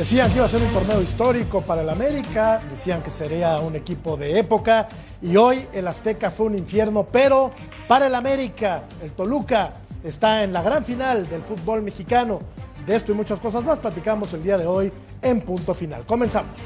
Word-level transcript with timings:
Decían 0.00 0.30
que 0.30 0.36
iba 0.36 0.46
a 0.46 0.48
ser 0.48 0.62
un 0.62 0.72
torneo 0.72 1.02
histórico 1.02 1.60
para 1.60 1.82
el 1.82 1.90
América, 1.90 2.62
decían 2.70 3.02
que 3.02 3.10
sería 3.10 3.58
un 3.58 3.76
equipo 3.76 4.16
de 4.16 4.38
época 4.38 4.88
y 5.20 5.36
hoy 5.36 5.66
el 5.74 5.86
Azteca 5.86 6.30
fue 6.30 6.46
un 6.46 6.56
infierno, 6.56 7.04
pero 7.04 7.52
para 7.86 8.06
el 8.06 8.14
América, 8.14 8.84
el 9.02 9.12
Toluca 9.12 9.74
está 10.02 10.42
en 10.42 10.54
la 10.54 10.62
gran 10.62 10.86
final 10.86 11.28
del 11.28 11.42
fútbol 11.42 11.82
mexicano. 11.82 12.38
De 12.86 12.96
esto 12.96 13.12
y 13.12 13.14
muchas 13.14 13.40
cosas 13.40 13.66
más 13.66 13.78
platicamos 13.78 14.32
el 14.32 14.42
día 14.42 14.56
de 14.56 14.66
hoy 14.66 14.90
en 15.20 15.42
punto 15.42 15.74
final. 15.74 16.06
Comenzamos. 16.06 16.56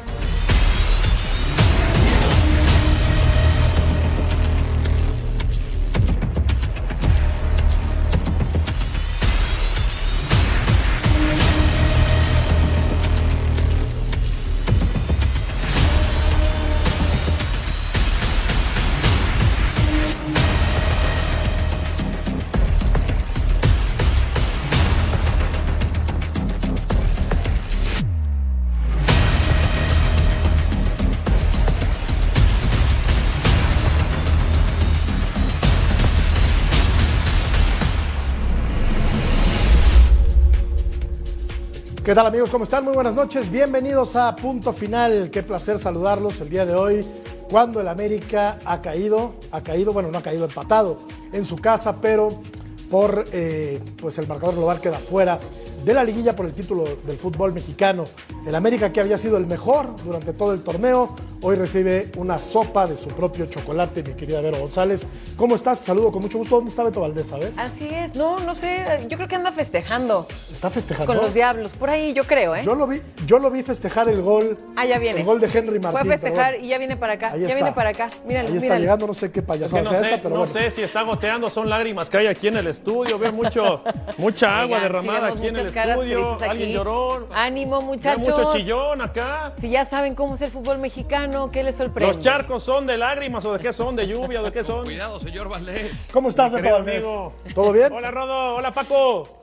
¿Qué 42.05 42.15
tal 42.15 42.27
amigos? 42.27 42.51
¿Cómo 42.51 42.65
están? 42.65 42.85
Muy 42.85 42.93
buenas 42.93 43.15
noches. 43.15 43.51
Bienvenidos 43.51 44.15
a 44.15 44.37
Punto 44.37 44.75
Final. 44.75 45.31
Qué 45.31 45.43
placer 45.43 45.79
saludarlos 45.79 46.39
el 46.43 46.51
día 46.51 46.67
de 46.67 46.75
hoy 46.75 47.03
cuando 47.49 47.81
el 47.81 47.89
América 47.89 48.59
ha 48.67 48.83
caído, 48.83 49.33
ha 49.51 49.63
caído, 49.63 49.95
bueno, 49.95 50.11
no 50.11 50.19
ha 50.19 50.23
caído 50.23 50.45
empatado 50.45 50.99
en 51.33 51.47
su 51.47 51.57
casa, 51.57 52.03
pero 52.03 52.43
por 52.91 53.25
eh, 53.33 53.81
pues 53.97 54.19
el 54.19 54.29
marcador 54.29 54.55
global 54.57 54.83
queda 54.83 54.99
fuera 54.99 55.41
de 55.83 55.95
la 55.95 56.05
liguilla 56.05 56.37
por 56.37 56.45
el 56.45 56.53
título 56.53 56.85
del 57.07 57.17
fútbol 57.17 57.55
mexicano. 57.55 58.05
El 58.47 58.55
América, 58.55 58.93
que 58.93 59.01
había 59.01 59.17
sido 59.17 59.39
el 59.39 59.47
mejor 59.47 59.97
durante 60.05 60.35
todo 60.35 60.53
el 60.53 60.63
torneo, 60.63 61.17
hoy 61.45 61.57
recibe 61.57 62.11
una 62.17 62.39
sopa 62.39 62.87
de 62.87 62.97
su 62.97 63.09
propio 63.09 63.45
chocolate, 63.47 64.03
mi 64.03 64.15
querida 64.15 64.41
Vero 64.41 64.59
González. 64.59 65.07
¿Cómo 65.37 65.55
estás? 65.55 65.79
Te 65.81 65.85
saludo 65.87 66.11
con 66.11 66.23
mucho 66.23 66.39
gusto. 66.39 66.57
¿Dónde 66.57 66.71
está 66.71 66.83
Beto 66.83 67.01
Valdés, 67.01 67.27
sabes? 67.27 67.57
Así 67.59 67.87
es. 67.91 68.15
No, 68.17 68.39
no 68.41 68.55
sé. 68.55 68.85
Yo 69.09 69.17
creo 69.19 69.29
que 69.29 69.35
anda 69.37 69.53
festejando. 69.53 70.27
¿Está 70.51 70.71
festejando? 70.71 71.13
Con 71.13 71.23
los 71.23 71.35
diablos. 71.35 71.73
Por 71.73 71.91
ahí, 71.91 72.15
yo 72.15 72.25
creo, 72.25 72.57
¿eh? 72.57 72.63
Yo 72.65 72.75
lo 72.75 72.87
vi, 72.87 73.03
yo 73.27 73.39
lo 73.39 73.51
vi 73.51 73.63
festejar 73.63 74.09
el 74.09 74.23
gol. 74.23 74.57
Ah, 74.77 74.87
ya 74.87 74.99
viene. 74.99 75.21
El 75.21 75.27
gol 75.27 75.39
de 75.41 75.47
Henry 75.53 75.79
Martín. 75.81 75.93
Fue 75.93 76.01
a 76.01 76.19
festejar 76.19 76.61
y 76.61 76.69
ya 76.69 76.79
viene 76.79 76.97
para 76.97 77.13
acá. 77.15 77.33
Ahí 77.33 77.41
ya 77.41 77.47
está. 77.49 77.57
viene 77.57 77.73
para 77.73 77.91
acá. 77.91 78.11
Míralo, 78.27 78.49
Ahí 78.49 78.55
está 78.57 78.65
míralo. 78.67 78.81
llegando, 78.81 79.07
no 79.09 79.15
sé 79.15 79.31
qué 79.31 79.41
Es 79.41 79.47
payasada 79.47 79.83
que 79.83 79.85
no 79.85 79.91
sea 79.91 80.01
sé, 80.01 80.05
esta, 80.07 80.17
pero 80.23 80.31
no 80.31 80.41
bueno. 80.47 80.53
sé 80.53 80.71
si 80.71 80.83
está 80.83 81.03
goteando, 81.03 81.51
son 81.51 81.69
lágrimas 81.69 82.09
que 82.09 82.17
hay 82.19 82.27
aquí 82.27 82.49
en 82.49 82.57
el 82.57 82.69
estudio. 82.69 83.19
Veo 83.19 83.33
mucho, 83.33 83.83
mucha 84.19 84.61
agua 84.63 84.77
Oigan, 84.79 84.83
derramada 84.83 85.27
aquí 85.29 85.47
en 85.49 85.57
el 85.57 85.67
estudio. 85.67 86.39
Alguien 86.49 86.71
lloró. 86.73 87.27
Ánimo, 87.35 87.79
Veo 87.81 87.87
muchachos. 87.89 88.27
mucho 88.29 88.53
chillón 88.53 89.03
acá. 89.03 89.53
Si 89.61 89.69
ya 89.69 89.85
saben 89.85 90.15
cómo 90.15 90.37
es 90.37 90.41
el 90.41 90.51
fútbol 90.51 90.79
mexicano, 90.79 91.34
¿qué 91.53 91.63
les 91.63 91.77
sorprende? 91.77 92.15
¿Los 92.15 92.23
charcos 92.25 92.63
son 92.63 92.87
de 92.87 92.97
lágrimas 92.97 93.45
o 93.45 93.53
de 93.53 93.59
qué 93.61 93.73
son? 93.73 93.97
¿De 93.97 94.07
lluvia 94.07 94.41
o 94.41 94.45
de 94.45 94.53
qué 94.53 94.65
son? 94.65 94.85
Cuidado, 94.85 95.19
señor 95.21 95.49
Valdés. 95.49 96.09
¿Cómo 96.13 96.29
estás, 96.29 96.51
Beto 96.53 96.71
Valdés? 96.71 96.97
amigo. 97.05 97.33
¿Todo 97.55 97.73
bien? 97.73 97.93
Hola, 97.93 98.11
Rodo. 98.11 98.55
Hola, 98.57 98.73
Paco. 98.73 99.41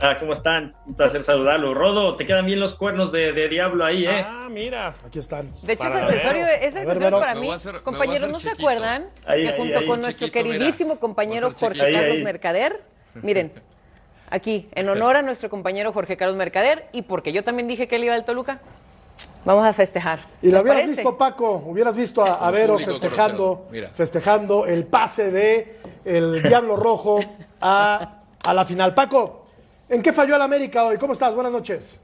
Ah, 0.00 0.16
¿cómo 0.20 0.34
están? 0.34 0.74
Un 0.86 0.94
placer 0.94 1.24
saludarlo. 1.24 1.72
Rodo, 1.72 2.16
te 2.16 2.26
quedan 2.26 2.44
bien 2.46 2.60
los 2.60 2.74
cuernos 2.74 3.12
de, 3.12 3.32
de 3.32 3.48
diablo 3.48 3.82
ahí, 3.84 4.04
¿eh? 4.06 4.24
Ah, 4.26 4.46
mira. 4.50 4.94
Aquí 5.06 5.18
están. 5.18 5.50
De 5.62 5.72
hecho, 5.72 5.84
Para 5.84 6.00
es 6.00 6.04
accesorio, 6.04 6.46
es 6.46 6.60
ver, 6.74 6.82
accesorio 6.82 7.00
Vero. 7.00 7.18
para 7.18 7.34
mí. 7.34 7.50
hacer- 7.50 7.80
Compañeros, 7.82 8.28
¿no 8.28 8.38
se 8.38 8.50
acuerdan 8.50 9.06
Ahí, 9.26 9.42
que 9.42 9.48
ahí, 9.48 9.54
junto 9.56 9.78
ahí, 9.78 9.86
con 9.86 10.00
nuestro 10.02 10.26
chiquito, 10.26 10.44
mira. 10.44 10.58
queridísimo 10.58 10.98
compañero 11.00 11.52
Jorge 11.58 11.78
Carlos 11.78 12.00
ahí. 12.16 12.22
Mercader? 12.22 12.82
Miren, 13.22 13.52
aquí, 14.28 14.68
en 14.74 14.86
honor 14.90 15.16
a 15.16 15.22
nuestro 15.22 15.48
compañero 15.48 15.92
Jorge 15.94 16.18
Carlos 16.18 16.36
Mercader 16.36 16.86
y 16.92 17.00
porque 17.02 17.32
yo 17.32 17.42
también 17.42 17.66
dije 17.66 17.88
que 17.88 17.96
él 17.96 18.04
iba 18.04 18.14
al 18.14 18.26
Toluca, 18.26 18.60
vamos 19.46 19.64
a 19.64 19.72
festejar. 19.72 20.18
Y 20.42 20.46
lo 20.48 20.52
¿Les 20.54 20.62
hubieras 20.62 20.82
parece? 20.82 21.00
visto, 21.02 21.16
Paco, 21.16 21.62
hubieras 21.66 21.96
visto 21.96 22.22
a, 22.22 22.50
Vero 22.50 22.78
festejando, 22.78 23.68
festejando 23.94 24.66
el 24.66 24.84
pase 24.84 25.30
de 25.30 25.78
el 26.04 26.42
Diablo 26.48 26.76
Rojo 26.76 27.20
a, 27.60 28.22
a 28.44 28.54
la 28.54 28.64
final. 28.66 28.92
Paco, 28.92 29.46
¿en 29.88 30.02
qué 30.02 30.12
falló 30.12 30.36
el 30.36 30.42
América 30.42 30.84
hoy? 30.84 30.98
¿Cómo 30.98 31.14
estás? 31.14 31.34
Buenas 31.34 31.52
noches. 31.52 32.00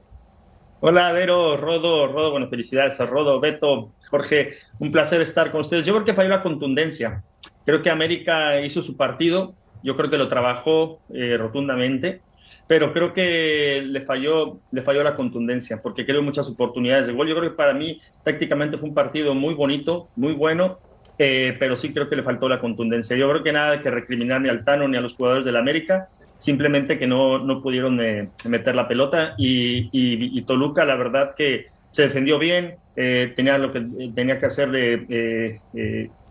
Hola, 0.79 1.11
Vero, 1.11 1.55
Rodo, 1.55 2.07
Rodo, 2.07 2.31
bueno, 2.31 2.49
felicidades 2.49 2.99
a 2.99 3.05
Rodo, 3.05 3.39
Beto, 3.39 3.91
Jorge, 4.09 4.55
un 4.79 4.91
placer 4.91 5.21
estar 5.21 5.51
con 5.51 5.61
ustedes. 5.61 5.85
Yo 5.85 5.93
creo 5.93 6.05
que 6.05 6.13
falló 6.13 6.29
la 6.29 6.41
contundencia. 6.41 7.23
Creo 7.65 7.81
que 7.81 7.89
América 7.89 8.59
hizo 8.59 8.81
su 8.81 8.97
partido, 8.97 9.53
yo 9.81 9.95
creo 9.95 10.09
que 10.09 10.17
lo 10.17 10.27
trabajó 10.27 10.99
eh, 11.13 11.37
rotundamente, 11.37 12.21
pero 12.67 12.93
creo 12.93 13.13
que 13.13 13.81
le 13.85 14.01
falló, 14.05 14.61
le 14.71 14.81
falló 14.83 15.03
la 15.03 15.15
contundencia, 15.15 15.81
porque 15.81 16.05
creo 16.05 16.21
muchas 16.21 16.47
oportunidades 16.49 17.07
de 17.07 17.13
gol. 17.13 17.27
Yo 17.27 17.35
creo 17.35 17.51
que 17.51 17.55
para 17.57 17.73
mí 17.73 17.99
prácticamente 18.23 18.77
fue 18.77 18.89
un 18.89 18.95
partido 18.95 19.33
muy 19.35 19.53
bonito, 19.53 20.11
muy 20.15 20.33
bueno, 20.33 20.79
eh, 21.17 21.55
pero 21.59 21.77
sí 21.77 21.93
creo 21.93 22.09
que 22.09 22.15
le 22.15 22.23
faltó 22.23 22.49
la 22.49 22.59
contundencia. 22.59 23.15
Yo 23.17 23.29
creo 23.29 23.43
que 23.43 23.53
nada 23.53 23.81
que 23.81 23.91
recriminar 23.91 24.41
ni 24.41 24.49
al 24.49 24.63
Tano 24.65 24.87
ni 24.87 24.97
a 24.97 25.01
los 25.01 25.15
jugadores 25.15 25.45
del 25.45 25.57
América, 25.57 26.07
simplemente 26.37 26.97
que 26.99 27.07
no, 27.07 27.39
no 27.39 27.61
pudieron 27.61 27.99
eh, 28.01 28.31
meter 28.45 28.75
la 28.75 28.87
pelota 28.87 29.33
y, 29.37 29.89
y- 29.91 30.45
Toluca 30.45 30.83
la 30.85 30.95
verdad 30.95 31.33
que 31.37 31.67
se 31.89 32.03
defendió 32.03 32.39
bien, 32.39 32.77
eh, 32.95 33.33
tenía 33.35 33.57
lo 33.57 33.71
que 33.71 33.79
eh, 33.79 34.11
tenía 34.15 34.39
que 34.39 34.45
hacer 34.47 34.71
de 34.71 35.61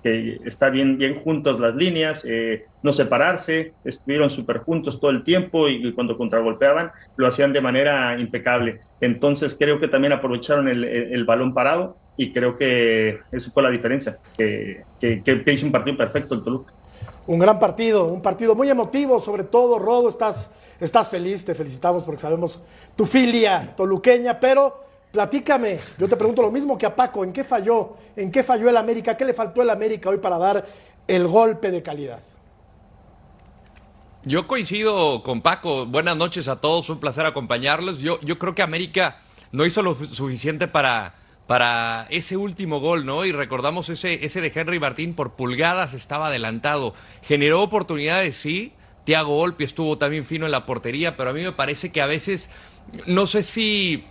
que 0.02 0.40
está 0.46 0.70
bien, 0.70 0.98
bien 0.98 1.20
juntos 1.22 1.60
las 1.60 1.74
líneas, 1.74 2.24
eh, 2.28 2.64
no 2.82 2.92
separarse, 2.92 3.74
estuvieron 3.84 4.30
súper 4.30 4.58
juntos 4.58 5.00
todo 5.00 5.10
el 5.10 5.22
tiempo 5.24 5.68
y, 5.68 5.86
y 5.86 5.92
cuando 5.92 6.16
contragolpeaban 6.18 6.90
lo 7.16 7.26
hacían 7.28 7.52
de 7.52 7.60
manera 7.60 8.18
impecable. 8.18 8.80
Entonces 9.00 9.56
creo 9.58 9.78
que 9.80 9.88
también 9.88 10.12
aprovecharon 10.12 10.68
el, 10.68 10.84
el- 10.84 11.12
el 11.14 11.24
balón 11.24 11.54
parado 11.54 11.96
y 12.16 12.32
creo 12.32 12.56
que 12.56 13.18
eso 13.30 13.50
fue 13.52 13.62
la 13.62 13.70
diferencia, 13.70 14.18
que- 14.36 14.82
que- 15.00 15.22
que 15.44 15.52
hizo 15.52 15.66
un 15.66 15.72
partido 15.72 15.96
perfecto 15.96 16.34
el 16.34 16.42
Toluca. 16.42 16.72
Un 17.26 17.38
gran 17.38 17.58
partido, 17.60 18.06
un 18.06 18.20
partido 18.20 18.54
muy 18.56 18.68
emotivo, 18.68 19.20
sobre 19.20 19.44
todo, 19.44 19.78
Rodo, 19.78 20.08
estás, 20.08 20.50
estás 20.80 21.08
feliz, 21.08 21.44
te 21.44 21.54
felicitamos 21.54 22.02
porque 22.02 22.20
sabemos 22.20 22.60
tu 22.96 23.06
filia 23.06 23.72
toluqueña, 23.76 24.40
pero 24.40 24.82
platícame, 25.12 25.78
yo 25.98 26.08
te 26.08 26.16
pregunto 26.16 26.42
lo 26.42 26.50
mismo 26.50 26.76
que 26.76 26.86
a 26.86 26.96
Paco, 26.96 27.22
¿en 27.22 27.32
qué 27.32 27.44
falló? 27.44 27.96
¿En 28.16 28.30
qué 28.30 28.42
falló 28.42 28.68
el 28.68 28.76
América? 28.76 29.16
¿Qué 29.16 29.24
le 29.24 29.34
faltó 29.34 29.62
el 29.62 29.70
América 29.70 30.08
hoy 30.08 30.18
para 30.18 30.38
dar 30.38 30.66
el 31.06 31.28
golpe 31.28 31.70
de 31.70 31.82
calidad? 31.82 32.22
Yo 34.24 34.46
coincido 34.46 35.22
con 35.22 35.42
Paco. 35.42 35.84
Buenas 35.84 36.16
noches 36.16 36.48
a 36.48 36.60
todos, 36.60 36.88
un 36.88 36.98
placer 36.98 37.26
acompañarlos. 37.26 38.00
Yo, 38.00 38.20
yo 38.22 38.38
creo 38.38 38.54
que 38.54 38.62
América 38.62 39.18
no 39.50 39.66
hizo 39.66 39.82
lo 39.82 39.94
suficiente 39.94 40.68
para, 40.68 41.14
para 41.46 42.06
ese 42.08 42.36
último 42.36 42.80
gol, 42.80 43.04
¿no? 43.04 43.24
Y 43.24 43.32
recordamos 43.32 43.88
ese, 43.88 44.24
ese 44.24 44.40
de 44.40 44.52
Henry 44.54 44.78
Martín 44.78 45.14
por 45.14 45.32
pulgadas 45.32 45.92
estaba 45.92 46.28
adelantado. 46.28 46.94
Generó 47.22 47.62
oportunidades, 47.62 48.36
sí. 48.36 48.72
Tiago 49.04 49.34
Volpi 49.34 49.64
estuvo 49.64 49.98
también 49.98 50.24
fino 50.24 50.46
en 50.46 50.52
la 50.52 50.64
portería, 50.64 51.16
pero 51.16 51.30
a 51.30 51.32
mí 51.32 51.42
me 51.42 51.50
parece 51.50 51.90
que 51.90 52.00
a 52.00 52.06
veces, 52.06 52.48
no 53.06 53.26
sé 53.26 53.42
si 53.42 54.04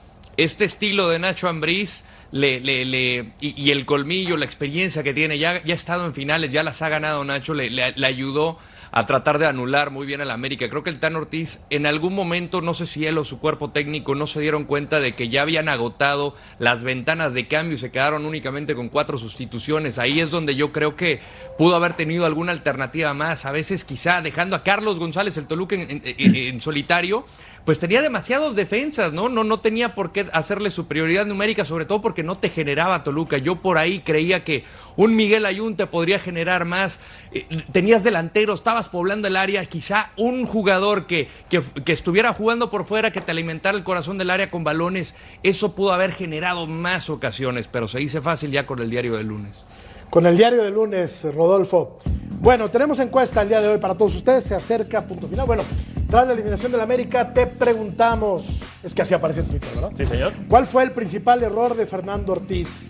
este 0.44 0.66
estilo 0.66 1.10
de 1.10 1.20
Nacho 1.20 1.48
Ambriz 1.48 2.04
le, 2.32 2.60
le, 2.60 2.86
le- 2.86 3.32
y, 3.42 3.72
el 3.72 3.86
colmillo, 3.86 4.38
la 4.38 4.46
experiencia 4.46 5.04
que 5.04 5.14
tiene, 5.14 5.38
ya, 5.38 5.52
ha 5.52 5.74
estado 5.74 6.06
en 6.06 6.14
finales, 6.14 6.52
ya 6.52 6.64
las 6.64 6.82
ha 6.82 6.90
ganado 6.90 7.24
Nacho, 7.26 7.54
le, 7.54 7.70
le- 7.70 7.94
ayudó 8.06 8.58
a 8.94 9.06
tratar 9.06 9.40
de 9.40 9.46
anular 9.48 9.90
muy 9.90 10.06
bien 10.06 10.20
al 10.20 10.32
América. 10.32 10.70
Creo 10.70 10.84
que 10.84 10.90
el 10.90 11.00
Tan 11.00 11.16
Ortiz 11.16 11.60
en 11.70 11.86
algún 11.86 12.14
momento, 12.14 12.60
no 12.62 12.74
sé 12.74 12.86
si 12.86 13.06
él 13.06 13.18
o 13.18 13.24
su 13.24 13.40
cuerpo 13.40 13.70
técnico 13.72 14.16
no 14.16 14.28
se 14.28 14.42
dieron 14.42 14.66
cuenta 14.66 15.00
de 15.00 15.16
que 15.16 15.30
ya 15.30 15.44
habían 15.44 15.70
agotado 15.70 16.36
las 16.60 16.84
ventanas 16.84 17.34
de 17.34 17.48
cambio 17.48 17.76
y 17.76 17.80
se 17.80 17.90
quedaron 17.90 18.26
únicamente 18.26 18.76
con 18.76 18.90
cuatro 18.90 19.18
sustituciones. 19.18 19.98
Ahí 19.98 20.20
es 20.20 20.30
donde 20.30 20.56
yo 20.58 20.74
creo 20.74 20.98
que 20.98 21.22
pudo 21.58 21.78
haber 21.78 21.94
tenido 21.94 22.26
alguna 22.26 22.52
alternativa 22.52 23.14
más. 23.14 23.46
A 23.46 23.52
veces 23.54 23.86
quizá 23.86 24.22
dejando 24.22 24.58
a 24.58 24.64
Carlos 24.64 25.00
González 25.00 25.38
el 25.38 25.48
Toluca 25.48 25.78
en 25.78 26.60
solitario, 26.60 27.26
pues 27.66 27.80
tenía 27.80 28.02
demasiados 28.02 28.56
defensas, 28.56 29.14
¿no? 29.14 29.30
¿no? 29.30 29.44
No 29.44 29.60
tenía 29.60 29.94
por 29.94 30.12
qué 30.12 30.28
hacerle 30.34 30.72
superioridad 30.72 31.26
numérica, 31.26 31.64
sobre 31.66 31.86
todo 31.86 32.02
porque 32.02 32.24
no 32.24 32.38
te 32.38 32.50
generaba 32.50 33.04
Toluca. 33.04 33.38
Yo 33.38 33.62
por 33.62 33.78
ahí 33.78 34.00
creía 34.00 34.44
que 34.44 34.64
un 34.96 35.16
Miguel 35.16 35.46
Ayun 35.46 35.76
te 35.76 35.88
podría 35.88 36.20
generar 36.20 36.66
más. 36.66 37.00
Eh, 37.34 37.46
tenías 37.72 38.04
delantero, 38.04 38.54
estabas 38.54 38.90
poblando 38.90 39.28
el 39.28 39.36
área, 39.36 39.64
quizá 39.66 40.12
un 40.18 40.46
jugador 40.46 41.06
que, 41.06 41.30
que, 41.50 41.62
que 41.86 41.92
estuviera 41.92 42.34
jugando 42.34 42.70
por 42.70 42.86
fuera, 42.86 43.12
que 43.12 43.22
te 43.22 43.32
alimentara 43.32 43.78
el 43.78 43.84
corazón 43.84 44.18
del 44.18 44.32
área 44.32 44.50
con 44.50 44.64
balones, 44.64 45.16
eso 45.44 45.76
pudo 45.76 45.94
haber 45.94 46.14
generado 46.14 46.68
más 46.68 47.10
ocasiones, 47.10 47.68
pero 47.68 47.88
se 47.88 48.00
dice 48.00 48.22
fácil 48.22 48.52
ya 48.52 48.66
con 48.66 48.80
el 48.80 48.90
diario 48.90 49.16
del 49.18 49.28
lunes. 49.28 49.66
Con 50.12 50.26
el 50.26 50.36
diario 50.36 50.62
de 50.62 50.72
lunes, 50.72 51.26
Rodolfo. 51.34 51.98
Bueno, 52.42 52.68
tenemos 52.68 53.00
encuesta 53.00 53.44
el 53.44 53.48
día 53.48 53.62
de 53.62 53.70
hoy 53.70 53.78
para 53.78 53.96
todos 53.96 54.14
ustedes. 54.14 54.44
Se 54.44 54.54
acerca 54.54 55.08
punto 55.08 55.26
final. 55.26 55.48
Bueno, 55.48 55.64
tras 56.10 56.28
la 56.28 56.34
eliminación 56.34 56.70
del 56.70 56.82
América, 56.82 57.32
te 57.32 57.48
preguntamos: 57.48 58.62
Es 58.84 58.94
que 58.94 59.04
así 59.04 59.14
aparece 59.14 59.40
en 59.40 59.46
Twitter, 59.48 59.70
¿verdad? 59.74 59.92
Sí, 59.96 60.06
señor. 60.06 60.34
¿Cuál 60.50 60.66
fue 60.66 60.84
el 60.84 60.92
principal 60.92 61.42
error 61.44 61.78
de 61.78 61.88
Fernando 61.88 62.34
Ortiz? 62.34 62.90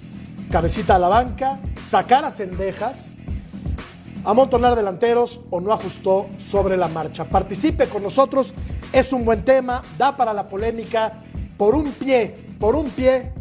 Cabecita 0.49 0.95
a 0.95 0.99
la 0.99 1.09
banca, 1.09 1.59
sacar 1.79 2.25
a 2.25 2.31
cendejas, 2.31 3.15
amontonar 4.23 4.75
delanteros 4.75 5.41
o 5.51 5.61
no 5.61 5.73
ajustó 5.73 6.25
sobre 6.39 6.75
la 6.75 6.87
marcha. 6.87 7.25
Participe 7.29 7.85
con 7.85 8.01
nosotros, 8.01 8.55
es 8.91 9.13
un 9.13 9.25
buen 9.25 9.45
tema, 9.45 9.83
da 9.95 10.17
para 10.17 10.33
la 10.33 10.45
polémica. 10.45 11.21
Por 11.55 11.75
un 11.75 11.91
pie, 11.91 12.33
por 12.59 12.73
un 12.75 12.89
pie 12.89 13.31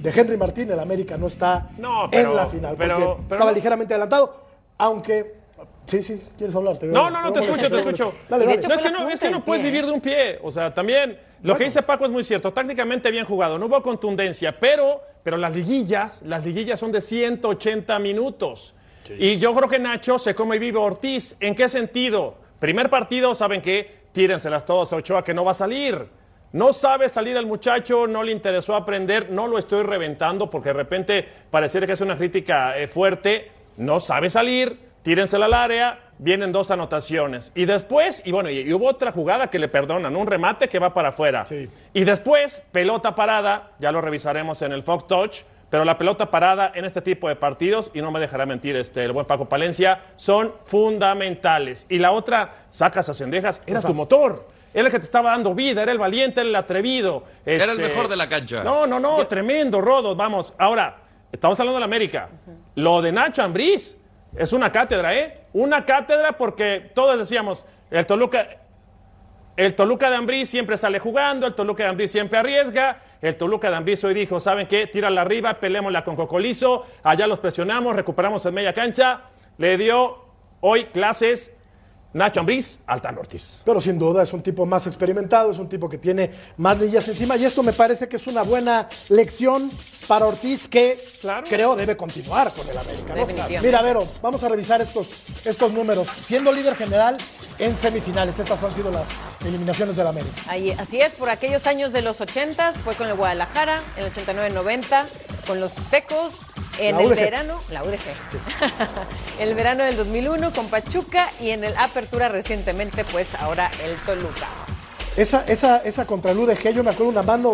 de 0.00 0.10
Henry 0.10 0.36
Martín, 0.36 0.70
el 0.70 0.78
América 0.80 1.16
no 1.18 1.26
está 1.26 1.68
No, 1.78 2.08
pero- 2.10 2.30
en 2.30 2.36
la 2.36 2.46
final, 2.46 2.74
pero- 2.78 2.94
porque 2.94 3.22
pero 3.28 3.34
estaba 3.36 3.52
ligeramente 3.52 3.94
adelantado, 3.94 4.44
aunque... 4.78 5.38
Sí, 5.86 6.02
sí, 6.02 6.22
quieres 6.38 6.54
hablar. 6.54 6.78
Te 6.78 6.86
veo- 6.86 6.94
No, 6.94 7.10
no, 7.10 7.20
no, 7.20 7.32
te 7.32 7.40
escucho, 7.40 7.68
te 7.68 7.76
escucho. 7.78 8.14
Dale, 8.28 8.44
dale. 8.44 8.56
hecho- 8.58 8.68
No, 8.68 8.74
es 8.74 8.80
que 8.82 8.90
no, 8.90 9.08
es 9.10 9.20
que 9.20 9.30
no 9.30 9.44
puedes 9.44 9.60
pie. 9.62 9.70
vivir 9.70 9.86
de 9.86 9.92
un 9.92 10.00
pie. 10.00 10.38
O 10.42 10.52
sea, 10.52 10.72
también 10.72 11.18
lo 11.42 11.56
que 11.56 11.64
dice 11.64 11.82
Paco 11.82 12.04
es 12.04 12.10
muy 12.12 12.22
cierto. 12.22 12.52
Tácticamente 12.52 13.10
bien 13.10 13.24
jugado. 13.24 13.58
No 13.58 13.66
hubo 13.66 13.82
contundencia, 13.82 14.58
pero, 14.58 15.02
pero 15.24 15.36
las 15.36 15.52
liguillas, 15.54 16.22
las 16.24 16.44
liguillas 16.46 16.78
son 16.78 16.92
de 16.92 17.00
180 17.00 17.98
minutos. 17.98 18.74
Y 19.18 19.36
yo 19.38 19.52
creo 19.54 19.68
que 19.68 19.78
Nacho 19.80 20.18
se 20.18 20.34
come 20.34 20.56
y 20.56 20.58
vive 20.60 20.78
a 20.78 20.82
Ortiz. 20.82 21.36
¿En 21.40 21.54
qué 21.56 21.68
sentido? 21.68 22.36
Primer 22.60 22.88
partido, 22.88 23.34
¿saben 23.34 23.60
qué? 23.60 24.02
Tírenselas 24.12 24.64
todos 24.64 24.92
a 24.92 24.96
Ochoa 24.96 25.24
que 25.24 25.34
no 25.34 25.44
va 25.44 25.50
a 25.50 25.54
salir. 25.54 26.06
No 26.52 26.72
sabe 26.72 27.08
salir 27.08 27.36
el 27.36 27.46
muchacho, 27.46 28.06
no 28.06 28.22
le 28.24 28.32
interesó 28.32 28.74
aprender, 28.74 29.30
no 29.30 29.46
lo 29.46 29.56
estoy 29.56 29.84
reventando 29.84 30.50
porque 30.50 30.70
de 30.70 30.74
repente 30.74 31.28
pareciera 31.50 31.86
que 31.86 31.92
es 31.92 32.00
una 32.00 32.16
crítica 32.16 32.76
eh, 32.76 32.88
fuerte. 32.88 33.52
No 33.76 34.00
sabe 34.00 34.30
salir, 34.30 34.78
tírensela 35.02 35.46
al 35.46 35.54
área, 35.54 36.00
vienen 36.18 36.50
dos 36.50 36.72
anotaciones. 36.72 37.52
Y 37.54 37.66
después, 37.66 38.22
y 38.24 38.32
bueno, 38.32 38.50
y, 38.50 38.58
y 38.58 38.72
hubo 38.72 38.88
otra 38.88 39.12
jugada 39.12 39.48
que 39.48 39.60
le 39.60 39.68
perdonan, 39.68 40.16
un 40.16 40.26
remate 40.26 40.68
que 40.68 40.80
va 40.80 40.92
para 40.92 41.10
afuera. 41.10 41.46
Sí. 41.46 41.70
Y 41.94 42.04
después, 42.04 42.62
pelota 42.72 43.14
parada, 43.14 43.70
ya 43.78 43.92
lo 43.92 44.00
revisaremos 44.00 44.60
en 44.62 44.72
el 44.72 44.82
Fox 44.82 45.06
Touch, 45.06 45.42
pero 45.70 45.84
la 45.84 45.96
pelota 45.96 46.32
parada 46.32 46.72
en 46.74 46.84
este 46.84 47.00
tipo 47.00 47.28
de 47.28 47.36
partidos, 47.36 47.92
y 47.94 48.02
no 48.02 48.10
me 48.10 48.18
dejará 48.18 48.44
mentir 48.44 48.74
este, 48.74 49.04
el 49.04 49.12
buen 49.12 49.24
Paco 49.24 49.48
Palencia, 49.48 50.00
son 50.16 50.52
fundamentales. 50.64 51.86
Y 51.88 51.98
la 51.98 52.10
otra, 52.10 52.64
sacas 52.70 53.08
a 53.08 53.14
cendejas, 53.14 53.62
era 53.66 53.80
tu 53.80 53.94
motor. 53.94 54.48
Era 54.72 54.86
el 54.86 54.92
que 54.92 54.98
te 54.98 55.04
estaba 55.04 55.30
dando 55.30 55.54
vida, 55.54 55.82
era 55.82 55.92
el 55.92 55.98
valiente, 55.98 56.40
era 56.40 56.48
el 56.48 56.56
atrevido. 56.56 57.24
Era 57.44 57.64
el 57.64 57.70
Este, 57.70 57.82
mejor 57.88 58.08
de 58.08 58.16
la 58.16 58.28
cancha. 58.28 58.62
No, 58.62 58.86
no, 58.86 59.00
no, 59.00 59.26
tremendo, 59.26 59.80
Rodo. 59.80 60.14
Vamos, 60.14 60.54
ahora, 60.58 60.98
estamos 61.32 61.58
hablando 61.58 61.76
de 61.76 61.80
la 61.80 61.86
América. 61.86 62.28
Lo 62.76 63.02
de 63.02 63.10
Nacho 63.10 63.42
Ambriz 63.42 63.96
es 64.36 64.52
una 64.52 64.70
cátedra, 64.70 65.14
¿eh? 65.14 65.40
Una 65.52 65.84
cátedra 65.84 66.32
porque 66.38 66.90
todos 66.94 67.18
decíamos, 67.18 67.66
el 67.90 68.06
Toluca, 68.06 68.46
el 69.56 69.74
Toluca 69.74 70.08
de 70.08 70.16
Ambriz 70.16 70.48
siempre 70.48 70.76
sale 70.76 71.00
jugando, 71.00 71.48
el 71.48 71.54
Toluca 71.54 71.82
de 71.82 71.88
Ambriz 71.90 72.12
siempre 72.12 72.38
arriesga, 72.38 73.00
el 73.20 73.36
Toluca 73.36 73.68
de 73.70 73.76
Ambriz 73.76 74.04
hoy 74.04 74.14
dijo, 74.14 74.38
¿saben 74.38 74.68
qué? 74.68 74.86
Tírala 74.86 75.22
arriba, 75.22 75.54
peleémosla 75.54 76.04
con 76.04 76.14
Cocolizo, 76.14 76.86
allá 77.02 77.26
los 77.26 77.40
presionamos, 77.40 77.96
recuperamos 77.96 78.46
en 78.46 78.54
media 78.54 78.72
cancha, 78.72 79.22
le 79.58 79.76
dio 79.76 80.24
hoy 80.60 80.84
clases 80.86 81.52
Nacho 82.12 82.40
Ambriz 82.40 82.80
al 82.86 83.00
Tan 83.00 83.16
Ortiz. 83.18 83.60
Pero 83.64 83.80
sin 83.80 83.98
duda 83.98 84.22
es 84.24 84.32
un 84.32 84.42
tipo 84.42 84.66
más 84.66 84.86
experimentado, 84.88 85.50
es 85.52 85.58
un 85.58 85.68
tipo 85.68 85.88
que 85.88 85.98
tiene 85.98 86.30
más 86.56 86.80
lillas 86.80 87.06
encima 87.08 87.36
y 87.36 87.44
esto 87.44 87.62
me 87.62 87.72
parece 87.72 88.08
que 88.08 88.16
es 88.16 88.26
una 88.26 88.42
buena 88.42 88.88
lección 89.10 89.70
para 90.08 90.26
Ortiz 90.26 90.66
que 90.66 90.98
Claro. 91.20 91.44
creo 91.48 91.76
debe 91.76 91.96
continuar 91.96 92.52
con 92.52 92.68
el 92.68 92.76
América. 92.76 93.14
Mira, 93.62 93.80
Vero, 93.82 94.04
vamos 94.22 94.42
a 94.42 94.48
revisar 94.48 94.80
estos, 94.80 95.46
estos 95.46 95.72
números. 95.72 96.08
Siendo 96.08 96.50
líder 96.50 96.74
general 96.74 97.16
en 97.58 97.76
semifinales, 97.76 98.38
estas 98.40 98.62
han 98.64 98.74
sido 98.74 98.90
las 98.90 99.06
eliminaciones 99.46 99.94
del 99.94 100.06
América. 100.08 100.32
Ahí- 100.48 100.72
así 100.72 101.00
es, 101.00 101.10
por 101.12 101.30
aquellos 101.30 101.64
años 101.66 101.92
de 101.92 102.02
los 102.02 102.20
80 102.20 102.72
fue 102.84 102.94
con 102.96 103.06
el 103.06 103.14
Guadalajara, 103.14 103.80
en 103.96 104.04
el 104.04 104.10
89-90, 104.12 105.06
con 105.46 105.60
los 105.60 105.72
Tecos, 105.90 106.32
en 106.78 106.96
La 106.96 107.02
el 107.02 107.06
UDG. 107.08 107.16
verano, 107.16 107.60
la 107.70 107.82
UDG, 107.82 107.98
el 109.40 109.54
verano 109.54 109.84
del 109.84 109.96
2001 109.96 110.52
con 110.52 110.66
Pachuca 110.68 111.30
y 111.40 111.50
en 111.50 111.64
el 111.64 111.76
Apertura 111.76 112.28
recientemente, 112.28 113.04
pues 113.04 113.26
ahora 113.38 113.70
el 113.84 113.94
Toluca. 113.96 114.46
Esa, 115.16 115.44
esa, 115.46 115.78
esa 115.78 116.06
contra 116.06 116.30
el 116.30 116.38
UDG, 116.38 116.70
yo 116.72 116.84
me 116.84 116.90
acuerdo 116.90 117.10
una 117.10 117.22
mano 117.22 117.52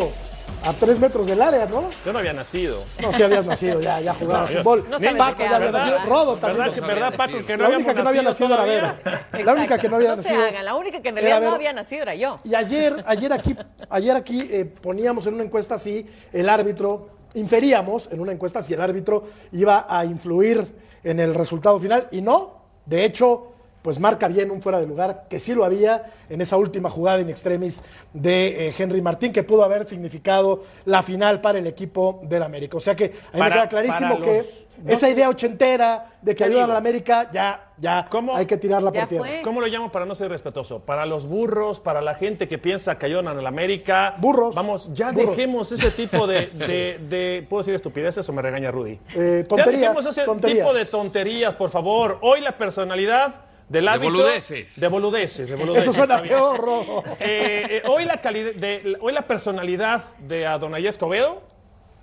a 0.65 0.73
tres 0.73 0.99
metros 0.99 1.27
del 1.27 1.41
área, 1.41 1.67
¿no? 1.67 1.89
Yo 2.05 2.13
no 2.13 2.19
había 2.19 2.33
nacido. 2.33 2.83
No, 3.01 3.13
si 3.13 3.23
habías 3.23 3.47
nacido, 3.47 3.81
ya, 3.81 4.01
ya 4.01 4.13
jugaba 4.15 4.41
No, 4.51 4.59
fútbol. 4.59 4.85
No 4.91 4.99
Paco 5.17 5.43
ya 5.43 5.57
había. 5.57 6.05
Rodo 6.05 6.37
también. 6.37 6.59
¿Verdad, 6.59 6.75
que, 6.75 6.81
sabía. 6.81 6.95
verdad 6.95 7.17
Paco, 7.17 7.47
que 7.47 7.57
no 7.57 7.63
La 7.69 7.77
única 7.77 7.95
que 7.95 8.03
no 8.03 8.09
había 8.09 8.23
nacido 8.23 8.55
era? 8.55 8.65
Vera. 8.65 9.29
La 9.45 9.53
única 9.55 9.79
que 9.79 9.89
no 9.89 9.97
había 9.97 10.09
no 10.11 10.17
nacido. 10.17 10.35
se 10.37 10.49
hagan, 10.49 10.65
la 10.65 10.75
única 10.75 11.01
que 11.03 11.09
en 11.09 11.19
era 11.19 11.29
realidad 11.29 11.51
no 11.51 11.57
había 11.57 11.73
nacido 11.73 12.03
era 12.03 12.15
yo. 12.15 12.41
Y 12.45 12.55
ayer, 12.55 13.05
ayer 13.07 13.33
aquí, 13.33 13.57
ayer 13.89 14.17
aquí 14.17 14.49
eh, 14.51 14.65
poníamos 14.65 15.27
en 15.27 15.35
una 15.35 15.45
encuesta 15.45 15.79
si 15.79 16.07
el 16.33 16.49
árbitro, 16.49 17.11
inferíamos 17.37 18.09
en 18.13 18.21
una 18.21 18.33
encuesta 18.33 18.61
si 18.61 18.75
el 18.75 18.81
árbitro 18.81 19.23
iba 19.53 19.87
a 19.89 20.05
influir 20.05 20.67
en 21.03 21.21
el 21.21 21.35
resultado 21.35 21.79
final 21.79 22.09
y 22.11 22.21
no. 22.21 22.57
De 22.85 23.05
hecho, 23.05 23.53
pues 23.87 24.01
marca 24.01 24.27
bien 24.27 24.51
un 24.51 24.61
fuera 24.61 24.81
de 24.81 24.87
lugar, 24.89 25.27
que 25.31 25.39
sí 25.39 25.55
lo 25.55 25.65
había 25.65 26.07
en 26.29 26.41
esa 26.41 26.57
última 26.57 26.91
jugada 26.91 27.21
in 27.21 27.31
extremis 27.31 27.85
de 28.13 28.67
eh, 28.67 28.75
Henry 28.77 29.01
Martín, 29.01 29.31
que 29.33 29.45
pudo 29.45 29.63
haber 29.63 29.87
significado 29.89 30.65
la 30.87 31.05
final 31.05 31.41
para 31.41 31.61
el 31.61 31.69
equipo 31.69 32.19
del 32.25 32.43
América. 32.43 32.79
O 32.79 32.81
sea 32.81 32.97
que 32.97 33.05
a 33.05 33.09
mí 33.09 33.15
me 33.35 33.39
Para- 33.39 33.55
queda 33.55 33.69
clarísimo 33.69 34.21
que 34.21 34.39
los- 34.39 34.67
esa 34.91 35.09
idea 35.09 35.29
ochentera 35.29 36.07
de 36.21 36.35
que 36.35 36.43
ayudan 36.43 36.63
digo. 36.65 36.71
a 36.73 36.75
la 36.75 36.79
América, 36.81 37.31
ya, 37.33 37.71
ya 37.79 38.09
¿Cómo? 38.11 38.35
hay 38.37 38.45
que 38.45 38.57
tirarla 38.57 38.93
Ya 38.93 39.01
por 39.03 39.09
tierra. 39.09 39.25
fue. 39.25 39.43
¿Cómo 39.43 39.61
lo 39.61 39.69
llamo 39.69 39.93
para 39.93 40.05
no 40.05 40.17
ser 40.17 40.31
respetuoso? 40.31 40.81
Para 40.81 41.07
los 41.07 41.29
burros, 41.29 41.79
para 41.79 42.03
la 42.03 42.17
gente 42.17 42.49
que 42.49 42.59
piensa 42.59 42.99
que 42.99 43.07
ayudan 43.07 43.29
a 43.29 43.35
la 43.35 43.49
América. 43.49 44.17
Burros. 44.19 44.53
Vamos, 44.57 44.91
ya 44.93 45.13
Burros. 45.13 45.31
dejemos 45.37 45.71
ese 45.71 45.93
tipo 45.93 46.27
de, 46.27 46.47
de- 46.53 46.99
de- 47.09 47.47
¿Puedo 47.49 47.63
decir 47.63 47.75
estupideces 47.77 48.29
o 48.29 48.33
me 48.33 48.43
regaña 48.43 48.73
Rudy? 48.73 48.99
Eh, 49.15 49.43
ya 49.43 49.49
tonterías, 49.49 49.81
dejemos 49.81 50.07
ese 50.07 50.25
tonterías. 50.25 50.67
tipo 50.67 50.75
de 50.77 50.85
tonterías, 50.87 51.55
por 51.55 51.71
favor. 51.71 52.19
Hoy 52.23 52.41
la 52.41 52.59
personalidad 52.59 53.35
del 53.69 53.89
árbitro... 53.89 54.17
boludeces. 54.19 54.81
De 54.81 54.89
boludeces. 54.89 55.49
de 55.49 55.57
boludeces, 55.57 55.89
Eso 55.89 55.93
suena 55.93 56.23
peor, 56.23 56.61
Rodo. 56.61 57.05
Eh, 57.19 57.67
eh, 57.71 57.83
hoy, 57.89 58.05
la 58.05 58.17
de, 58.17 58.97
hoy 59.01 59.13
la 59.13 59.23
personalidad 59.23 60.05
de 60.19 60.47
Adonai 60.47 60.87
Escobedo, 60.87 61.43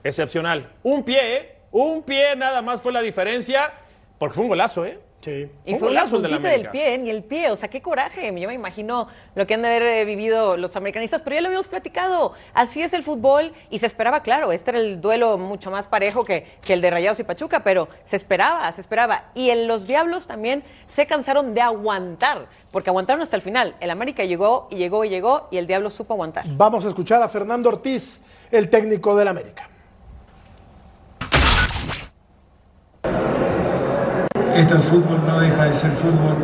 excepcional. 0.03 0.71
Un 0.83 1.03
pie, 1.03 1.37
¿eh? 1.37 1.55
un 1.71 2.03
pie 2.03 2.35
nada 2.35 2.61
más 2.61 2.81
fue 2.81 2.91
la 2.91 3.01
diferencia, 3.01 3.73
porque 4.17 4.35
fue 4.35 4.43
un 4.43 4.49
golazo, 4.49 4.85
¿eh? 4.85 4.99
Sí. 5.23 5.49
Y 5.63 5.73
Un 5.73 5.79
fue 5.79 5.89
una 5.89 6.01
golazo 6.01 6.19
de 6.19 6.27
la 6.27 6.37
del 6.37 6.69
pie, 6.69 6.97
ni 6.97 7.09
el 7.09 7.23
pie, 7.23 7.49
o 7.49 7.55
sea, 7.55 7.69
qué 7.69 7.81
coraje. 7.81 8.25
Yo 8.37 8.47
me 8.49 8.53
imagino 8.53 9.07
lo 9.35 9.47
que 9.47 9.53
han 9.53 9.61
de 9.61 9.69
haber 9.69 9.83
eh, 9.83 10.05
vivido 10.05 10.57
los 10.57 10.75
americanistas, 10.75 11.21
pero 11.21 11.35
ya 11.35 11.41
lo 11.41 11.47
habíamos 11.47 11.67
platicado. 11.67 12.33
Así 12.53 12.81
es 12.81 12.91
el 12.91 13.03
fútbol 13.03 13.53
y 13.69 13.79
se 13.79 13.85
esperaba, 13.85 14.21
claro, 14.21 14.51
este 14.51 14.71
era 14.71 14.79
el 14.81 14.99
duelo 14.99 15.37
mucho 15.37 15.71
más 15.71 15.87
parejo 15.87 16.25
que, 16.25 16.45
que 16.61 16.73
el 16.73 16.81
de 16.81 16.91
Rayados 16.91 17.21
y 17.21 17.23
Pachuca, 17.23 17.61
pero 17.63 17.87
se 18.03 18.17
esperaba, 18.17 18.69
se 18.73 18.81
esperaba. 18.81 19.25
Y 19.33 19.49
en 19.49 19.65
los 19.65 19.87
Diablos 19.87 20.27
también 20.27 20.61
se 20.87 21.05
cansaron 21.05 21.53
de 21.53 21.61
aguantar, 21.61 22.47
porque 22.71 22.89
aguantaron 22.89 23.21
hasta 23.21 23.37
el 23.37 23.41
final. 23.41 23.75
El 23.79 23.91
América 23.91 24.25
llegó 24.25 24.67
y 24.69 24.75
llegó 24.75 25.05
y 25.05 25.09
llegó 25.09 25.47
y 25.51 25.57
el 25.57 25.67
Diablo 25.67 25.89
supo 25.89 26.15
aguantar. 26.15 26.43
Vamos 26.49 26.83
a 26.85 26.89
escuchar 26.89 27.21
a 27.23 27.29
Fernando 27.29 27.69
Ortiz, 27.69 28.19
el 28.51 28.69
técnico 28.69 29.15
del 29.15 29.29
América. 29.29 29.69
Esto 34.55 34.75
es 34.75 34.83
fútbol, 34.83 35.19
no 35.25 35.39
deja 35.39 35.65
de 35.65 35.73
ser 35.73 35.91
fútbol. 35.91 36.35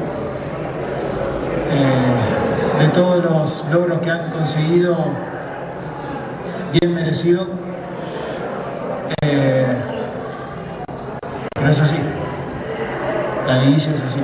Eh, 1.72 2.84
de 2.84 2.88
todos 2.90 3.24
los 3.24 3.64
logros 3.72 4.00
que 4.00 4.10
han 4.10 4.32
conseguido, 4.32 4.98
bien 6.74 6.96
merecido. 6.96 7.48
Eh, 9.22 9.78
pero 11.54 11.70
eso 11.70 11.86
sí, 11.86 11.98
la 13.48 13.60
liguilla 13.60 13.92
es 13.92 14.04
así. 14.04 14.22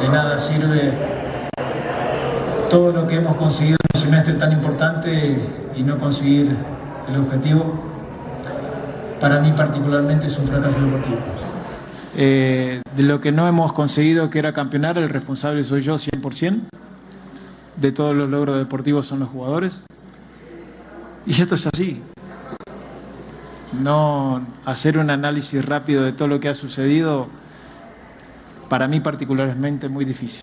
De 0.00 0.08
nada 0.08 0.38
sirve 0.38 0.92
todo 2.70 2.92
lo 2.92 3.06
que 3.06 3.16
hemos 3.16 3.34
conseguido 3.34 3.76
en 3.82 3.98
un 3.98 4.00
semestre 4.00 4.34
tan 4.34 4.52
importante 4.52 5.42
y 5.76 5.82
no 5.82 5.98
conseguir 5.98 6.56
el 7.06 7.20
objetivo. 7.20 7.74
Para 9.20 9.40
mí 9.40 9.52
particularmente 9.52 10.24
es 10.24 10.38
un 10.38 10.46
fracaso 10.46 10.80
deportivo. 10.80 11.39
Eh, 12.16 12.82
de 12.96 13.02
lo 13.02 13.20
que 13.20 13.32
no 13.32 13.46
hemos 13.46 13.72
conseguido, 13.72 14.30
que 14.30 14.38
era 14.38 14.52
campeonar, 14.52 14.98
el 14.98 15.08
responsable 15.08 15.62
soy 15.64 15.82
yo 15.82 15.96
100%. 15.96 16.68
De 17.76 17.92
todos 17.92 18.14
los 18.14 18.28
logros 18.28 18.58
deportivos 18.58 19.06
son 19.06 19.20
los 19.20 19.28
jugadores. 19.28 19.80
Y 21.26 21.40
esto 21.40 21.54
es 21.54 21.66
así. 21.66 22.02
No 23.80 24.44
hacer 24.64 24.98
un 24.98 25.10
análisis 25.10 25.64
rápido 25.64 26.02
de 26.02 26.12
todo 26.12 26.28
lo 26.28 26.40
que 26.40 26.48
ha 26.48 26.54
sucedido, 26.54 27.28
para 28.68 28.88
mí 28.88 29.00
particularmente 29.00 29.88
muy 29.88 30.04
difícil. 30.04 30.42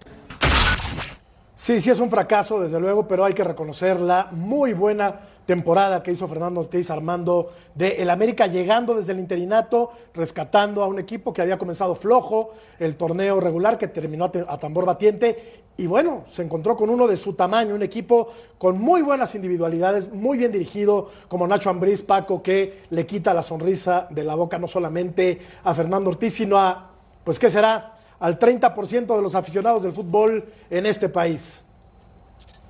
Sí, 1.56 1.82
sí 1.82 1.90
es 1.90 2.00
un 2.00 2.10
fracaso, 2.10 2.62
desde 2.62 2.80
luego, 2.80 3.08
pero 3.08 3.26
hay 3.26 3.34
que 3.34 3.44
reconocer 3.44 4.00
la 4.00 4.30
muy 4.32 4.74
buena 4.74 5.16
temporada 5.48 6.04
que 6.04 6.12
hizo 6.12 6.27
Fernando 6.27 6.60
Ortiz 6.60 6.92
armando 6.92 7.50
de 7.74 8.04
el 8.04 8.12
América, 8.12 8.46
llegando 8.46 8.94
desde 8.94 9.13
el 9.13 9.20
interinato, 9.20 9.92
rescatando 10.13 10.84
a 10.84 10.88
un 10.88 11.00
equipo 11.00 11.34
que 11.34 11.42
había 11.42 11.58
comenzado 11.58 11.96
flojo, 11.96 12.51
el 12.77 12.96
torneo 12.96 13.39
regular 13.39 13.80
que 13.80 13.88
terminó 13.88 14.25
a 14.25 14.58
tambor 14.60 14.86
batiente, 14.86 15.63
y 15.77 15.88
bueno, 15.88 16.25
se 16.27 16.44
encontró 16.44 16.75
con 16.75 16.89
uno 16.89 17.08
de 17.08 17.18
su 17.18 17.34
tamaño, 17.34 17.74
un 17.74 17.84
equipo 17.84 18.30
con 18.58 18.80
muy 18.80 19.01
buenas 19.01 19.34
individualidades, 19.34 20.12
muy 20.12 20.38
bien 20.38 20.51
dirigido, 20.51 21.10
como 21.27 21.48
Nacho 21.48 21.70
Ambriz, 21.70 22.04
Paco, 22.04 22.44
que 22.44 22.84
le 22.89 23.06
quita 23.06 23.34
la 23.34 23.42
sonrisa 23.42 24.08
de 24.10 24.24
la 24.24 24.36
boca 24.36 24.60
no 24.60 24.68
solamente 24.68 25.39
a 25.63 25.74
Fernando 25.74 26.10
Ortiz, 26.10 26.34
sino 26.34 26.58
a, 26.58 26.92
pues, 27.24 27.39
¿qué 27.39 27.50
será? 27.50 27.94
al 28.20 28.39
30% 28.39 29.16
de 29.16 29.22
los 29.22 29.36
aficionados 29.36 29.84
del 29.84 29.94
fútbol 29.94 30.46
en 30.70 30.86
este 30.86 31.10
país. 31.10 31.63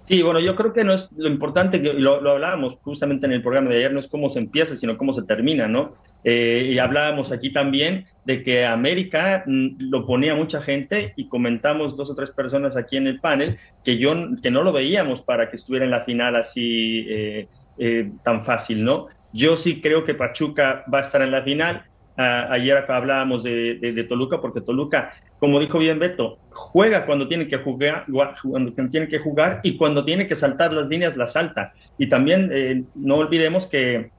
Sí, 0.08 0.22
bueno, 0.22 0.40
yo 0.40 0.56
creo 0.56 0.72
que 0.72 0.86
no 0.86 0.94
es 0.94 1.12
lo 1.18 1.28
importante, 1.28 1.82
que 1.82 1.92
lo, 1.92 2.14
hablábamos 2.30 2.78
justamente 2.82 3.26
en 3.26 3.34
el 3.34 3.42
programa 3.42 3.70
de 3.70 3.76
ayer, 3.76 3.92
no 3.92 4.00
es 4.00 4.08
cómo 4.08 4.30
se 4.30 4.40
empieza, 4.40 4.74
sino 4.78 4.98
cómo 4.98 5.12
se 5.12 5.24
termina, 5.24 5.68
¿no? 5.68 5.96
Eh, 6.24 6.70
y 6.72 6.80
hablábamos 6.80 7.34
aquí 7.34 7.52
también 7.52 8.06
de 8.24 8.42
que 8.42 8.66
América 8.66 9.44
mm, 9.46 9.90
lo 9.90 10.06
ponía 10.06 10.34
mucha 10.34 10.62
gente 10.62 11.12
y 11.18 11.28
comentamos 11.28 11.98
dos 11.98 12.10
o 12.10 12.16
tres 12.16 12.32
personas 12.32 12.78
aquí 12.78 12.96
en 12.96 13.08
el 13.08 13.20
panel 13.20 13.58
que 13.84 13.98
yo 13.98 14.16
que 14.42 14.50
no 14.50 14.64
lo 14.64 14.72
veíamos 14.72 15.22
para 15.22 15.50
que 15.50 15.58
estuviera 15.58 15.84
en 15.84 15.92
la 15.92 16.06
final 16.06 16.38
así 16.38 17.06
eh, 17.10 17.48
eh, 17.78 18.10
tan 18.24 18.46
fácil, 18.46 18.86
¿no? 18.86 19.08
Yo 19.34 19.58
sí 19.58 19.82
creo 19.82 20.06
que 20.06 20.14
Pachuca 20.14 20.86
va 20.92 21.00
a 21.00 21.02
estar 21.02 21.22
en 21.22 21.32
la 21.32 21.44
final 21.44 21.84
ayer 22.18 22.76
acá 22.76 22.98
hablábamos 22.98 23.44
de, 23.44 24.06
Toluca, 24.10 24.42
porque 24.42 24.62
Toluca, 24.62 25.14
como 25.40 25.60
dijo 25.60 25.78
bien 25.80 26.00
Beto, 26.00 26.40
juega 26.50 27.06
cuando 27.06 27.28
tiene 27.28 27.48
que 27.48 27.58
jugar, 27.58 28.06
cuando 28.42 28.74
tiene 28.90 29.08
que 29.08 29.20
jugar 29.20 29.60
y 29.64 29.78
cuando 29.78 30.04
tiene 30.04 30.28
que 30.28 30.36
saltar 30.36 30.74
las 30.74 30.88
líneas 30.88 31.16
las 31.16 31.34
salta. 31.34 31.74
Y 31.98 32.10
también 32.10 32.50
eh, 32.52 32.84
no 32.96 33.18
olvidemos 33.18 33.68
que, 33.68 34.10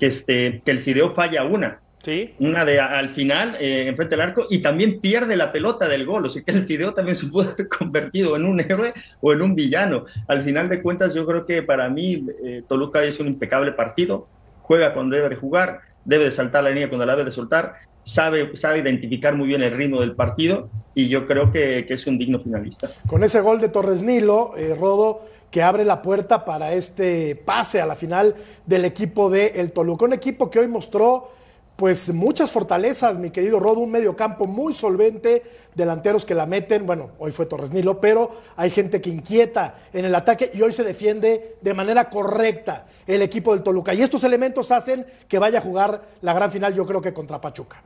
que, 0.00 0.06
este, 0.06 0.62
que 0.64 0.70
el 0.70 0.80
Fideo 0.80 1.10
falla 1.10 1.44
una. 1.44 1.80
Sí. 2.02 2.34
Una 2.38 2.64
de 2.64 2.80
al 2.80 3.10
final, 3.10 3.56
eh, 3.60 3.88
enfrente 3.88 4.14
del 4.14 4.20
arco, 4.20 4.46
y 4.48 4.60
también 4.60 5.00
pierde 5.00 5.36
la 5.36 5.52
pelota 5.52 5.88
del 5.88 6.06
gol. 6.06 6.26
O 6.26 6.30
sea 6.30 6.42
que 6.42 6.52
el 6.52 6.64
Fideo 6.64 6.94
también 6.94 7.16
se 7.16 7.26
puede 7.26 7.50
haber 7.50 7.68
convertido 7.68 8.36
en 8.36 8.44
un 8.44 8.60
héroe 8.60 8.92
o 9.20 9.32
en 9.32 9.42
un 9.42 9.54
villano. 9.54 10.06
Al 10.26 10.42
final 10.42 10.68
de 10.68 10.82
cuentas, 10.82 11.14
yo 11.14 11.26
creo 11.26 11.44
que 11.44 11.62
para 11.62 11.88
mí 11.88 12.26
eh, 12.44 12.62
Toluca 12.68 13.04
es 13.04 13.20
un 13.20 13.26
impecable 13.26 13.72
partido, 13.72 14.28
juega 14.62 14.92
cuando 14.92 15.16
debe 15.16 15.28
de 15.28 15.36
jugar, 15.36 15.80
debe 16.08 16.24
de 16.24 16.32
saltar 16.32 16.64
la 16.64 16.70
línea 16.70 16.88
cuando 16.88 17.04
la 17.04 17.12
debe 17.12 17.26
de 17.26 17.32
soltar, 17.32 17.74
sabe, 18.02 18.56
sabe 18.56 18.78
identificar 18.78 19.34
muy 19.34 19.46
bien 19.46 19.62
el 19.62 19.76
ritmo 19.76 20.00
del 20.00 20.14
partido 20.14 20.70
y 20.94 21.08
yo 21.08 21.26
creo 21.26 21.52
que, 21.52 21.86
es 21.86 22.06
un 22.06 22.18
digno 22.18 22.40
finalista. 22.40 22.88
Con 23.06 23.22
ese 23.22 23.42
gol 23.42 23.60
de 23.60 23.68
Torres 23.68 24.02
Nilo, 24.02 24.54
eh, 24.56 24.74
Rodo, 24.74 25.20
que 25.50 25.62
abre 25.62 25.84
la 25.84 26.00
puerta 26.00 26.46
para 26.46 26.72
este 26.72 27.36
pase 27.36 27.82
a 27.82 27.86
la 27.86 27.94
final 27.94 28.34
del 28.64 28.86
equipo 28.86 29.28
de 29.28 29.48
El 29.56 29.70
Toluca, 29.72 30.06
un 30.06 30.14
equipo 30.14 30.48
que 30.48 30.60
hoy 30.60 30.66
mostró 30.66 31.30
pues 31.78 32.12
muchas 32.12 32.50
fortalezas, 32.50 33.18
mi 33.18 33.30
querido 33.30 33.60
Rodo, 33.60 33.78
un 33.78 33.92
medio 33.92 34.16
campo 34.16 34.48
muy 34.48 34.74
solvente, 34.74 35.44
delanteros 35.76 36.24
que 36.24 36.34
la 36.34 36.44
meten, 36.44 36.84
bueno, 36.84 37.10
hoy 37.20 37.30
fue 37.30 37.46
Torres 37.46 37.70
Nilo, 37.70 38.00
pero 38.00 38.32
hay 38.56 38.68
gente 38.70 39.00
que 39.00 39.10
inquieta 39.10 39.76
en 39.92 40.04
el 40.04 40.12
ataque 40.16 40.50
y 40.52 40.60
hoy 40.60 40.72
se 40.72 40.82
defiende 40.82 41.54
de 41.60 41.74
manera 41.74 42.10
correcta 42.10 42.86
el 43.06 43.22
equipo 43.22 43.54
del 43.54 43.62
Toluca. 43.62 43.94
Y 43.94 44.02
estos 44.02 44.24
elementos 44.24 44.72
hacen 44.72 45.06
que 45.28 45.38
vaya 45.38 45.60
a 45.60 45.62
jugar 45.62 46.02
la 46.20 46.32
gran 46.32 46.50
final, 46.50 46.74
yo 46.74 46.84
creo 46.84 47.00
que 47.00 47.12
contra 47.12 47.40
Pachuca. 47.40 47.80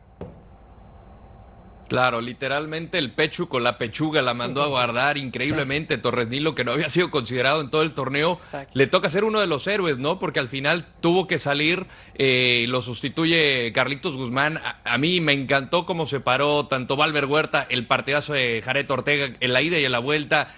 Claro, 1.92 2.22
literalmente 2.22 2.96
el 2.96 3.10
Pechu 3.10 3.48
con 3.48 3.62
la 3.62 3.76
pechuga 3.76 4.22
la 4.22 4.32
mandó 4.32 4.62
a 4.62 4.66
guardar 4.66 5.18
increíblemente. 5.18 5.98
Torres 5.98 6.26
Nilo, 6.28 6.54
que 6.54 6.64
no 6.64 6.72
había 6.72 6.88
sido 6.88 7.10
considerado 7.10 7.60
en 7.60 7.68
todo 7.68 7.82
el 7.82 7.92
torneo, 7.92 8.40
le 8.72 8.86
toca 8.86 9.10
ser 9.10 9.24
uno 9.24 9.40
de 9.40 9.46
los 9.46 9.66
héroes, 9.66 9.98
¿no? 9.98 10.18
Porque 10.18 10.40
al 10.40 10.48
final 10.48 10.86
tuvo 11.02 11.26
que 11.26 11.38
salir, 11.38 11.84
eh, 12.14 12.64
lo 12.68 12.80
sustituye 12.80 13.70
Carlitos 13.74 14.16
Guzmán. 14.16 14.58
A, 14.84 14.96
mí 14.96 15.20
me 15.20 15.34
encantó 15.34 15.84
cómo 15.84 16.06
se 16.06 16.20
paró 16.20 16.66
tanto 16.66 16.96
Valver 16.96 17.26
Huerta, 17.26 17.66
el 17.68 17.86
partidazo 17.86 18.32
de 18.32 18.62
Jared 18.64 18.90
Ortega 18.90 19.36
en 19.38 19.52
la 19.52 19.60
ida 19.60 19.78
y 19.78 19.84
en 19.84 19.92
la 19.92 19.98
vuelta. 19.98 20.48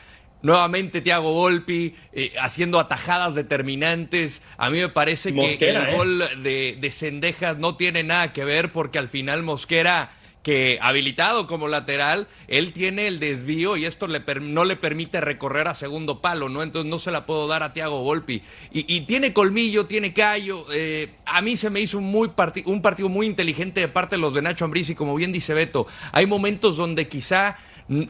Nuevamente 0.42 1.00
Thiago 1.00 1.32
Volpi 1.32 1.96
eh, 2.12 2.32
haciendo 2.40 2.78
atajadas 2.78 3.34
determinantes. 3.34 4.40
A 4.56 4.70
mí 4.70 4.78
me 4.78 4.88
parece 4.88 5.34
que 5.34 5.70
el 5.70 5.76
¿eh? 5.78 5.96
gol 5.96 6.22
de, 6.44 6.78
de 6.80 6.90
Cendejas 6.92 7.58
no 7.58 7.76
tiene 7.76 8.04
nada 8.04 8.32
que 8.32 8.44
ver 8.44 8.70
porque 8.70 9.00
al 9.00 9.08
final 9.08 9.42
Mosquera 9.42 10.10
que 10.44 10.78
habilitado 10.82 11.46
como 11.46 11.68
lateral, 11.68 12.28
él 12.48 12.74
tiene 12.74 13.08
el 13.08 13.18
desvío 13.18 13.78
y 13.78 13.86
esto 13.86 14.06
le 14.06 14.22
no 14.42 14.66
le 14.66 14.76
permite 14.76 15.22
recorrer 15.22 15.66
a 15.68 15.74
segundo 15.74 16.20
palo, 16.20 16.50
¿no? 16.50 16.62
Entonces 16.62 16.88
no 16.88 16.98
se 16.98 17.10
la 17.10 17.24
puedo 17.24 17.48
dar 17.48 17.62
a 17.62 17.72
Tiago 17.72 18.02
Volpi. 18.02 18.42
Y, 18.70 19.00
tiene 19.02 19.32
colmillo, 19.32 19.86
tiene 19.86 20.12
callo. 20.12 20.66
Eh, 20.72 21.14
a 21.24 21.40
mí 21.40 21.56
se 21.56 21.70
me 21.70 21.80
hizo 21.80 21.96
un, 21.96 22.82
partido 22.82 23.08
muy 23.08 23.26
inteligente 23.26 23.80
de 23.80 23.88
parte 23.88 24.16
de 24.16 24.20
los 24.20 24.34
de 24.34 24.42
Nacho 24.42 24.66
Ambriz 24.66 24.90
y 24.90 24.94
como 24.94 25.14
bien 25.14 25.32
dice 25.32 25.54
Beto, 25.54 25.86
hay 26.12 26.26
momentos 26.26 26.76
donde 26.76 27.08
quizá 27.08 27.56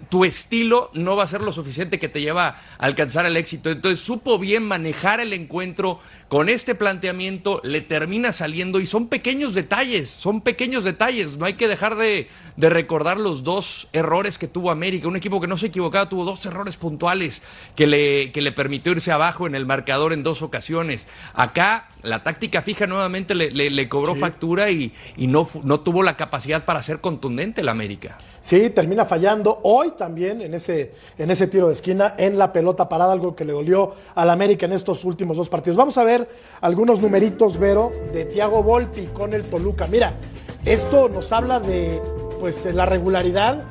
tu 0.08 0.24
estilo 0.24 0.90
no 0.94 1.16
va 1.16 1.24
a 1.24 1.26
ser 1.26 1.40
lo 1.40 1.52
suficiente 1.52 1.98
que 1.98 2.08
te 2.08 2.20
lleva 2.20 2.48
a 2.48 2.56
alcanzar 2.78 3.26
el 3.26 3.36
éxito. 3.36 3.70
Entonces 3.70 4.00
supo 4.00 4.38
bien 4.38 4.62
manejar 4.62 5.20
el 5.20 5.32
encuentro 5.32 5.98
con 6.28 6.48
este 6.48 6.74
planteamiento, 6.74 7.60
le 7.64 7.80
termina 7.80 8.32
saliendo 8.32 8.80
y 8.80 8.86
son 8.86 9.08
pequeños 9.08 9.54
detalles, 9.54 10.10
son 10.10 10.42
pequeños 10.42 10.84
detalles. 10.84 11.38
No 11.38 11.44
hay 11.44 11.54
que 11.54 11.68
dejar 11.68 11.96
de, 11.96 12.28
recordar 12.56 13.18
los 13.18 13.42
dos 13.42 13.88
errores 13.92 14.38
que 14.38 14.46
tuvo 14.46 14.70
América. 14.70 15.08
Un 15.08 15.16
equipo 15.16 15.40
que 15.40 15.48
no 15.48 15.56
se 15.56 15.66
equivocaba 15.66 16.08
tuvo 16.08 16.24
dos 16.24 16.44
errores 16.46 16.76
puntuales 16.76 17.42
que 17.74 17.86
le, 17.86 18.30
que 18.32 18.42
le 18.42 18.52
permitió 18.52 18.92
irse 18.92 19.10
abajo 19.10 19.46
en 19.46 19.54
el 19.54 19.66
marcador 19.66 20.12
en 20.12 20.22
dos 20.22 20.42
ocasiones. 20.42 21.08
Acá 21.34 21.88
la 22.04 22.23
táctica 22.23 22.62
fija 22.62 22.87
nuevamente 22.87 23.34
le, 23.34 23.88
cobró 23.88 24.14
factura 24.14 24.70
y, 24.70 24.92
y, 25.16 25.26
no, 25.26 25.49
no 25.62 25.80
tuvo 25.80 26.02
la 26.02 26.16
capacidad 26.16 26.64
para 26.64 26.82
ser 26.82 27.00
contundente 27.00 27.61
el 27.61 27.68
América. 27.68 28.18
Sí, 28.40 28.70
termina 28.70 29.04
fallando 29.04 29.61
hoy 29.62 29.92
también 29.96 30.42
en 30.42 30.54
ese, 30.54 30.92
en 31.18 31.30
ese 31.30 31.46
tiro 31.46 31.68
de 31.68 31.75
esquina, 31.75 32.14
en 32.18 32.38
la 32.38 32.52
pelota 32.52 32.88
parada, 32.88 33.12
algo 33.12 33.34
que 33.34 33.44
le 33.44 33.52
dolió 33.52 33.94
al 34.14 34.30
América 34.30 34.66
en 34.66 34.73
estos 34.73 35.04
últimos 35.04 35.37
dos 35.37 35.49
partidos. 35.49 35.76
Vamos 35.76 35.99
a 35.99 36.04
ver 36.04 36.28
algunos 36.61 37.00
numeritos, 37.00 37.58
Vero, 37.58 37.92
de 38.12 38.25
Tiago 38.25 38.62
Volpi 38.62 39.06
con 39.06 39.32
el 39.32 39.44
Toluca. 39.44 39.87
Mira, 39.87 40.14
esto 40.64 41.08
nos 41.08 41.32
habla 41.32 41.61
de 41.61 42.00
pues 42.40 42.66
la 42.66 42.87
regularidad 42.87 43.64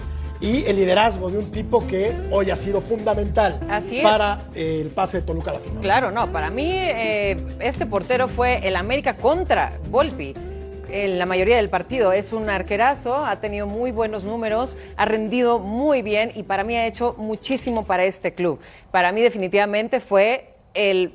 y 0.43 0.65
el 0.65 0.75
liderazgo 0.75 1.31
de 1.31 1.37
un 1.37 1.51
tipo 1.51 1.87
que 1.87 2.13
hoy 2.29 2.51
ha 2.51 2.57
sido 2.57 2.81
fundamental 2.81 3.61
para 4.03 4.41
el 4.53 4.89
pase 4.89 5.21
de 5.21 5.25
Toluca 5.25 5.51
a 5.51 5.53
la 5.53 5.59
final. 5.61 5.81
Claro, 5.81 6.11
no, 6.11 6.33
para 6.33 6.49
mí 6.49 6.69
eh, 6.69 7.37
este 7.61 7.85
portero 7.85 8.27
fue 8.27 8.67
el 8.67 8.75
América 8.75 9.15
contra 9.15 9.71
Volpi. 9.89 10.33
En 10.89 11.17
la 11.17 11.25
mayoría 11.25 11.55
del 11.55 11.69
partido 11.69 12.11
es 12.11 12.33
un 12.33 12.49
arquerazo, 12.49 13.25
ha 13.25 13.37
tenido 13.39 13.67
muy 13.67 13.91
buenos 13.91 14.25
números, 14.25 14.75
ha 14.97 15.05
rendido 15.05 15.59
muy 15.59 16.01
bien 16.01 16.33
y 16.35 16.43
para 16.43 16.65
mí 16.65 16.75
ha 16.75 16.85
hecho 16.85 17.15
muchísimo 17.17 17.85
para 17.85 18.03
este 18.03 18.33
club. 18.33 18.59
Para 18.91 19.13
mí 19.13 19.21
definitivamente 19.21 20.01
fue 20.01 20.55
el 20.73 21.13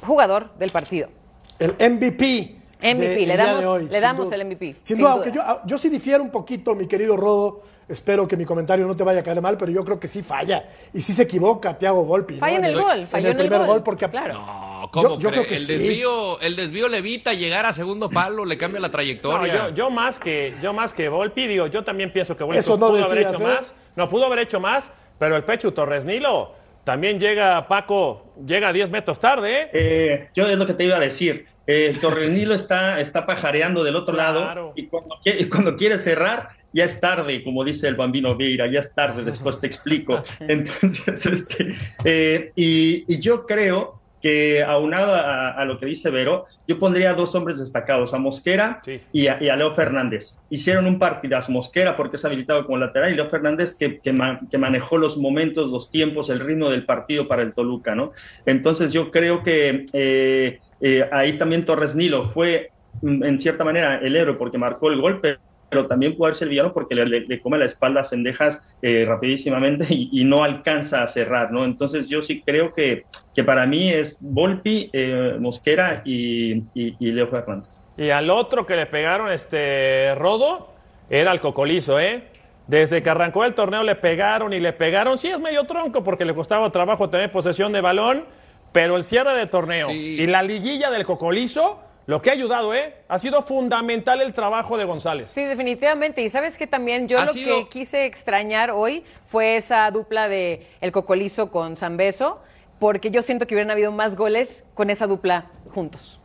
jugador 0.00 0.54
del 0.58 0.70
partido. 0.70 1.10
El 1.58 1.72
MVP. 1.72 2.59
MVP, 2.82 3.26
le 3.26 3.36
damos, 3.36 3.82
le 3.82 4.00
damos 4.00 4.32
el 4.32 4.44
MVP. 4.44 4.76
Sin, 4.80 4.98
duda, 4.98 5.12
aunque 5.12 5.30
yo, 5.32 5.42
yo 5.64 5.78
sí 5.78 5.88
difiero 5.88 6.22
un 6.22 6.30
poquito, 6.30 6.74
mi 6.74 6.86
querido 6.86 7.16
Rodo, 7.16 7.62
espero 7.88 8.26
que 8.26 8.36
mi 8.36 8.44
comentario 8.44 8.86
no 8.86 8.96
te 8.96 9.04
vaya 9.04 9.20
a 9.20 9.22
caer 9.22 9.40
mal, 9.40 9.56
pero 9.56 9.70
yo 9.70 9.84
creo 9.84 10.00
que 10.00 10.08
sí 10.08 10.22
falla. 10.22 10.68
Y 10.92 11.00
sí 11.00 11.12
se 11.12 11.24
equivoca 11.24 11.78
Thiago 11.78 12.04
Volpi. 12.04 12.36
Falla 12.38 12.56
en 12.56 12.64
el, 12.64 12.74
gol, 12.74 13.06
en 13.12 13.26
el 13.26 13.36
primer 13.36 13.66
gol. 13.66 13.82
porque 13.82 14.08
claro. 14.08 14.34
No, 14.34 14.90
¿cómo 14.92 15.18
yo, 15.18 15.30
creo 15.30 15.46
que 15.46 15.56
el 15.56 15.66
desvío, 15.66 16.40
el 16.40 16.56
desvío 16.56 16.88
le 16.88 16.98
evita 16.98 17.32
llegar 17.34 17.66
a 17.66 17.72
segundo 17.72 18.08
palo, 18.08 18.44
le 18.44 18.56
cambia 18.56 18.80
la 18.80 18.90
trayectoria. 18.90 19.68
yo, 19.68 19.74
yo, 19.74 19.90
más 19.90 20.18
que 20.18 20.54
yo 20.62 20.72
más 20.72 20.92
que 20.92 21.08
Volpi, 21.08 21.46
digo, 21.46 21.66
yo 21.66 21.84
también 21.84 22.12
pienso 22.12 22.36
que 22.36 22.44
Volpi 22.44 22.62
pudo 22.62 23.04
haber 23.04 23.18
hecho 23.18 23.40
¿eh? 23.40 23.42
más. 23.42 23.74
No 23.96 24.08
pudo 24.08 24.26
haber 24.26 24.40
hecho 24.40 24.60
más, 24.60 24.90
pero 25.18 25.36
el 25.36 25.44
Pecho 25.44 25.72
Torres 25.74 26.04
Nilo 26.04 26.60
también 26.84 27.18
llega 27.18 27.68
Paco, 27.68 28.32
llega 28.46 28.72
10 28.72 28.90
metros 28.90 29.20
tarde. 29.20 29.62
¿eh? 29.62 29.70
¿eh? 29.72 30.28
yo 30.34 30.48
es 30.48 30.58
lo 30.58 30.66
que 30.66 30.74
te 30.74 30.84
iba 30.84 30.96
a 30.96 31.00
decir. 31.00 31.46
El 31.70 31.98
Torres 31.98 32.30
Nilo 32.30 32.54
está, 32.54 33.00
está 33.00 33.26
pajareando 33.26 33.84
del 33.84 33.96
otro 33.96 34.16
lado 34.16 34.72
y 34.74 34.86
cuando, 34.86 35.16
y 35.24 35.44
cuando 35.44 35.76
quiere 35.76 35.98
cerrar 35.98 36.60
ya 36.72 36.84
es 36.84 37.00
tarde, 37.00 37.42
como 37.42 37.64
dice 37.64 37.88
el 37.88 37.96
bambino 37.96 38.36
Vieira, 38.36 38.66
ya 38.66 38.80
es 38.80 38.94
tarde, 38.94 39.24
después 39.24 39.60
te 39.60 39.66
explico. 39.66 40.22
Entonces, 40.40 41.26
este, 41.26 41.74
eh, 42.04 42.52
y, 42.54 43.18
yo 43.20 43.46
creo 43.46 44.00
que 44.22 44.62
aunado 44.62 45.14
a, 45.14 45.64
lo 45.64 45.78
que 45.78 45.86
dice 45.86 46.10
Vero, 46.10 46.44
yo 46.68 46.78
pondría 46.78 47.10
a 47.10 47.14
dos 47.14 47.34
hombres 47.34 47.58
destacados, 47.58 48.12
a 48.12 48.18
Mosquera 48.18 48.82
y, 49.12 49.28
a, 49.28 49.56
Leo 49.56 49.72
Fernández. 49.72 50.36
Hicieron 50.50 50.86
un 50.86 50.98
partidazo, 50.98 51.50
Mosquera 51.50 51.96
porque 51.96 52.16
es 52.16 52.24
habilitado 52.26 52.66
como 52.66 52.78
lateral 52.78 53.12
y 53.12 53.16
Leo 53.16 53.30
Fernández 53.30 53.74
que, 53.74 53.98
que, 53.98 54.58
manejó 54.58 54.98
los 54.98 55.16
momentos, 55.16 55.70
los 55.70 55.90
tiempos, 55.90 56.28
el 56.28 56.40
ritmo 56.40 56.68
del 56.68 56.84
partido 56.84 57.28
para 57.28 57.42
el 57.42 57.54
Toluca, 57.54 57.94
¿no? 57.94 58.12
Entonces 58.44 58.92
yo 58.92 59.10
creo 59.10 59.42
que 59.42 59.86
eh, 59.94 60.60
eh, 60.80 61.08
ahí 61.12 61.38
también 61.38 61.64
Torres 61.64 61.94
Nilo 61.94 62.28
fue 62.30 62.70
mm, 63.02 63.24
en 63.24 63.38
cierta 63.38 63.64
manera 63.64 63.98
el 63.98 64.16
héroe 64.16 64.34
porque 64.34 64.58
marcó 64.58 64.90
el 64.90 65.00
golpe, 65.00 65.38
pero 65.68 65.86
también 65.86 66.16
puede 66.16 66.34
ser 66.34 66.48
villano 66.48 66.72
porque 66.72 66.94
le, 66.94 67.40
come 67.40 67.56
la 67.56 67.64
espalda 67.64 68.00
a 68.00 68.04
Cendejas 68.04 68.60
eh, 68.82 69.04
rapidísimamente 69.06 69.86
y, 69.90 70.24
no 70.24 70.42
alcanza 70.42 71.02
a 71.02 71.08
cerrar, 71.08 71.52
¿no? 71.52 71.64
Entonces 71.64 72.08
yo 72.08 72.22
sí 72.22 72.42
creo 72.44 72.74
que, 72.74 73.04
que 73.34 73.44
para 73.44 73.66
mí 73.66 73.88
es 73.88 74.16
Volpi, 74.20 74.90
eh, 74.92 75.36
Mosquera 75.38 76.02
y, 76.04 76.64
y, 76.74 77.12
Leo 77.12 77.28
Fernández. 77.28 77.68
Y 77.96 78.10
al 78.10 78.30
otro 78.30 78.66
que 78.66 78.76
le 78.76 78.86
pegaron 78.86 79.30
este 79.30 80.14
Rodo 80.16 80.72
era 81.08 81.32
el 81.32 81.40
Cocolizo, 81.40 82.00
¿eh? 82.00 82.24
Desde 82.66 83.02
que 83.02 83.10
arrancó 83.10 83.44
el 83.44 83.54
torneo 83.54 83.82
le 83.82 83.96
pegaron 83.96 84.52
y 84.52 84.60
le 84.60 84.72
pegaron. 84.72 85.18
Sí, 85.18 85.28
es 85.28 85.40
medio 85.40 85.64
tronco 85.64 86.04
porque 86.04 86.24
le 86.24 86.34
costaba 86.34 86.70
trabajo 86.70 87.10
tener 87.10 87.30
posesión 87.32 87.72
de 87.72 87.80
balón, 87.80 88.24
pero 88.72 88.96
el 88.96 89.04
cierre 89.04 89.34
de 89.34 89.46
torneo 89.46 89.90
y 89.90 90.26
la 90.26 90.42
liguilla 90.42 90.90
del 90.90 91.04
Cocolizo 91.04 91.80
lo 92.10 92.20
que 92.22 92.30
ha 92.30 92.32
ayudado, 92.32 92.74
¿eh? 92.74 92.96
Ha 93.06 93.20
sido 93.20 93.40
fundamental 93.40 94.20
el 94.20 94.32
trabajo 94.32 94.76
de 94.76 94.84
González. 94.84 95.30
Sí, 95.30 95.44
definitivamente. 95.44 96.22
Y 96.22 96.28
sabes 96.28 96.58
que 96.58 96.66
también 96.66 97.06
yo 97.06 97.24
lo 97.24 97.32
que 97.32 97.68
quise 97.70 98.04
extrañar 98.04 98.72
hoy 98.72 99.04
fue 99.26 99.56
esa 99.56 99.88
dupla 99.92 100.28
de 100.28 100.66
el 100.80 100.90
Cocolizo 100.90 101.52
con 101.52 101.76
Zambeso, 101.76 102.40
porque 102.80 103.12
yo 103.12 103.22
siento 103.22 103.46
que 103.46 103.54
hubieran 103.54 103.70
habido 103.70 103.92
más 103.92 104.16
goles 104.16 104.64
con 104.74 104.90
esa 104.90 105.06
dupla 105.06 105.50
juntos. 105.72 106.19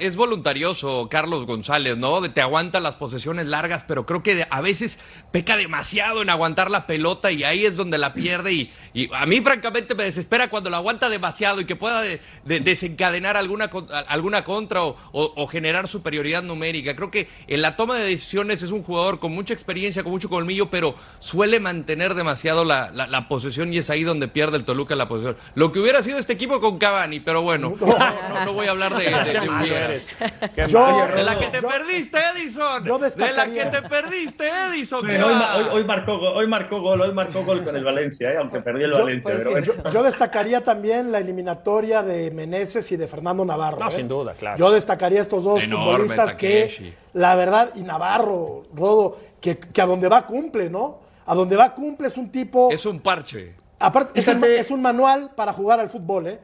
Es, 0.00 0.16
voluntarioso 0.16 1.08
Carlos 1.10 1.46
González, 1.46 1.96
¿no? 1.96 2.20
Te 2.30 2.42
aguanta 2.42 2.78
las 2.78 2.96
posesiones 2.96 3.46
largas, 3.46 3.84
pero 3.84 4.04
creo 4.04 4.22
que 4.22 4.46
a 4.50 4.60
veces 4.60 4.98
peca 5.30 5.56
demasiado 5.56 6.20
en 6.20 6.28
aguantar 6.28 6.70
la 6.70 6.86
pelota 6.86 7.32
y 7.32 7.42
ahí 7.42 7.64
es 7.64 7.76
donde 7.76 7.96
la 7.96 8.12
pierde. 8.12 8.52
Y, 8.52 8.70
a 9.14 9.24
mí, 9.24 9.40
francamente, 9.40 9.94
me 9.94 10.04
desespera 10.04 10.48
cuando 10.48 10.68
la 10.68 10.76
aguanta 10.76 11.08
demasiado 11.08 11.60
y 11.60 11.64
que 11.64 11.74
pueda 11.74 12.02
desencadenar 12.44 13.36
alguna, 13.36 13.70
alguna 14.08 14.44
contra 14.44 14.82
o, 14.84 15.46
generar 15.46 15.88
superioridad 15.88 16.42
numérica. 16.42 16.94
Creo 16.94 17.10
que 17.10 17.28
en 17.46 17.62
la 17.62 17.76
toma 17.76 17.96
de 17.96 18.04
decisiones 18.04 18.62
es 18.62 18.70
un 18.70 18.82
jugador 18.82 19.20
con 19.20 19.32
mucha 19.32 19.54
experiencia, 19.54 20.02
con 20.02 20.12
mucho 20.12 20.28
colmillo, 20.28 20.68
pero 20.68 20.94
suele 21.18 21.60
mantener 21.60 22.14
demasiado 22.14 22.64
la, 22.64 23.26
posesión 23.28 23.72
y 23.72 23.78
es 23.78 23.90
ahí 23.90 24.04
donde 24.04 24.28
pierde 24.28 24.58
el 24.58 24.64
Toluca 24.64 24.94
la 24.96 25.08
posesión. 25.08 25.36
Lo 25.54 25.72
que 25.72 25.80
hubiera 25.80 26.02
sido 26.02 26.18
este 26.18 26.34
equipo 26.34 26.60
con 26.60 26.78
Cavani, 26.78 27.20
pero 27.20 27.40
bueno, 27.42 27.74
no, 28.44 28.52
voy 28.52 28.66
a 28.66 28.70
hablar 28.72 28.96
de 28.96 29.06
de 29.06 29.45
la 31.22 31.38
que 31.38 31.46
te 31.48 31.62
perdiste, 31.62 32.18
Edison. 32.34 32.84
de 32.84 33.32
la 33.32 33.46
que 33.46 33.64
te 33.66 33.82
perdiste, 33.82 34.48
Edison. 34.68 35.06
hoy, 35.72 35.84
marcó, 35.84 36.12
hoy 36.14 36.46
marcó 36.46 36.80
gol, 36.80 37.00
hoy 37.00 37.12
marcó 37.12 37.44
gol 37.44 37.64
con 37.64 37.76
el 37.76 37.84
Valencia, 37.84 38.32
eh, 38.32 38.36
aunque 38.38 38.60
perdió 38.60 38.86
el 38.86 38.92
Valencia. 38.92 39.32
yo, 39.92 40.02
destacaría 40.02 40.62
también 40.62 41.12
la 41.12 41.18
eliminatoria 41.18 42.02
de 42.02 42.30
Meneses 42.30 42.90
y 42.92 42.96
de 42.96 43.06
Fernando 43.06 43.44
Navarro. 43.44 43.78
No, 43.78 43.88
eh. 43.88 43.92
sin 43.92 44.08
duda, 44.08 44.34
claro. 44.34 44.58
Yo 44.58 44.70
destacaría 44.70 45.20
estos 45.20 45.44
dos 45.44 45.64
futbolistas 45.64 46.34
que, 46.34 46.94
la 47.12 47.34
verdad, 47.34 47.72
y 47.74 47.82
Navarro, 47.82 48.64
Rodo, 48.74 49.18
que, 49.40 49.58
que 49.58 49.82
a 49.82 49.86
donde 49.86 50.08
va 50.08 50.26
cumple, 50.26 50.70
¿no? 50.70 51.00
A 51.26 51.34
donde 51.34 51.56
va 51.56 51.74
cumple 51.74 52.08
es 52.08 52.16
un 52.16 52.30
tipo. 52.30 52.70
Es 52.70 52.86
un 52.86 53.00
parche. 53.00 53.54
Aparte, 53.78 54.18
es 54.18 54.26
un, 54.26 54.42
es 54.44 54.70
un, 54.70 54.80
manual 54.80 55.32
para 55.36 55.52
jugar 55.52 55.80
al 55.80 55.90
fútbol, 55.90 56.26
¿eh? 56.28 56.38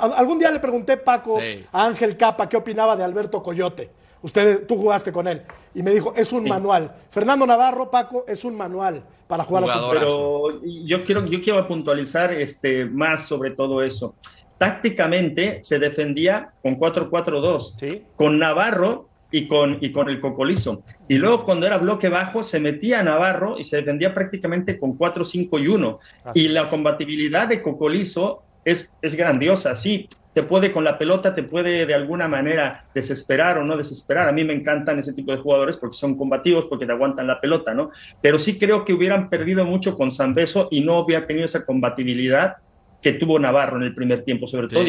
Algún 0.00 0.38
día 0.38 0.50
le 0.50 0.60
pregunté, 0.60 0.96
Paco, 0.96 1.38
a 1.72 1.86
Ángel 1.86 2.16
Capa, 2.16 2.48
qué 2.48 2.56
opinaba 2.56 2.96
de 2.96 3.04
Alberto 3.04 3.42
Coyote. 3.42 3.90
Usted, 4.20 4.66
tú 4.66 4.76
jugaste 4.76 5.12
con 5.12 5.28
él. 5.28 5.42
Y 5.74 5.82
me 5.82 5.92
dijo, 5.92 6.12
es 6.16 6.32
un 6.32 6.48
manual. 6.48 6.92
Fernando 7.10 7.46
Navarro, 7.46 7.90
Paco, 7.90 8.24
es 8.26 8.44
un 8.44 8.56
manual 8.56 9.02
para 9.26 9.44
jugar 9.44 9.64
al 9.64 9.70
fútbol. 9.70 9.90
Pero 9.92 10.62
yo 10.62 11.04
quiero, 11.04 11.26
yo 11.26 11.40
quiero 11.40 11.66
puntualizar 11.68 12.32
este, 12.32 12.84
más 12.84 13.26
sobre 13.26 13.52
todo 13.52 13.82
eso. 13.82 14.14
Tácticamente 14.58 15.60
se 15.62 15.78
defendía 15.78 16.52
con 16.62 16.78
4-4-2. 16.78 18.02
Con 18.16 18.38
Navarro 18.40 19.08
y 19.30 19.46
con, 19.46 19.78
y 19.80 19.92
con 19.92 20.08
el 20.08 20.20
Cocolizo. 20.20 20.82
Y 21.06 21.16
luego 21.16 21.44
cuando 21.44 21.66
era 21.66 21.78
bloque 21.78 22.08
bajo 22.08 22.42
se 22.42 22.58
metía 22.58 23.02
Navarro 23.04 23.58
y 23.58 23.64
se 23.64 23.76
defendía 23.76 24.14
prácticamente 24.14 24.80
con 24.80 24.96
4, 24.96 25.24
5 25.24 25.58
y 25.60 25.68
1. 25.68 25.98
Y 26.34 26.48
la 26.48 26.68
combatibilidad 26.68 27.46
de 27.46 27.62
Cocolizo 27.62 28.42
es, 28.70 29.16
grandiosa, 29.16 29.74
sí, 29.74 30.08
te 30.34 30.42
puede 30.42 30.72
con 30.72 30.84
la 30.84 30.98
pelota, 30.98 31.34
te 31.34 31.42
puede 31.42 31.86
de 31.86 31.94
alguna 31.94 32.28
manera 32.28 32.84
desesperar 32.94 33.58
o 33.58 33.64
no 33.64 33.76
desesperar. 33.76 34.28
A 34.28 34.32
mí 34.32 34.44
me 34.44 34.52
encantan 34.54 34.98
ese 34.98 35.12
tipo 35.12 35.32
de 35.32 35.38
jugadores 35.38 35.76
porque 35.76 35.96
son 35.96 36.16
combativos, 36.16 36.66
porque 36.66 36.86
te 36.86 36.92
aguantan 36.92 37.26
la 37.26 37.40
pelota, 37.40 37.74
¿no? 37.74 37.90
Pero 38.20 38.38
sí 38.38 38.58
creo 38.58 38.84
que 38.84 38.92
hubieran 38.92 39.28
perdido 39.28 39.64
mucho 39.64 39.96
con 39.96 40.10
Beso 40.34 40.68
y 40.70 40.80
no 40.80 41.00
hubiera 41.00 41.26
tenido 41.26 41.44
esa 41.44 41.64
combatibilidad 41.64 42.56
que 43.02 43.12
tuvo 43.12 43.38
Navarro 43.38 43.76
en 43.76 43.84
el 43.84 43.94
primer 43.94 44.24
tiempo, 44.24 44.46
sobre 44.46 44.68
todo. 44.68 44.80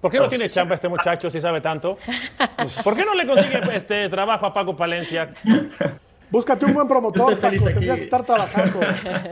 ¿Por 0.00 0.10
qué 0.10 0.18
no 0.18 0.28
tiene 0.28 0.48
chamba 0.48 0.74
este 0.74 0.88
muchacho 0.88 1.30
si 1.30 1.40
sabe 1.40 1.60
tanto? 1.60 1.96
¿Por 2.84 2.96
qué 2.96 3.04
no 3.04 3.14
le 3.14 3.24
consigue 3.24 3.60
este 3.72 4.08
trabajo 4.08 4.46
a 4.46 4.52
Paco 4.52 4.74
Palencia? 4.74 5.32
Búscate 6.32 6.64
un 6.64 6.72
buen 6.72 6.88
promotor, 6.88 7.38
Paco. 7.38 7.64
Tendrías 7.64 7.98
que 7.98 8.04
estar 8.04 8.24
trabajando, 8.24 8.80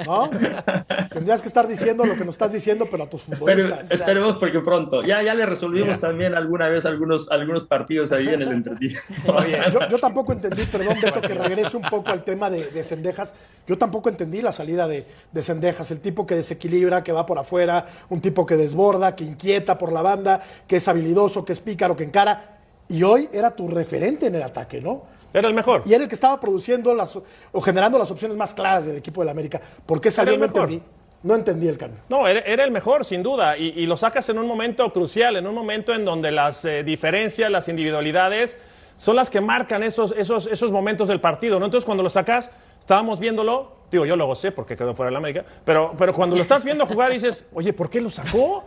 ¿no? 0.04 0.30
Tendrías 1.10 1.40
que 1.40 1.48
estar 1.48 1.66
diciendo 1.66 2.04
lo 2.04 2.14
que 2.14 2.26
nos 2.26 2.34
estás 2.34 2.52
diciendo, 2.52 2.86
pero 2.90 3.04
a 3.04 3.08
tus 3.08 3.22
futbolistas. 3.22 3.90
esperemos 3.90 4.36
porque 4.36 4.60
pronto. 4.60 5.02
Ya, 5.02 5.22
ya 5.22 5.32
le 5.32 5.46
resolvimos 5.46 5.98
también 5.98 6.34
alguna 6.34 6.68
vez 6.68 6.84
algunos, 6.84 7.30
algunos 7.30 7.64
partidos 7.64 8.12
ahí 8.12 8.28
en 8.28 8.42
el 8.42 8.52
entretiempo. 8.52 9.00
Yo, 9.72 9.88
yo, 9.88 9.98
tampoco 9.98 10.32
entendí, 10.32 10.62
perdón, 10.64 10.98
Beto, 11.00 11.20
que 11.22 11.34
regrese 11.34 11.76
un 11.76 11.82
poco 11.82 12.10
al 12.10 12.22
tema 12.22 12.50
de, 12.50 12.70
de 12.70 12.82
Cendejas. 12.82 13.34
Yo 13.66 13.78
tampoco 13.78 14.10
entendí 14.10 14.42
la 14.42 14.52
salida 14.52 14.86
de, 14.86 15.06
de 15.32 15.42
Cendejas. 15.42 15.90
El 15.90 16.00
tipo 16.00 16.26
que 16.26 16.34
desequilibra, 16.34 17.02
que 17.02 17.12
va 17.12 17.24
por 17.24 17.38
afuera, 17.38 17.86
un 18.10 18.20
tipo 18.20 18.44
que 18.44 18.56
desborda, 18.56 19.16
que 19.16 19.24
inquieta 19.24 19.78
por 19.78 19.92
la 19.92 20.02
banda, 20.02 20.40
que 20.66 20.76
es 20.76 20.88
habilidoso, 20.88 21.44
que 21.44 21.52
es 21.52 21.60
pícaro, 21.60 21.96
que 21.96 22.04
encara. 22.04 22.58
Y 22.88 23.02
hoy 23.04 23.28
era 23.32 23.54
tu 23.54 23.68
referente 23.68 24.26
en 24.26 24.34
el 24.34 24.42
ataque, 24.42 24.80
¿no? 24.80 25.19
Era 25.32 25.48
el 25.48 25.54
mejor. 25.54 25.82
Y 25.86 25.94
era 25.94 26.02
el 26.02 26.08
que 26.08 26.14
estaba 26.14 26.38
produciendo 26.40 26.94
las, 26.94 27.18
o 27.52 27.60
generando 27.60 27.98
las 27.98 28.10
opciones 28.10 28.36
más 28.36 28.54
claras 28.54 28.86
del 28.86 28.96
equipo 28.96 29.20
del 29.20 29.28
América. 29.28 29.60
¿Por 29.86 30.00
qué 30.00 30.10
salió? 30.10 30.36
No 30.36 30.44
entendí. 30.44 30.82
No 31.22 31.34
entendí 31.34 31.68
el 31.68 31.76
cambio. 31.76 32.00
No, 32.08 32.26
era, 32.26 32.64
el 32.64 32.70
mejor, 32.70 33.04
sin 33.04 33.22
duda. 33.22 33.56
Y, 33.58 33.84
lo 33.86 33.96
sacas 33.96 34.28
en 34.30 34.38
un 34.38 34.46
momento 34.46 34.90
crucial, 34.92 35.36
en 35.36 35.46
un 35.46 35.54
momento 35.54 35.94
en 35.94 36.04
donde 36.04 36.30
las 36.30 36.64
eh, 36.64 36.82
diferencias, 36.82 37.50
las 37.50 37.68
individualidades, 37.68 38.56
son 38.96 39.16
las 39.16 39.28
que 39.28 39.40
marcan 39.40 39.82
esos, 39.82 40.14
esos, 40.16 40.46
esos 40.46 40.72
momentos 40.72 41.08
del 41.08 41.20
partido. 41.20 41.58
¿no? 41.58 41.66
Entonces, 41.66 41.84
cuando 41.84 42.02
lo 42.02 42.10
sacas, 42.10 42.50
estábamos 42.78 43.20
viéndolo, 43.20 43.72
digo, 43.90 44.06
yo 44.06 44.16
lo 44.16 44.26
gocé 44.26 44.50
porque 44.50 44.76
quedó 44.76 44.94
fuera 44.94 45.10
del 45.10 45.16
América, 45.16 45.44
pero, 45.64 45.94
pero 45.96 46.14
cuando 46.14 46.36
lo 46.36 46.42
estás 46.42 46.64
viendo 46.64 46.86
jugar 46.86 47.12
dices, 47.12 47.44
oye, 47.52 47.72
¿por 47.72 47.90
qué 47.90 48.00
lo 48.00 48.10
sacó? 48.10 48.64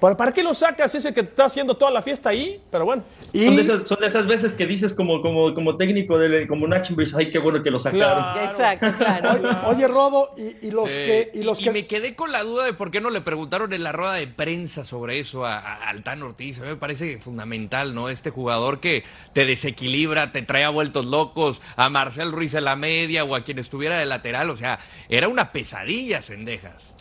¿Para, 0.00 0.32
qué 0.32 0.42
lo 0.42 0.52
sacas? 0.52 0.94
Es 0.94 1.04
el 1.04 1.14
que 1.14 1.22
te 1.22 1.30
está 1.30 1.46
haciendo 1.46 1.76
toda 1.76 1.90
la 1.90 2.02
fiesta 2.02 2.28
ahí, 2.28 2.60
pero 2.70 2.84
bueno. 2.84 3.02
Son, 3.32 4.00
de 4.00 4.06
esas, 4.06 4.26
veces 4.26 4.52
que 4.52 4.66
dices 4.66 4.92
como, 4.92 5.22
como, 5.22 5.54
como 5.54 5.76
técnico, 5.76 6.18
de, 6.18 6.46
como 6.46 6.66
Nacho, 6.66 6.94
ay, 7.16 7.30
qué 7.30 7.38
bueno 7.38 7.62
que 7.62 7.70
lo 7.70 7.78
sacaron. 7.78 8.50
Exacto, 8.50 8.92
claro. 8.98 9.68
Oye, 9.68 9.88
Rodo, 9.88 10.34
y, 10.36 10.70
los 10.70 10.88
que... 10.88 11.30
Y, 11.32 11.42
los 11.42 11.58
que... 11.58 11.70
me 11.70 11.86
quedé 11.86 12.14
con 12.14 12.30
la 12.30 12.42
duda 12.42 12.64
de 12.64 12.74
por 12.74 12.90
qué 12.90 13.00
no 13.00 13.10
le 13.10 13.22
preguntaron 13.22 13.72
en 13.72 13.82
la 13.82 13.92
rueda 13.92 14.14
de 14.14 14.26
prensa 14.26 14.84
sobre 14.84 15.18
eso 15.18 15.46
a, 15.46 15.58
a 15.58 15.88
Altán 15.88 16.22
Ortiz. 16.22 16.58
A 16.58 16.62
mí 16.62 16.68
me 16.68 16.76
parece 16.76 17.18
fundamental, 17.18 17.94
¿no? 17.94 18.08
Este 18.10 18.30
jugador 18.30 18.80
que 18.80 19.04
te 19.32 19.46
desequilibra, 19.46 20.30
te 20.32 20.42
trae 20.42 20.64
a 20.64 20.70
vueltos 20.70 21.06
locos, 21.06 21.62
a 21.76 21.88
Marcel 21.88 22.32
Ruiz 22.32 22.54
en 22.54 22.64
la 22.64 22.76
media 22.76 23.24
o 23.24 23.34
a 23.34 23.44
quien 23.44 23.58
estuviera 23.58 23.98
de 23.98 24.06
lateral. 24.06 24.50
O 24.50 24.56
sea, 24.56 24.78
era 25.08 25.28
una 25.28 25.52
pesadilla, 25.52 26.20
Cendejas 26.20 26.95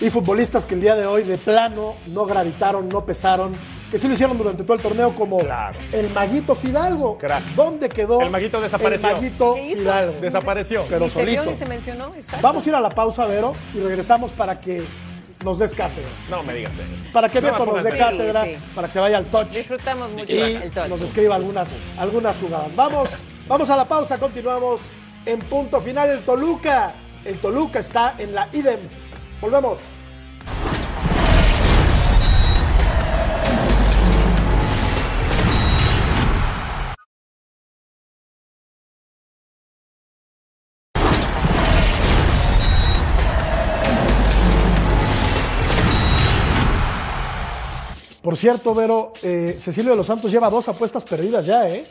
y 0.00 0.10
futbolistas 0.10 0.64
que 0.64 0.74
el 0.74 0.80
día 0.80 0.94
de 0.94 1.06
hoy 1.06 1.22
de 1.22 1.38
plano 1.38 1.94
no 2.08 2.26
gravitaron, 2.26 2.88
no 2.88 3.04
pesaron, 3.04 3.52
que 3.90 3.98
sí 3.98 4.08
lo 4.08 4.14
hicieron 4.14 4.36
durante 4.36 4.62
todo 4.64 4.74
el 4.74 4.82
torneo 4.82 5.14
como 5.14 5.38
el 5.92 6.10
Maguito 6.10 6.54
Fidalgo. 6.54 7.18
¿Dónde 7.54 7.88
quedó? 7.88 8.20
El 8.20 8.30
Maguito 8.30 8.60
desapareció. 8.60 9.08
El 9.08 9.14
Maguito 9.14 9.54
Fidalgo. 9.54 10.20
Desapareció. 10.20 10.84
Pero 10.88 11.08
solito. 11.08 11.54
Vamos 12.42 12.66
a 12.66 12.68
ir 12.68 12.74
a 12.74 12.80
la 12.80 12.90
pausa, 12.90 13.26
Vero, 13.26 13.52
y 13.74 13.80
regresamos 13.80 14.32
para 14.32 14.60
que 14.60 14.82
nos 15.44 15.58
des 15.58 15.74
cátedra. 15.74 16.08
No 16.28 16.42
me 16.42 16.54
digas 16.54 16.74
eso. 16.74 17.04
Para 17.12 17.28
que 17.28 17.40
Beto 17.40 17.64
nos 17.64 17.82
dé 17.82 17.96
cátedra, 17.96 18.46
para 18.74 18.88
que 18.88 18.92
se 18.92 19.00
vaya 19.00 19.18
al 19.18 19.26
touch. 19.26 19.48
Disfrutamos 19.48 20.12
mucho 20.12 20.32
y 20.32 20.38
el 20.38 20.70
touch. 20.70 20.88
nos 20.88 21.00
escriba 21.00 21.36
algunas, 21.36 21.68
algunas 21.98 22.38
jugadas. 22.38 22.74
Vamos, 22.74 23.10
vamos 23.46 23.70
a 23.70 23.76
la 23.76 23.84
pausa, 23.84 24.18
continuamos 24.18 24.82
en 25.24 25.38
punto 25.38 25.80
final 25.80 26.10
el 26.10 26.24
Toluca. 26.24 26.94
El 27.24 27.38
Toluca 27.38 27.78
está 27.78 28.14
en 28.18 28.34
la 28.34 28.48
IDEM 28.52 28.80
Volvemos. 29.40 29.78
Por 48.26 48.36
cierto, 48.36 48.74
Vero, 48.74 49.12
eh, 49.22 49.56
Cecilio 49.56 49.92
de 49.92 49.98
los 49.98 50.06
Santos 50.08 50.32
lleva 50.32 50.50
dos 50.50 50.68
apuestas 50.68 51.04
perdidas 51.04 51.46
ya, 51.46 51.68
¿eh? 51.68 51.86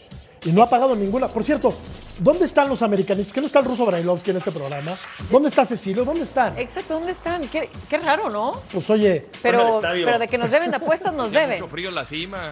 Y 0.46 0.52
no 0.52 0.62
ha 0.62 0.70
pagado 0.70 0.96
ninguna. 0.96 1.28
Por 1.28 1.44
cierto, 1.44 1.74
¿dónde 2.20 2.46
están 2.46 2.70
los 2.70 2.82
americanistas? 2.82 3.34
¿Qué 3.34 3.42
no 3.42 3.48
está 3.48 3.60
el 3.60 3.66
ruso 3.66 3.86
Brailovsky 3.86 4.32
en 4.32 4.38
este 4.38 4.52
programa? 4.52 4.94
¿Dónde 5.30 5.50
está 5.50 5.66
Cecilio? 5.66 6.06
¿Dónde 6.06 6.24
están? 6.24 6.58
Exacto, 6.58 6.94
¿dónde 6.94 7.12
están? 7.12 7.42
Qué, 7.50 7.98
raro, 7.98 8.30
¿no? 8.30 8.62
Pues 8.72 8.90
oye. 8.90 9.28
Pero, 9.42 9.82
pero 9.82 10.20
de 10.20 10.28
que 10.28 10.38
nos 10.38 10.52
deben 10.52 10.74
apuestas, 10.74 11.14
nos 11.14 11.32
deben. 11.32 11.60
mucho 11.60 11.68
frío 11.68 11.90
en 11.90 11.96
la 11.96 12.06
cima. 12.06 12.52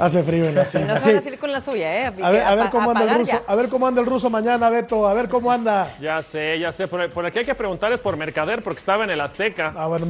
Hace 0.00 0.22
frío 0.22 0.46
en 0.46 0.54
la 0.54 0.64
cima. 0.64 0.84
no 0.94 1.00
se 1.00 1.14
van 1.20 1.34
a 1.34 1.36
con 1.36 1.52
la 1.52 1.60
suya, 1.60 2.00
¿eh? 2.00 2.12
A 2.22 2.30
ver, 2.30 2.42
a 2.42 2.54
ver 2.54 2.64
Pa- 2.64 2.70
cómo 2.70 2.90
anda 2.90 3.04
el 3.04 3.18
ruso. 3.18 3.32
ya. 3.32 3.42
A 3.46 3.54
ver 3.54 3.68
cómo 3.68 3.86
anda 3.86 4.00
el 4.00 4.06
ruso 4.06 4.30
mañana, 4.30 4.70
Beto. 4.70 5.06
A 5.06 5.14
ver 5.14 5.28
cómo 5.28 5.52
anda. 5.52 5.94
Ya 6.00 6.22
sé, 6.22 6.58
ya 6.58 6.72
sé. 6.72 6.88
Por, 6.88 7.08
por 7.10 7.26
aquí 7.26 7.40
hay 7.40 7.44
que 7.44 7.54
preguntar 7.54 7.92
es 7.92 8.00
por 8.00 8.16
Mercader 8.16 8.62
porque 8.62 8.78
estaba 8.78 9.04
en 9.04 9.10
el 9.10 9.20
Azteca. 9.20 9.74
Ah, 9.76 9.86
bueno, 9.86 10.06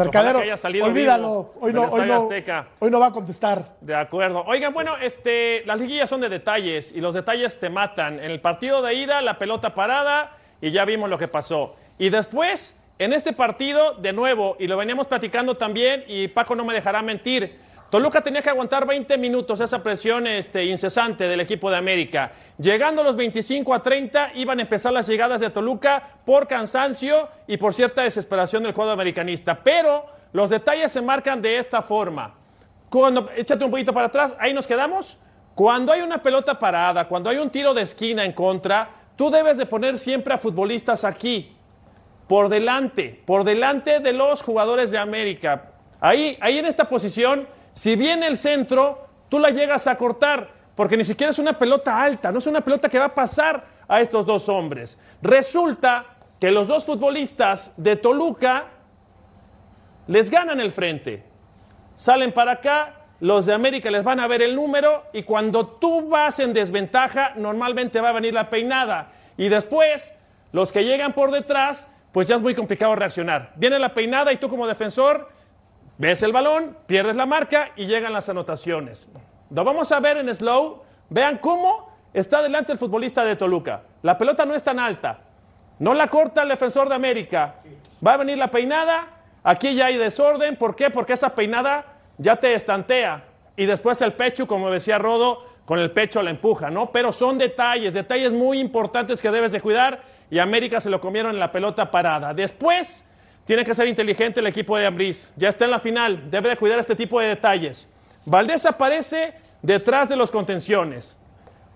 salido 0.57 0.87
olvídalo. 0.87 1.55
Hoy 1.61 1.73
no, 1.73 1.85
hoy, 1.85 2.07
no, 2.07 2.15
Azteca. 2.15 2.69
hoy 2.79 2.91
no 2.91 3.01
va 3.01 3.07
a 3.07 3.13
contestar. 3.13 3.77
De 3.81 3.95
acuerdo. 3.95 4.45
Oigan, 4.47 4.73
bueno, 4.73 4.97
este, 5.01 5.63
las 5.67 5.79
liguillas 5.81 6.09
son 6.09 6.21
de 6.21 6.29
detalles 6.29 6.93
y 6.93 7.01
los 7.01 7.15
detalles 7.15 7.59
te 7.59 7.71
matan. 7.71 8.19
En 8.21 8.31
el 8.31 8.41
partido 8.41 8.83
de 8.83 8.95
ida, 8.95 9.21
la 9.23 9.39
pelota 9.39 9.75
parada 9.75 10.37
y 10.61 10.71
ya 10.71 10.85
vimos 10.85 11.09
lo 11.11 11.19
que 11.19 11.29
pasó. 11.29 11.75
Y 11.99 12.11
después, 12.11 12.77
en 12.99 13.13
este 13.13 13.33
partido, 13.33 13.95
de 13.95 14.13
nuevo, 14.13 14.57
y 14.59 14.67
lo 14.67 14.77
veníamos 14.77 15.07
platicando 15.07 15.57
también, 15.57 16.05
y 16.07 16.29
Paco 16.29 16.55
no 16.55 16.65
me 16.65 16.75
dejará 16.75 17.03
mentir. 17.03 17.59
Toluca 17.91 18.21
tenía 18.21 18.41
que 18.41 18.51
aguantar 18.51 18.87
20 18.87 19.19
minutos 19.19 19.59
esa 19.59 19.83
presión 19.83 20.29
este, 20.29 20.65
incesante 20.65 21.27
del 21.27 21.41
equipo 21.41 21.73
de 21.73 21.77
América. 21.77 22.31
Llegando 22.57 23.03
los 23.03 23.17
25 23.17 23.75
a 23.75 23.83
30, 23.83 24.33
iban 24.37 24.61
a 24.61 24.63
empezar 24.63 24.93
las 24.93 25.09
llegadas 25.09 25.41
de 25.41 25.51
Toluca 25.51 26.19
por 26.25 26.47
cansancio 26.47 27.29
y 27.49 27.57
por 27.57 27.75
cierta 27.75 28.03
desesperación 28.03 28.63
del 28.63 28.75
juego 28.75 28.93
americanista. 28.93 29.61
Pero 29.65 30.07
los 30.33 30.51
detalles 30.51 30.93
se 30.93 31.03
marcan 31.03 31.43
de 31.43 31.59
esta 31.59 31.83
forma. 31.83 32.35
Cuando, 32.89 33.29
échate 33.37 33.65
un 33.65 33.73
poquito 33.73 33.93
para 33.93 34.07
atrás, 34.07 34.37
ahí 34.39 34.55
nos 34.55 34.69
quedamos. 34.69 35.19
Cuando 35.57 35.93
hay 35.93 36.01
una 36.01 36.23
pelota 36.23 36.57
parada, 36.61 37.09
cuando 37.09 37.29
hay 37.29 37.39
un 37.39 37.51
tiro 37.51 37.75
de 37.75 37.83
esquina 37.83 38.25
en 38.25 38.33
contra, 38.33 38.89
tú 39.17 39.33
debes 39.33 39.59
de 39.59 39.67
poner 39.67 39.99
siempre 39.99 40.33
a 40.33 40.39
futbolistas 40.39 41.03
aquí, 41.03 41.57
por 42.29 42.49
delante, 42.49 43.21
por 43.27 43.43
delante 43.43 43.99
de 43.99 44.13
los 44.13 44.43
jugadores 44.43 44.93
de 44.93 44.99
América. 44.99 45.73
Ahí, 46.01 46.39
ahí 46.41 46.59
en 46.59 46.67
esta 46.67 46.89
posición, 46.89 47.49
si 47.73 47.97
viene 47.97 48.27
el 48.27 48.37
centro, 48.37 49.07
tú 49.29 49.39
la 49.39 49.51
llegas 49.51 49.87
a 49.87 49.97
cortar, 49.97 50.51
porque 50.75 50.97
ni 50.97 51.05
siquiera 51.05 51.31
es 51.31 51.39
una 51.39 51.59
pelota 51.59 52.03
alta, 52.03 52.33
no 52.33 52.39
es 52.39 52.47
una 52.47 52.61
pelota 52.61 52.89
que 52.89 52.99
va 52.99 53.07
a 53.07 53.15
pasar 53.15 53.65
a 53.89 54.01
estos 54.01 54.27
dos 54.27 54.49
hombres. 54.49 54.99
Resulta 55.23 56.07
que 56.39 56.51
los 56.51 56.69
dos 56.69 56.85
futbolistas 56.85 57.73
de 57.77 57.97
Toluca 57.97 58.65
les 60.07 60.31
ganan 60.31 60.61
el 60.61 60.73
frente 60.73 61.31
salen 62.01 62.33
para 62.33 62.53
acá, 62.53 62.95
los 63.21 63.45
de 63.45 63.53
América 63.53 63.91
les 63.91 64.03
van 64.03 64.21
a 64.21 64.27
ver 64.27 64.43
el 64.43 64.55
número 64.55 65.05
y 65.13 65.23
cuando 65.23 65.67
tú 65.67 66.09
vas 66.09 66.39
en 66.39 66.55
desventaja, 66.55 67.35
normalmente 67.37 68.01
va 68.01 68.09
a 68.09 68.13
venir 68.13 68.33
la 68.33 68.49
peinada. 68.49 69.13
Y 69.37 69.51
después, 69.51 70.15
los 70.51 70.73
que 70.73 70.83
llegan 70.83 71.13
por 71.13 71.31
detrás, 71.31 71.87
pues 72.11 72.27
ya 72.27 72.37
es 72.37 72.43
muy 72.43 72.55
complicado 72.55 72.97
reaccionar. 72.97 73.53
Viene 73.57 73.79
la 73.79 73.93
peinada 73.93 74.33
y 74.33 74.39
tú 74.39 74.49
como 74.49 74.67
defensor 74.67 75.29
ves 76.01 76.23
el 76.23 76.33
balón, 76.33 76.79
pierdes 76.87 77.15
la 77.15 77.27
marca 77.27 77.73
y 77.77 77.85
llegan 77.85 78.15
las 78.15 78.31
anotaciones. 78.31 79.07
Lo 79.51 79.65
vamos 79.65 79.93
a 79.93 80.01
ver 80.01 80.17
en 80.17 80.35
slow. 80.35 80.83
Vean 81.11 81.37
cómo 81.39 81.93
está 82.15 82.43
delante 82.43 82.73
el 82.73 82.79
futbolista 82.79 83.23
de 83.23 83.37
Toluca. 83.37 83.83
La 84.01 84.17
pelota 84.17 84.47
no 84.47 84.55
es 84.55 84.63
tan 84.63 84.79
alta. 84.79 85.19
No 85.79 85.93
la 85.93 86.09
corta 86.09 86.43
el 86.43 86.49
defensor 86.49 86.89
de 86.89 86.95
América. 86.95 87.57
Va 88.05 88.15
a 88.15 88.17
venir 88.17 88.39
la 88.39 88.51
peinada. 88.51 89.09
Aquí 89.45 89.75
ya 89.75 89.87
hay 89.87 89.99
desorden. 89.99 90.57
¿Por 90.57 90.75
qué? 90.75 90.89
Porque 90.89 91.13
esa 91.13 91.35
peinada 91.35 91.85
ya 92.17 92.37
te 92.37 92.55
estantea. 92.55 93.25
Y 93.55 93.67
después 93.67 94.01
el 94.01 94.15
pecho, 94.15 94.47
como 94.47 94.71
decía 94.71 94.99
Rodo, 94.99 95.45
con 95.67 95.79
el 95.79 95.91
pecho 95.91 96.23
la 96.23 96.31
empuja, 96.31 96.71
¿no? 96.71 96.91
Pero 96.93 97.13
son 97.13 97.37
detalles, 97.37 97.93
detalles 97.93 98.33
muy 98.33 98.59
importantes 98.59 99.21
que 99.21 99.31
debes 99.31 99.53
de 99.53 99.61
cuidar. 99.61 100.01
Y 100.31 100.39
América 100.39 100.81
se 100.81 100.89
lo 100.89 100.99
comieron 100.99 101.33
en 101.33 101.41
la 101.41 101.53
pelota 101.53 101.91
parada. 101.91 102.33
Después, 102.33 103.05
tiene 103.51 103.65
que 103.65 103.75
ser 103.75 103.89
inteligente 103.89 104.39
el 104.39 104.47
equipo 104.47 104.77
de 104.77 104.87
Ambriz. 104.87 105.33
Ya 105.35 105.49
está 105.49 105.65
en 105.65 105.73
la 105.73 105.81
final. 105.81 106.31
Debe 106.31 106.51
de 106.51 106.57
cuidar 106.57 106.79
este 106.79 106.95
tipo 106.95 107.19
de 107.19 107.27
detalles. 107.27 107.89
Valdés 108.25 108.65
aparece 108.65 109.35
detrás 109.61 110.09
de 110.09 110.15
los 110.15 110.31
contenciones. 110.31 111.19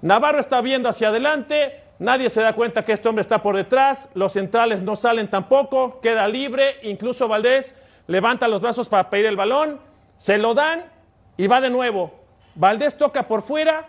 Navarro 0.00 0.38
está 0.38 0.60
viendo 0.60 0.88
hacia 0.88 1.08
adelante, 1.08 1.82
nadie 1.98 2.30
se 2.30 2.42
da 2.42 2.52
cuenta 2.52 2.84
que 2.84 2.92
este 2.92 3.08
hombre 3.08 3.22
está 3.22 3.42
por 3.42 3.56
detrás, 3.56 4.08
los 4.14 4.34
centrales 4.34 4.84
no 4.84 4.94
salen 4.94 5.28
tampoco, 5.28 5.98
queda 6.00 6.28
libre, 6.28 6.76
incluso 6.84 7.26
Valdés 7.26 7.74
levanta 8.06 8.46
los 8.46 8.60
brazos 8.60 8.88
para 8.88 9.10
pedir 9.10 9.26
el 9.26 9.34
balón, 9.34 9.80
se 10.16 10.38
lo 10.38 10.54
dan 10.54 10.84
y 11.36 11.48
va 11.48 11.60
de 11.60 11.70
nuevo. 11.70 12.14
Valdés 12.54 12.96
toca 12.96 13.26
por 13.26 13.42
fuera, 13.42 13.88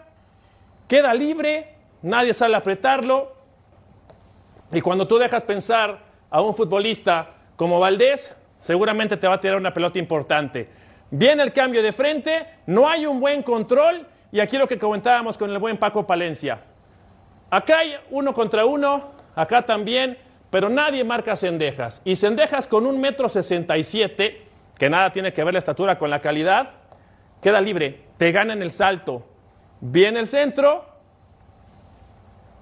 queda 0.87 1.13
libre, 1.13 1.75
nadie 2.01 2.33
sale 2.33 2.55
a 2.55 2.57
apretarlo. 2.57 3.35
Y 4.71 4.81
cuando 4.81 5.07
tú 5.07 5.19
dejas 5.19 5.43
pensar 5.43 5.99
a 6.31 6.41
un 6.41 6.55
futbolista 6.55 7.34
como 7.55 7.79
Valdés, 7.79 8.35
seguramente 8.59 9.17
te 9.17 9.27
va 9.27 9.35
a 9.35 9.39
tirar 9.39 9.57
una 9.57 9.73
pelota 9.73 9.99
importante. 9.99 10.69
Viene 11.11 11.43
el 11.43 11.53
cambio 11.53 11.83
de 11.83 11.93
frente, 11.93 12.45
no 12.65 12.89
hay 12.89 13.05
un 13.05 13.19
buen 13.19 13.41
control 13.41 14.07
y 14.31 14.39
aquí 14.39 14.57
lo 14.57 14.67
que 14.67 14.77
comentábamos 14.77 15.37
con 15.37 15.49
el 15.49 15.59
buen 15.59 15.77
Paco 15.77 16.05
Palencia. 16.05 16.59
Acá 17.49 17.79
hay 17.79 17.95
uno 18.09 18.33
contra 18.33 18.65
uno, 18.65 19.11
acá 19.35 19.61
también, 19.61 20.17
pero 20.49 20.67
nadie 20.67 21.03
marca 21.03 21.35
Cendejas. 21.35 22.01
Y 22.03 22.15
Cendejas 22.15 22.67
con 22.67 22.85
un 22.85 22.99
metro 22.99 23.29
sesenta 23.29 23.77
y 23.77 23.83
siete, 23.83 24.45
que 24.77 24.89
nada 24.89 25.11
tiene 25.11 25.31
que 25.31 25.43
ver 25.43 25.53
la 25.53 25.59
estatura 25.59 25.97
con 25.97 26.09
la 26.09 26.19
calidad, 26.21 26.71
queda 27.41 27.61
libre, 27.61 28.01
te 28.17 28.31
gana 28.31 28.53
en 28.53 28.61
el 28.61 28.71
salto. 28.71 29.25
Viene 29.79 30.19
el 30.19 30.27
centro 30.27 30.85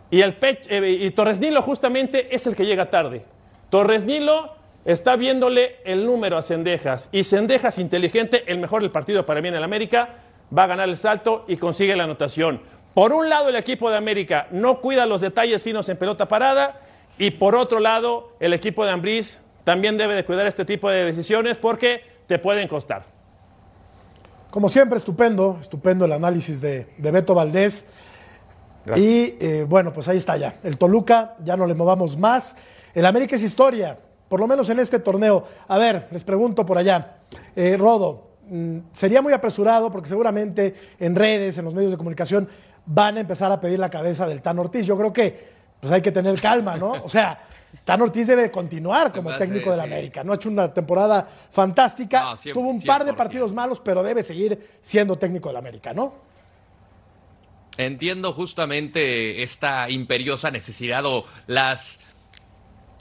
y, 0.10 0.21
el 0.21 0.38
eh, 0.41 0.97
y 1.01 1.12
Torres 1.12 1.39
Nilo 1.39 1.62
justamente 1.62 2.36
es 2.36 2.45
el 2.45 2.56
que 2.56 2.65
llega 2.65 2.89
tarde. 2.89 3.25
Torres 3.69 4.06
Nilo 4.06 4.53
está 4.85 5.15
viéndole 5.15 5.77
el 5.85 6.05
número 6.05 6.37
a 6.37 6.41
Cendejas 6.41 7.09
y 7.11 7.23
Cendejas 7.23 7.77
inteligente, 7.77 8.43
el 8.47 8.59
mejor 8.59 8.81
del 8.81 8.91
partido 8.91 9.25
para 9.25 9.41
mí 9.41 9.47
en 9.47 9.55
el 9.55 9.63
América, 9.63 10.15
va 10.55 10.63
a 10.63 10.67
ganar 10.67 10.89
el 10.89 10.97
salto 10.97 11.45
y 11.47 11.57
consigue 11.57 11.95
la 11.95 12.03
anotación. 12.03 12.61
Por 12.93 13.11
un 13.11 13.29
lado 13.29 13.49
el 13.49 13.55
equipo 13.55 13.89
de 13.89 13.97
América 13.97 14.47
no 14.51 14.79
cuida 14.81 15.05
los 15.05 15.21
detalles 15.21 15.63
finos 15.63 15.89
en 15.89 15.97
pelota 15.97 16.27
parada 16.27 16.81
y 17.17 17.31
por 17.31 17.55
otro 17.55 17.79
lado 17.79 18.33
el 18.39 18.53
equipo 18.53 18.85
de 18.85 18.91
Ambriz 18.91 19.39
también 19.63 19.97
debe 19.97 20.13
de 20.13 20.25
cuidar 20.25 20.45
este 20.45 20.65
tipo 20.65 20.89
de 20.89 21.05
decisiones 21.05 21.57
porque 21.57 22.01
te 22.27 22.37
pueden 22.37 22.67
costar. 22.67 23.03
Como 24.49 24.69
siempre, 24.69 24.97
estupendo, 24.97 25.57
estupendo 25.59 26.05
el 26.05 26.11
análisis 26.11 26.61
de, 26.61 26.87
de 26.97 27.11
Beto 27.11 27.33
Valdés. 27.33 27.87
Y 28.95 29.35
eh, 29.39 29.65
bueno, 29.67 29.91
pues 29.91 30.07
ahí 30.09 30.17
está 30.17 30.37
ya. 30.37 30.55
El 30.63 30.77
Toluca, 30.77 31.35
ya 31.43 31.57
no 31.57 31.65
le 31.65 31.73
movamos 31.73 32.17
más. 32.17 32.55
El 32.93 33.07
América 33.07 33.35
es 33.35 33.43
historia, 33.43 33.97
por 34.27 34.39
lo 34.39 34.47
menos 34.47 34.69
en 34.69 34.79
este 34.79 34.99
torneo. 34.99 35.43
A 35.67 35.77
ver, 35.77 36.07
les 36.12 36.23
pregunto 36.23 36.65
por 36.65 36.77
allá. 36.77 37.17
Eh, 37.55 37.77
Rodo, 37.77 38.31
mm, 38.49 38.77
sería 38.91 39.21
muy 39.21 39.33
apresurado 39.33 39.91
porque 39.91 40.09
seguramente 40.09 40.73
en 40.99 41.15
redes, 41.15 41.57
en 41.57 41.65
los 41.65 41.73
medios 41.73 41.91
de 41.91 41.97
comunicación, 41.97 42.47
van 42.86 43.17
a 43.17 43.21
empezar 43.21 43.51
a 43.51 43.59
pedir 43.59 43.79
la 43.79 43.89
cabeza 43.89 44.27
del 44.27 44.41
Tan 44.41 44.59
Ortiz. 44.59 44.86
Yo 44.86 44.97
creo 44.97 45.13
que 45.13 45.63
pues 45.79 45.91
hay 45.91 46.01
que 46.01 46.12
tener 46.12 46.39
calma, 46.39 46.77
¿no? 46.77 46.91
O 47.03 47.09
sea, 47.09 47.38
Tan 47.83 48.01
Ortiz 48.01 48.27
debe 48.27 48.49
continuar 48.49 49.12
como 49.12 49.36
técnico 49.36 49.71
del 49.71 49.81
sí. 49.81 49.86
América. 49.86 50.23
No 50.23 50.31
ha 50.31 50.36
hecho 50.36 50.49
una 50.49 50.73
temporada 50.73 51.27
fantástica. 51.51 52.23
No, 52.23 52.53
Tuvo 52.53 52.69
un 52.69 52.81
par 52.81 53.03
de 53.03 53.12
100%. 53.12 53.15
partidos 53.15 53.53
malos, 53.53 53.81
pero 53.81 54.03
debe 54.03 54.23
seguir 54.23 54.77
siendo 54.79 55.15
técnico 55.15 55.49
del 55.49 55.57
América, 55.57 55.93
¿no? 55.93 56.13
Entiendo 57.77 58.31
justamente 58.33 59.41
esta 59.41 59.89
imperiosa 59.89 60.51
necesidad 60.51 61.05
o 61.05 61.25
las 61.47 61.97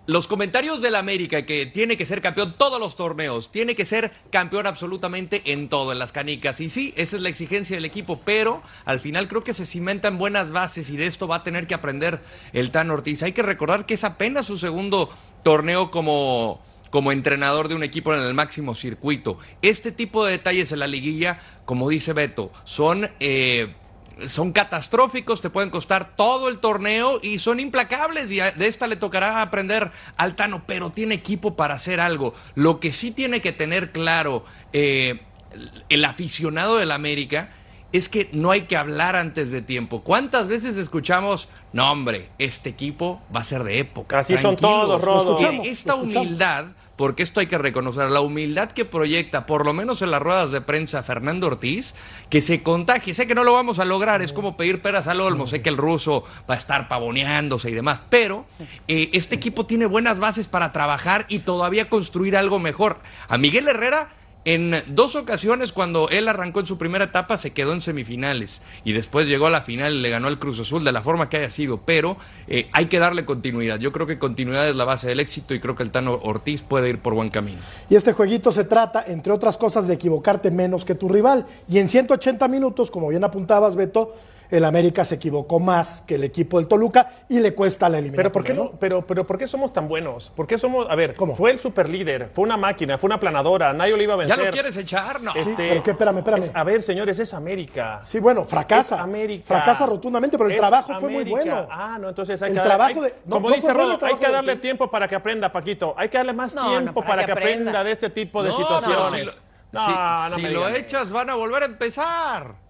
los 0.06 0.26
comentarios 0.26 0.82
del 0.82 0.96
América 0.96 1.46
que 1.46 1.66
tiene 1.66 1.96
que 1.96 2.06
ser 2.06 2.20
campeón 2.20 2.54
todos 2.58 2.80
los 2.80 2.96
torneos, 2.96 3.52
tiene 3.52 3.74
que 3.74 3.84
ser 3.84 4.10
campeón 4.30 4.66
absolutamente 4.66 5.42
en 5.52 5.68
todo, 5.68 5.92
en 5.92 5.98
las 5.98 6.12
canicas. 6.12 6.60
Y 6.60 6.70
sí, 6.70 6.92
esa 6.96 7.16
es 7.16 7.22
la 7.22 7.28
exigencia 7.28 7.76
del 7.76 7.84
equipo, 7.84 8.20
pero 8.24 8.62
al 8.84 9.00
final 9.00 9.28
creo 9.28 9.44
que 9.44 9.54
se 9.54 9.66
cimentan 9.66 10.18
buenas 10.18 10.50
bases 10.50 10.90
y 10.90 10.96
de 10.96 11.06
esto 11.06 11.28
va 11.28 11.36
a 11.36 11.44
tener 11.44 11.66
que 11.66 11.74
aprender 11.74 12.20
el 12.52 12.70
Tan 12.70 12.90
Ortiz. 12.90 13.22
Hay 13.22 13.32
que 13.32 13.42
recordar 13.42 13.86
que 13.86 13.94
es 13.94 14.04
apenas 14.04 14.46
su 14.46 14.58
segundo 14.58 15.08
torneo 15.42 15.90
como 15.90 16.60
como 16.90 17.10
entrenador 17.10 17.68
de 17.68 17.74
un 17.74 17.82
equipo 17.82 18.14
en 18.14 18.20
el 18.20 18.34
máximo 18.34 18.74
circuito. 18.74 19.38
Este 19.62 19.92
tipo 19.92 20.26
de 20.26 20.32
detalles 20.32 20.72
en 20.72 20.78
la 20.78 20.86
liguilla, 20.86 21.40
como 21.64 21.88
dice 21.88 22.12
Beto, 22.12 22.52
son 22.64 23.10
eh, 23.18 23.74
son 24.26 24.52
catastróficos, 24.52 25.40
te 25.40 25.50
pueden 25.50 25.70
costar 25.70 26.16
todo 26.16 26.48
el 26.48 26.58
torneo 26.58 27.20
y 27.22 27.38
son 27.38 27.60
implacables 27.60 28.30
y 28.30 28.36
de 28.36 28.66
esta 28.66 28.86
le 28.86 28.96
tocará 28.96 29.42
aprender 29.42 29.90
al 30.16 30.36
Tano, 30.36 30.64
pero 30.66 30.90
tiene 30.90 31.14
equipo 31.14 31.56
para 31.56 31.74
hacer 31.74 32.00
algo. 32.00 32.34
Lo 32.54 32.80
que 32.80 32.92
sí 32.92 33.10
tiene 33.10 33.40
que 33.40 33.52
tener 33.52 33.92
claro 33.92 34.44
eh, 34.72 35.20
el 35.88 36.04
aficionado 36.04 36.76
del 36.76 36.92
América 36.92 37.50
es 37.92 38.08
que 38.08 38.30
no 38.32 38.50
hay 38.50 38.62
que 38.62 38.76
hablar 38.76 39.16
antes 39.16 39.50
de 39.50 39.60
tiempo. 39.60 40.02
¿Cuántas 40.02 40.48
veces 40.48 40.78
escuchamos, 40.78 41.48
no 41.74 41.92
hombre, 41.92 42.30
este 42.38 42.70
equipo 42.70 43.20
va 43.34 43.40
a 43.40 43.44
ser 43.44 43.64
de 43.64 43.78
época? 43.78 44.20
Así 44.20 44.36
son 44.38 44.56
tranquilos"? 44.56 45.00
todos, 45.00 45.02
Rodo. 45.02 45.38
Esta 45.64 45.94
humildad, 45.94 46.66
porque 46.96 47.22
esto 47.22 47.40
hay 47.40 47.46
que 47.46 47.58
reconocer, 47.58 48.10
la 48.10 48.22
humildad 48.22 48.70
que 48.70 48.86
proyecta, 48.86 49.44
por 49.44 49.66
lo 49.66 49.74
menos 49.74 50.00
en 50.00 50.10
las 50.10 50.22
ruedas 50.22 50.50
de 50.52 50.62
prensa, 50.62 51.02
Fernando 51.02 51.46
Ortiz, 51.48 51.94
que 52.30 52.40
se 52.40 52.62
contagie. 52.62 53.14
Sé 53.14 53.26
que 53.26 53.34
no 53.34 53.44
lo 53.44 53.52
vamos 53.52 53.78
a 53.78 53.84
lograr, 53.84 54.22
es 54.22 54.32
como 54.32 54.56
pedir 54.56 54.80
peras 54.80 55.06
al 55.06 55.20
olmo. 55.20 55.46
Sé 55.46 55.60
que 55.60 55.68
el 55.68 55.76
ruso 55.76 56.24
va 56.48 56.54
a 56.54 56.58
estar 56.58 56.88
pavoneándose 56.88 57.70
y 57.70 57.74
demás, 57.74 58.02
pero 58.08 58.46
eh, 58.88 59.10
este 59.12 59.34
equipo 59.34 59.66
tiene 59.66 59.84
buenas 59.84 60.18
bases 60.18 60.48
para 60.48 60.72
trabajar 60.72 61.26
y 61.28 61.40
todavía 61.40 61.90
construir 61.90 62.38
algo 62.38 62.58
mejor. 62.58 63.00
A 63.28 63.36
Miguel 63.36 63.68
Herrera 63.68 64.08
En 64.44 64.74
dos 64.88 65.14
ocasiones, 65.14 65.70
cuando 65.70 66.08
él 66.08 66.26
arrancó 66.26 66.58
en 66.58 66.66
su 66.66 66.76
primera 66.76 67.04
etapa, 67.04 67.36
se 67.36 67.52
quedó 67.52 67.72
en 67.72 67.80
semifinales 67.80 68.60
y 68.84 68.92
después 68.92 69.28
llegó 69.28 69.46
a 69.46 69.50
la 69.50 69.62
final 69.62 69.94
y 69.94 70.00
le 70.00 70.10
ganó 70.10 70.26
el 70.26 70.40
Cruz 70.40 70.58
Azul 70.58 70.82
de 70.82 70.90
la 70.90 71.00
forma 71.00 71.28
que 71.28 71.36
haya 71.36 71.50
sido. 71.50 71.82
Pero 71.84 72.16
eh, 72.48 72.68
hay 72.72 72.86
que 72.86 72.98
darle 72.98 73.24
continuidad. 73.24 73.78
Yo 73.78 73.92
creo 73.92 74.08
que 74.08 74.18
continuidad 74.18 74.68
es 74.68 74.74
la 74.74 74.84
base 74.84 75.06
del 75.06 75.20
éxito 75.20 75.54
y 75.54 75.60
creo 75.60 75.76
que 75.76 75.84
el 75.84 75.92
Tano 75.92 76.18
Ortiz 76.24 76.62
puede 76.62 76.88
ir 76.88 76.98
por 76.98 77.14
buen 77.14 77.30
camino. 77.30 77.58
Y 77.88 77.94
este 77.94 78.12
jueguito 78.12 78.50
se 78.50 78.64
trata, 78.64 79.04
entre 79.06 79.32
otras 79.32 79.56
cosas, 79.56 79.86
de 79.86 79.94
equivocarte 79.94 80.50
menos 80.50 80.84
que 80.84 80.96
tu 80.96 81.08
rival. 81.08 81.46
Y 81.68 81.78
en 81.78 81.88
180 81.88 82.48
minutos, 82.48 82.90
como 82.90 83.08
bien 83.08 83.22
apuntabas, 83.22 83.76
Beto, 83.76 84.16
el 84.52 84.64
América 84.64 85.04
se 85.04 85.16
equivocó 85.16 85.58
más 85.58 86.02
que 86.02 86.14
el 86.16 86.24
equipo 86.24 86.58
del 86.58 86.68
Toluca 86.68 87.10
y 87.28 87.40
le 87.40 87.54
cuesta 87.54 87.88
la 87.88 87.98
eliminación. 87.98 88.16
Pero 88.16 88.32
¿por 88.32 88.44
qué, 88.44 88.54
no, 88.54 88.70
pero, 88.78 89.06
pero 89.06 89.26
¿por 89.26 89.38
qué 89.38 89.46
somos 89.46 89.72
tan 89.72 89.88
buenos? 89.88 90.30
¿Por 90.36 90.46
qué 90.46 90.58
somos, 90.58 90.86
a 90.88 90.94
ver, 90.94 91.14
¿Cómo? 91.14 91.34
fue 91.34 91.50
el 91.50 91.58
superlíder, 91.58 92.30
fue 92.34 92.44
una 92.44 92.56
máquina, 92.56 92.98
fue 92.98 93.08
una 93.08 93.18
planadora, 93.18 93.72
nadie 93.72 93.96
lo 93.96 94.02
iba 94.02 94.14
a 94.14 94.16
¿Ya 94.18 94.20
vencer. 94.36 94.44
lo 94.46 94.50
quieres 94.52 94.76
echar? 94.76 95.20
No. 95.22 95.32
Este, 95.34 95.54
pero 95.56 95.82
qué, 95.82 95.90
espérame, 95.92 96.18
espérame. 96.18 96.40
es- 96.42 96.50
a 96.54 96.64
ver, 96.64 96.82
señores, 96.82 97.18
es 97.18 97.34
América. 97.34 97.98
Sí, 98.02 98.20
bueno, 98.20 98.44
fracasa. 98.44 98.96
Es 98.96 99.00
América. 99.00 99.44
Fracasa 99.46 99.86
rotundamente, 99.86 100.36
pero 100.36 100.48
el 100.48 100.54
Es 100.54 100.60
trabajo 100.60 100.92
fue 101.00 101.08
muy 101.08 101.24
bueno. 101.24 101.66
Ah, 101.70 101.96
no, 102.00 102.10
entonces 102.10 102.40
hay 102.42 102.50
El 102.50 102.56
que 102.58 102.62
trabajo 102.62 103.02
hay- 103.02 103.10
de- 103.10 103.14
no, 103.24 103.36
como 103.36 103.48
no 103.48 103.54
dice 103.54 103.72
Rodo, 103.72 103.98
hay 104.02 104.14
que 104.16 104.30
darle 104.30 104.56
tiempo 104.56 104.90
para 104.90 105.08
que 105.08 105.14
aprenda, 105.14 105.50
Paquito. 105.50 105.94
Hay 105.96 106.08
que 106.08 106.18
darle 106.18 106.32
más 106.34 106.54
No, 106.54 106.64
no, 106.64 106.70
tiempo 106.70 107.00
para 107.00 107.06
para, 107.08 107.22
que 107.22 107.26
que 107.26 107.32
aprenda. 107.32 107.52
aprenda. 107.70 107.84
de 107.84 107.92
este 107.92 108.10
tipo 108.10 108.42
de 108.42 108.50
No, 108.50 108.56
situaciones. 108.56 109.20
si 109.20 109.26
lo, 109.26 109.32
no, 109.72 109.80
si- 109.86 109.92
no 110.42 110.48
si 110.48 110.54
lo 110.54 110.68
echas, 110.68 111.10
van 111.10 111.30
a 111.30 111.34
volver 111.34 111.62
a 111.62 111.66
empezar. 111.66 112.61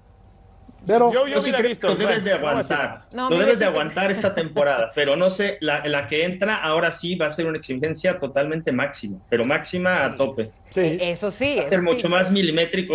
Pero 0.87 1.12
Yo, 1.12 1.27
yo 1.27 1.35
Yo 1.37 1.42
sí 1.42 1.53
creo 1.53 1.68
visto. 1.68 1.87
que 1.88 1.92
lo 1.95 1.99
debes 1.99 2.25
de 2.25 2.33
aguantar. 2.33 3.03
No, 3.12 3.31
lo 3.31 3.38
debes 3.38 3.59
de 3.61 3.64
aguantar 3.66 4.11
esta 4.11 4.35
temporada, 4.35 4.90
pero 4.95 5.14
no 5.16 5.31
sé, 5.31 5.59
la, 5.61 5.87
la 5.87 6.09
que 6.09 6.25
entra 6.25 6.57
ahora 6.57 6.90
sí 6.92 7.14
va 7.14 7.27
a 7.27 7.31
ser 7.31 7.47
una 7.47 7.59
exigencia 7.59 8.18
totalmente 8.18 8.73
máxima, 8.73 9.18
pero 9.29 9.45
máxima 9.45 10.05
a 10.05 10.16
tope. 10.16 10.51
sí, 10.71 10.99
Eso 11.01 11.31
sí. 11.31 11.57
Va 11.57 11.62
a 11.62 11.66
ser 11.66 11.81
sí. 11.81 11.85
mucho 11.85 12.09
más 12.09 12.31
milimétrico, 12.31 12.95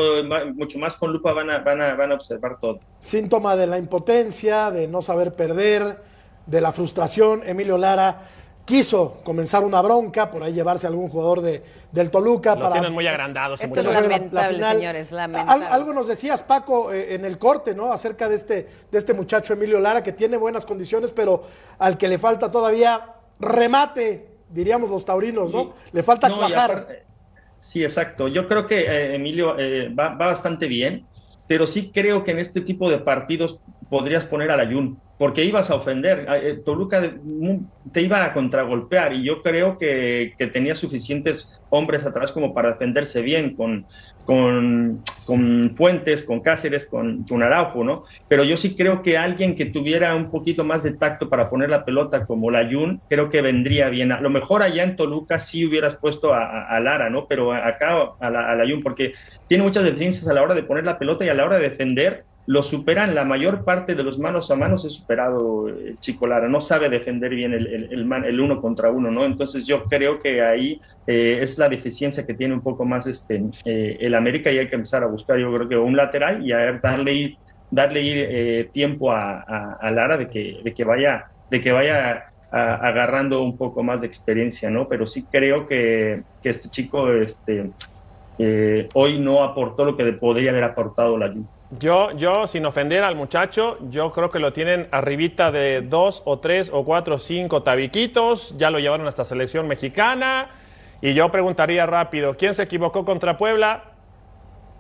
mucho 0.53 0.79
más 0.79 0.95
con 0.97 1.13
lupa 1.13 1.31
van 1.33 1.49
a, 1.49 1.59
van 1.59 1.81
a, 1.81 1.95
van 1.95 2.11
a 2.11 2.15
observar 2.15 2.57
todo. 2.59 2.79
síntoma 2.99 3.55
de 3.55 3.67
la 3.67 3.77
impotencia, 3.77 4.69
de 4.71 4.87
no 4.87 5.01
saber 5.01 5.33
perder, 5.33 5.97
de 6.45 6.61
la 6.61 6.71
frustración. 6.71 7.41
Emilio 7.45 7.77
Lara 7.77 8.21
quiso 8.67 9.17
comenzar 9.23 9.63
una 9.63 9.81
bronca, 9.81 10.29
por 10.29 10.43
ahí 10.43 10.51
llevarse 10.51 10.85
a 10.85 10.89
algún 10.89 11.07
jugador 11.07 11.39
de, 11.41 11.63
del 11.93 12.11
Toluca 12.11 12.53
Lo 12.53 12.59
para 12.63 12.73
tienen 12.73 12.91
muy 12.91 13.07
agrandado 13.07 13.53
ese 13.55 13.65
Esto 13.65 13.79
es 13.79 13.85
la- 13.85 14.01
final. 14.49 14.75
señores, 14.75 15.09
Al- 15.11 15.15
lamentable. 15.17 15.65
algo 15.67 15.93
nos 15.93 16.07
decías, 16.07 16.43
Paco, 16.43 16.91
eh, 16.91 17.15
en 17.15 17.23
el 17.23 17.37
corte, 17.37 17.73
¿no? 17.73 17.93
Acerca 17.93 18.27
de 18.27 18.35
este, 18.35 18.67
de 18.91 18.97
este 18.97 19.13
muchacho 19.13 19.53
Emilio 19.53 19.79
Lara, 19.79 20.03
que 20.03 20.11
tiene 20.11 20.35
buenas 20.35 20.65
condiciones, 20.65 21.13
pero 21.13 21.43
al 21.79 21.97
que 21.97 22.09
le 22.09 22.17
falta 22.17 22.51
todavía 22.51 23.13
remate, 23.39 24.27
diríamos 24.49 24.89
los 24.89 25.05
taurinos, 25.05 25.53
¿no? 25.53 25.73
Le 25.93 26.03
falta 26.03 26.27
No, 26.27 26.37
cuajar. 26.37 26.71
aparte- 26.71 27.03
Sí, 27.57 27.83
exacto. 27.83 28.27
Yo 28.27 28.47
creo 28.47 28.67
que 28.67 28.81
eh, 28.81 29.15
Emilio 29.15 29.57
eh, 29.57 29.89
va, 29.89 30.09
va 30.09 30.27
bastante 30.27 30.67
bien, 30.67 31.07
pero 31.47 31.65
sí 31.67 31.89
creo 31.93 32.23
que 32.25 32.31
en 32.31 32.39
este 32.39 32.59
tipo 32.61 32.89
de 32.89 32.97
partidos 32.99 33.59
podrías 33.89 34.25
poner 34.25 34.51
al 34.51 34.59
Ayun, 34.59 34.99
porque 35.17 35.43
ibas 35.43 35.69
a 35.71 35.75
ofender. 35.75 36.27
Eh, 36.29 36.61
Toluca 36.63 37.01
te 37.91 38.01
iba 38.01 38.23
a 38.23 38.33
contragolpear 38.33 39.13
y 39.13 39.23
yo 39.23 39.41
creo 39.41 39.77
que, 39.77 40.33
tenía 40.53 40.75
suficientes 40.75 41.59
hombres 41.69 42.05
atrás 42.05 42.31
como 42.31 42.53
para 42.53 42.71
defenderse 42.71 43.21
bien 43.21 43.55
con, 43.55 43.85
con, 44.25 45.03
Fuentes, 45.75 46.23
con 46.23 46.41
Cáceres, 46.41 46.85
con, 46.85 47.23
con 47.23 47.39
¿no? 47.39 48.03
Pero 48.27 48.43
yo 48.43 48.57
sí 48.57 48.75
creo 48.75 49.01
que 49.01 49.17
alguien 49.17 49.55
que 49.55 49.65
tuviera 49.65 50.15
un 50.15 50.29
poquito 50.29 50.63
más 50.63 50.83
de 50.83 50.93
tacto 50.93 51.29
para 51.29 51.49
poner 51.49 51.69
la 51.69 51.83
pelota 51.83 52.25
como 52.25 52.51
la 52.51 52.69
Jun, 52.69 53.01
creo 53.09 53.29
que 53.29 53.41
vendría 53.41 53.89
bien. 53.89 54.11
A 54.11 54.21
lo 54.21 54.29
mejor 54.29 54.61
allá 54.61 54.83
en 54.83 54.95
Toluca 54.95 55.39
sí 55.39 55.65
hubieras 55.65 55.95
puesto 55.95 56.33
a 56.33 56.79
Lara, 56.79 57.09
¿no? 57.09 57.27
Pero 57.27 57.53
acá 57.53 58.13
a 58.19 58.29
la, 58.29 58.51
a 58.51 58.55
la 58.55 58.69
Jun, 58.69 58.83
porque 58.83 59.13
tiene 59.47 59.63
muchas 59.63 59.83
deficiencias 59.83 60.27
a 60.27 60.33
la 60.33 60.43
hora 60.43 60.53
de 60.53 60.63
poner 60.63 60.85
la 60.85 60.99
pelota 60.99 61.25
y 61.25 61.29
a 61.29 61.33
la 61.33 61.45
hora 61.45 61.57
de 61.57 61.69
defender. 61.69 62.25
Lo 62.49 62.63
superan, 62.63 63.13
la 63.13 63.25
mayor 63.25 63.65
parte 63.65 63.93
de 63.93 64.03
los 64.03 64.17
manos 64.19 64.49
a 64.51 64.55
manos 64.55 64.85
es 64.85 64.93
superado 64.93 65.67
el 65.67 65.97
chico 65.99 66.27
Lara, 66.27 66.47
no 66.47 66.61
sabe 66.61 66.87
defender 66.89 67.35
bien 67.35 67.53
el, 67.53 67.67
el, 67.91 68.05
man- 68.05 68.23
el 68.23 68.39
uno 68.39 68.61
contra 68.61 68.89
uno, 68.89 69.11
¿no? 69.11 69.25
Entonces 69.25 69.67
yo 69.67 69.83
creo 69.83 70.21
que 70.21 70.41
ahí 70.41 70.79
eh, 71.05 71.39
es 71.41 71.57
la 71.57 71.67
deficiencia 71.67 72.25
que 72.25 72.35
tiene 72.35 72.53
un 72.53 72.61
poco 72.63 72.85
más 72.85 73.05
este 73.05 73.43
eh, 73.65 73.97
el 73.99 74.15
América 74.15 74.49
y 74.51 74.59
hay 74.59 74.69
que 74.69 74.75
empezar 74.75 75.03
a 75.03 75.07
buscar, 75.07 75.37
yo 75.37 75.53
creo 75.53 75.67
que 75.67 75.77
un 75.77 75.97
lateral 75.97 76.45
y 76.45 76.53
a 76.53 76.79
darle 76.81 77.37
darle 77.69 78.59
eh, 78.61 78.69
tiempo 78.71 79.11
a, 79.11 79.41
a- 79.41 79.91
Lara 79.91 80.17
de 80.17 80.27
que, 80.29 80.61
de 80.63 80.73
que 80.73 80.83
vaya, 80.85 81.25
de 81.49 81.59
que 81.61 81.71
vaya 81.73 82.23
a- 82.49 82.75
agarrando 82.75 83.43
un 83.43 83.57
poco 83.57 83.83
más 83.83 83.99
de 84.01 84.07
experiencia, 84.07 84.69
¿no? 84.69 84.87
Pero 84.87 85.05
sí 85.05 85.27
creo 85.29 85.67
que, 85.67 86.23
que 86.41 86.49
este 86.49 86.69
chico 86.69 87.11
este, 87.11 87.73
eh, 88.37 88.89
hoy 88.93 89.19
no 89.19 89.43
aportó 89.43 89.83
lo 89.85 89.97
que 89.97 90.05
podría 90.13 90.51
haber 90.51 90.63
aportado 90.63 91.17
la 91.17 91.29
Juve. 91.31 91.47
Yo, 91.69 92.11
yo, 92.11 92.47
sin 92.47 92.65
ofender 92.65 93.03
al 93.03 93.15
muchacho, 93.15 93.77
yo 93.89 94.11
creo 94.11 94.31
que 94.31 94.39
lo 94.39 94.53
tienen 94.53 94.87
arribita 94.91 95.51
de 95.51 95.81
dos 95.81 96.21
o 96.23 96.39
tres 96.39 96.71
o 96.73 96.85
cuatro 96.85 97.15
o 97.15 97.19
cinco 97.19 97.61
tabiquitos. 97.61 98.55
Ya 98.57 98.69
lo 98.69 98.79
llevaron 98.79 99.07
hasta 99.07 99.25
selección 99.25 99.67
mexicana. 99.67 100.49
Y 101.01 101.13
yo 101.13 101.29
preguntaría 101.29 101.85
rápido, 101.85 102.35
¿quién 102.35 102.53
se 102.53 102.63
equivocó 102.63 103.03
contra 103.03 103.35
Puebla? 103.35 103.83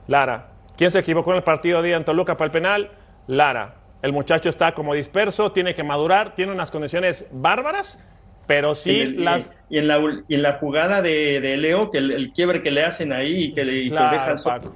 Lara. 0.07 0.47
¿Quién 0.77 0.89
se 0.89 0.99
equivocó 0.99 1.31
en 1.31 1.37
el 1.37 1.43
partido 1.43 1.81
de 1.81 1.89
día 1.89 1.97
en 1.97 2.05
Toluca 2.05 2.37
para 2.37 2.45
el 2.45 2.51
penal? 2.51 2.91
Lara. 3.27 3.75
El 4.01 4.13
muchacho 4.13 4.47
está 4.47 4.73
como 4.73 4.93
disperso, 4.93 5.51
tiene 5.51 5.75
que 5.75 5.83
madurar, 5.83 6.35
tiene 6.35 6.53
unas 6.53 6.71
condiciones 6.71 7.27
bárbaras, 7.31 7.99
pero 8.47 8.73
sí 8.73 8.91
y, 8.91 8.99
el- 9.01 9.23
las... 9.25 9.53
y 9.69 9.77
en 9.77 9.87
la, 9.87 9.99
y 10.27 10.35
en 10.35 10.41
la 10.41 10.53
jugada 10.53 11.01
de, 11.01 11.39
de 11.41 11.57
Leo, 11.57 11.91
que 11.91 11.97
el, 11.99 12.11
el 12.11 12.31
quiebre 12.33 12.63
que 12.63 12.71
le 12.71 12.83
hacen 12.83 13.11
ahí 13.13 13.45
y 13.45 13.53
que 13.53 13.63
le 13.65 13.81
y 13.81 13.83
que 13.85 13.91
Claro, 13.91 14.11
dejan 14.17 14.37
so- 14.39 14.49
Paco. 14.49 14.75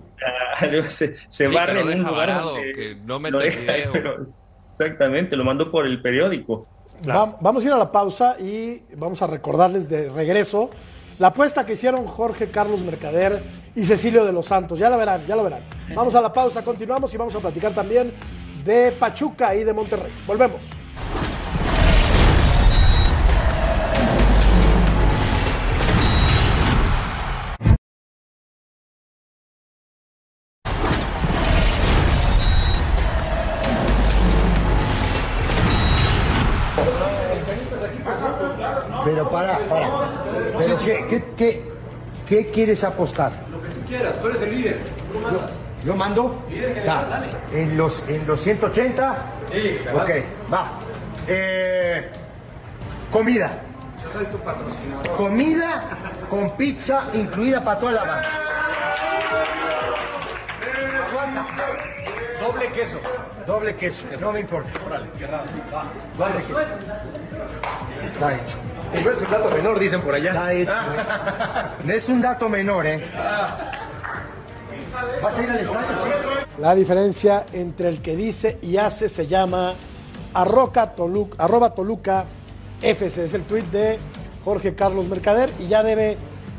a 0.60 0.66
Leo 0.68 0.84
se, 0.86 1.16
se 1.30 1.48
Sí, 1.48 1.54
barre 1.54 1.80
que 1.80 1.84
lo 1.86 1.92
en 1.92 2.00
un 2.02 2.06
lugar 2.06 2.28
varado, 2.28 2.52
donde 2.56 2.72
que 2.74 2.96
no 3.06 3.20
pero- 3.94 4.28
exactamente, 4.72 5.36
lo 5.36 5.44
mandó 5.46 5.72
por 5.72 5.86
el 5.88 6.02
periódico. 6.02 6.68
Va- 7.10 7.38
Vamos 7.42 7.64
a 7.64 7.68
ir 7.68 7.74
a 7.74 7.78
la 7.78 7.92
pausa 7.92 8.36
y 8.40 8.82
vamos 8.96 9.22
a 9.22 9.28
recordarles 9.28 9.90
de 9.90 10.10
regreso 10.10 10.70
la 11.20 11.28
apuesta 11.28 11.66
que 11.66 11.74
hicieron 11.74 12.06
Jorge 12.08 12.50
Carlos 12.50 12.84
Mercader 12.84 13.42
y 13.76 13.84
Cecilio 13.84 14.26
de 14.26 14.34
los 14.34 14.46
Santos. 14.48 14.80
Ya 14.80 14.90
la 14.90 14.98
verán, 14.98 15.26
ya 15.28 15.36
lo 15.36 15.44
verán. 15.44 15.62
Vamos 15.96 16.16
a 16.16 16.22
la 16.22 16.34
pausa, 16.34 16.64
continuamos 16.64 17.14
y 17.14 17.18
vamos 17.18 17.36
a 17.36 17.40
platicar 17.40 17.74
también 17.74 18.12
de 18.66 18.92
Pachuca 18.92 19.54
y 19.56 19.64
de 19.64 19.74
Monterrey. 19.74 20.12
Volvemos. 20.28 20.64
¿Qué, 41.42 41.48
qué, 41.54 41.62
qué, 42.28 42.46
qué 42.46 42.52
quieres 42.52 42.84
apostar? 42.84 43.32
Lo 43.52 43.62
que 43.62 43.70
tú 43.70 43.88
quieras, 43.88 44.22
tú 44.22 44.28
eres 44.28 44.42
el 44.44 44.56
líder. 44.56 44.80
Tú 45.12 45.20
mandas. 45.20 45.52
¿Yo 45.84 45.96
mando? 45.96 46.46
Líder 46.50 46.76
general, 46.76 47.10
Ta. 47.10 47.10
dale. 47.10 47.28
¿En 47.54 47.78
los, 47.78 48.08
¿En 48.08 48.28
los 48.28 48.40
180? 48.40 49.16
Sí, 49.52 49.80
te 49.84 49.90
Ok, 49.90 50.10
va. 50.54 50.72
Eh, 51.28 52.10
comida. 53.12 53.52
Yo 54.04 54.12
soy 54.12 54.26
tu 54.28 54.38
patrocinador. 54.38 55.18
Comida 55.18 55.84
con 56.30 56.56
pizza 56.56 57.06
incluida 57.14 57.64
para 57.64 57.80
toda 57.80 57.92
la 57.94 58.04
banda. 58.04 58.30
Doble 62.40 62.68
queso. 62.74 63.00
Doble 63.48 63.76
queso. 63.76 64.04
No 64.20 64.32
me 64.32 64.40
importa. 64.42 64.70
Va. 64.92 65.86
Doble 66.18 66.44
queso. 66.44 66.60
Está 68.14 68.36
hecho. 68.36 68.58
Es 68.94 69.06
un 69.22 69.30
dato 69.32 69.50
menor, 69.56 69.80
dicen 69.80 70.02
por 70.02 70.14
allá. 70.16 70.30
Está 70.32 70.54
hecho. 70.54 70.72
No 71.86 71.94
es 71.94 72.10
un 72.10 72.22
dato 72.22 72.50
menor, 72.50 72.86
¿eh? 72.86 73.04
¿Vas 75.22 75.36
a 75.38 75.42
ir 75.44 75.50
al 75.50 75.60
estadio? 75.60 75.88
sí? 76.04 76.62
La 76.62 76.76
diferencia 76.76 77.46
entre 77.54 77.90
el 77.90 78.02
que 78.02 78.16
dice 78.16 78.60
y 78.62 78.78
hace 78.78 79.10
se 79.10 79.28
llama 79.28 79.74
arroca 80.34 80.92
Toluca, 80.92 81.44
arroba 81.44 81.74
Toluca 81.74 82.26
FC. 82.82 83.24
Es 83.24 83.34
el 83.34 83.44
tuit 83.46 83.66
de 83.68 83.98
Jorge 84.44 84.76
Carlos 84.76 85.08
Mercader 85.08 85.50
y 85.60 85.68
ya 85.68 85.84
debe 85.84 86.18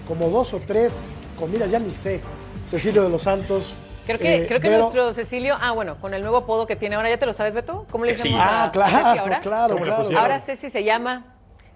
como 0.08 0.28
dos 0.30 0.54
o 0.54 0.60
tres 0.66 1.14
comidas, 1.38 1.70
ya 1.70 1.78
ni 1.78 1.90
sé. 1.90 2.20
Cecilio 2.66 3.02
de 3.02 3.10
los 3.10 3.22
Santos. 3.22 3.74
Creo 4.06 4.18
que, 4.18 4.36
eh, 4.38 4.46
creo 4.48 4.60
que 4.60 4.68
nuestro 4.70 5.12
Cecilio, 5.14 5.56
ah, 5.60 5.70
bueno, 5.72 6.00
con 6.00 6.12
el 6.14 6.22
nuevo 6.22 6.38
apodo 6.38 6.66
que 6.66 6.74
tiene 6.74 6.96
ahora, 6.96 7.08
¿ya 7.10 7.18
te 7.18 7.26
lo 7.26 7.32
sabes, 7.32 7.54
Beto? 7.54 7.86
¿Cómo 7.90 8.04
le 8.04 8.12
Sí. 8.16 8.22
decimos 8.24 8.40
Ah, 8.42 8.62
a, 8.62 8.64
a 8.66 8.70
claro, 8.72 8.90
Ceci 8.96 9.18
ahora? 9.18 9.40
claro, 9.40 9.74
¿Cómo 9.74 9.84
le 9.84 9.90
claro. 9.94 10.18
Ahora 10.18 10.40
Ceci 10.40 10.70
se 10.70 10.82
llama 10.82 11.24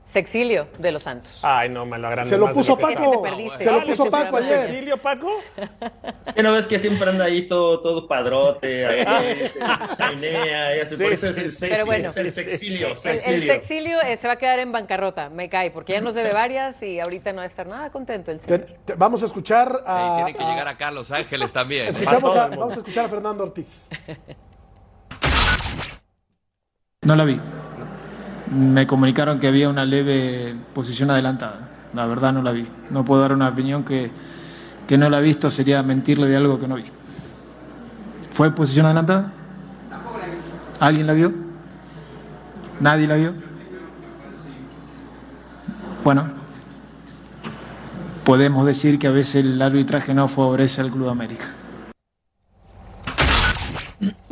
Sexilio 0.07 0.69
de 0.79 0.93
los 0.93 1.03
Santos. 1.03 1.41
Ay, 1.43 1.69
no, 1.69 1.85
me 1.85 1.99
lo 1.99 2.07
agrandé 2.07 2.31
Se 2.31 2.39
lo 2.39 2.51
puso 2.53 2.77
que. 2.77 2.83
Paco. 2.83 3.25
Se 3.59 3.65
lo 3.71 3.77
Ah, 3.77 3.81
¿le 3.81 3.87
puso 3.87 4.07
Paco 4.09 4.37
ayer. 4.37 4.61
Cecilio, 4.63 4.97
Paco? 5.03 5.31
¿Qué 6.35 6.43
no 6.45 6.53
ves 6.53 6.67
que 6.69 6.79
siempre 6.79 7.11
anda 7.11 7.25
ahí 7.25 7.49
todo, 7.49 7.81
todo 7.81 8.07
padrote, 8.07 8.87
ahí, 9.07 9.51
chainea, 9.99 10.77
y 10.77 10.81
así, 10.81 10.95
Sí, 10.97 11.03
por 11.03 11.13
eso 11.13 11.33
sí, 11.35 11.41
es 11.45 11.59
Pero 11.61 11.87
bueno. 11.87 12.09
es 12.11 12.17
el 12.19 12.31
sexilio, 12.31 12.87
El, 12.87 12.93
el 12.93 12.99
sexilio. 13.01 13.53
sexilio 13.55 14.01
eh, 14.03 14.17
se 14.17 14.29
va 14.29 14.35
a 14.35 14.39
quedar 14.39 14.61
en 14.61 14.71
bancarrota, 14.71 15.29
me 15.29 15.49
cae, 15.49 15.73
porque 15.73 15.95
ya 15.95 16.01
nos 16.01 16.15
debe 16.15 16.33
varias 16.33 16.81
y 16.85 17.01
ahorita 17.01 17.33
no 17.33 17.39
va 17.39 17.43
a 17.43 17.47
estar 17.47 17.67
nada 17.67 17.91
contento 17.91 18.31
el 18.31 18.39
Te- 18.39 18.45
señor. 18.59 18.79
te- 18.85 18.95
vamos 18.95 19.23
a 19.25 19.27
escuchar 19.27 19.83
Ahí 19.85 20.11
a. 20.13 20.15
tiene 20.25 20.35
que 20.39 20.45
a- 20.45 20.51
llegar 20.51 20.69
acá 20.69 20.89
a 20.89 20.93
Los 20.93 21.11
Ángeles 21.11 21.53
también. 21.53 21.89
¿eh? 21.95 22.07
vamos 22.09 22.37
a 22.37 22.77
escuchar 22.79 23.07
a 23.07 23.09
Fernando 23.09 23.43
Ortiz. 23.43 23.91
No 27.03 27.15
la 27.17 27.25
vi. 27.25 27.41
Me 28.51 28.87
comunicaron 28.87 29.41
que 29.41 29.49
había 29.49 29.69
una 29.69 29.85
leve 29.85 30.55
posición 30.75 31.11
adelantada. 31.11 31.69
La 31.95 32.07
verdad 32.07 32.33
no 32.33 32.43
la 32.43 32.53
vi. 32.53 32.67
No 32.91 33.05
puedo 33.05 33.21
dar 33.21 33.33
una 33.33 33.49
opinión 33.49 33.85
que, 33.85 34.11
que 34.87 34.97
no 34.99 35.09
la 35.09 35.19
he 35.19 35.23
visto, 35.23 35.51
sería 35.51 35.83
mentirle 35.83 36.27
de 36.27 36.37
algo 36.37 36.61
que 36.61 36.69
no 36.69 36.77
vi. 36.77 36.85
¿Fue 38.33 38.51
posición 38.51 38.87
adelantada? 38.87 39.33
¿Alguien 40.79 41.07
la 41.07 41.15
vio? 41.15 41.33
¿Nadie 42.81 43.07
la 43.07 43.17
vio? 43.17 43.33
Bueno, 46.05 46.29
podemos 48.25 48.67
decir 48.67 48.99
que 48.99 49.07
a 49.07 49.11
veces 49.11 49.45
el 49.45 49.61
arbitraje 49.61 50.13
no 50.15 50.29
favorece 50.29 50.81
al 50.81 50.91
Club 50.91 51.09
América. 51.09 51.47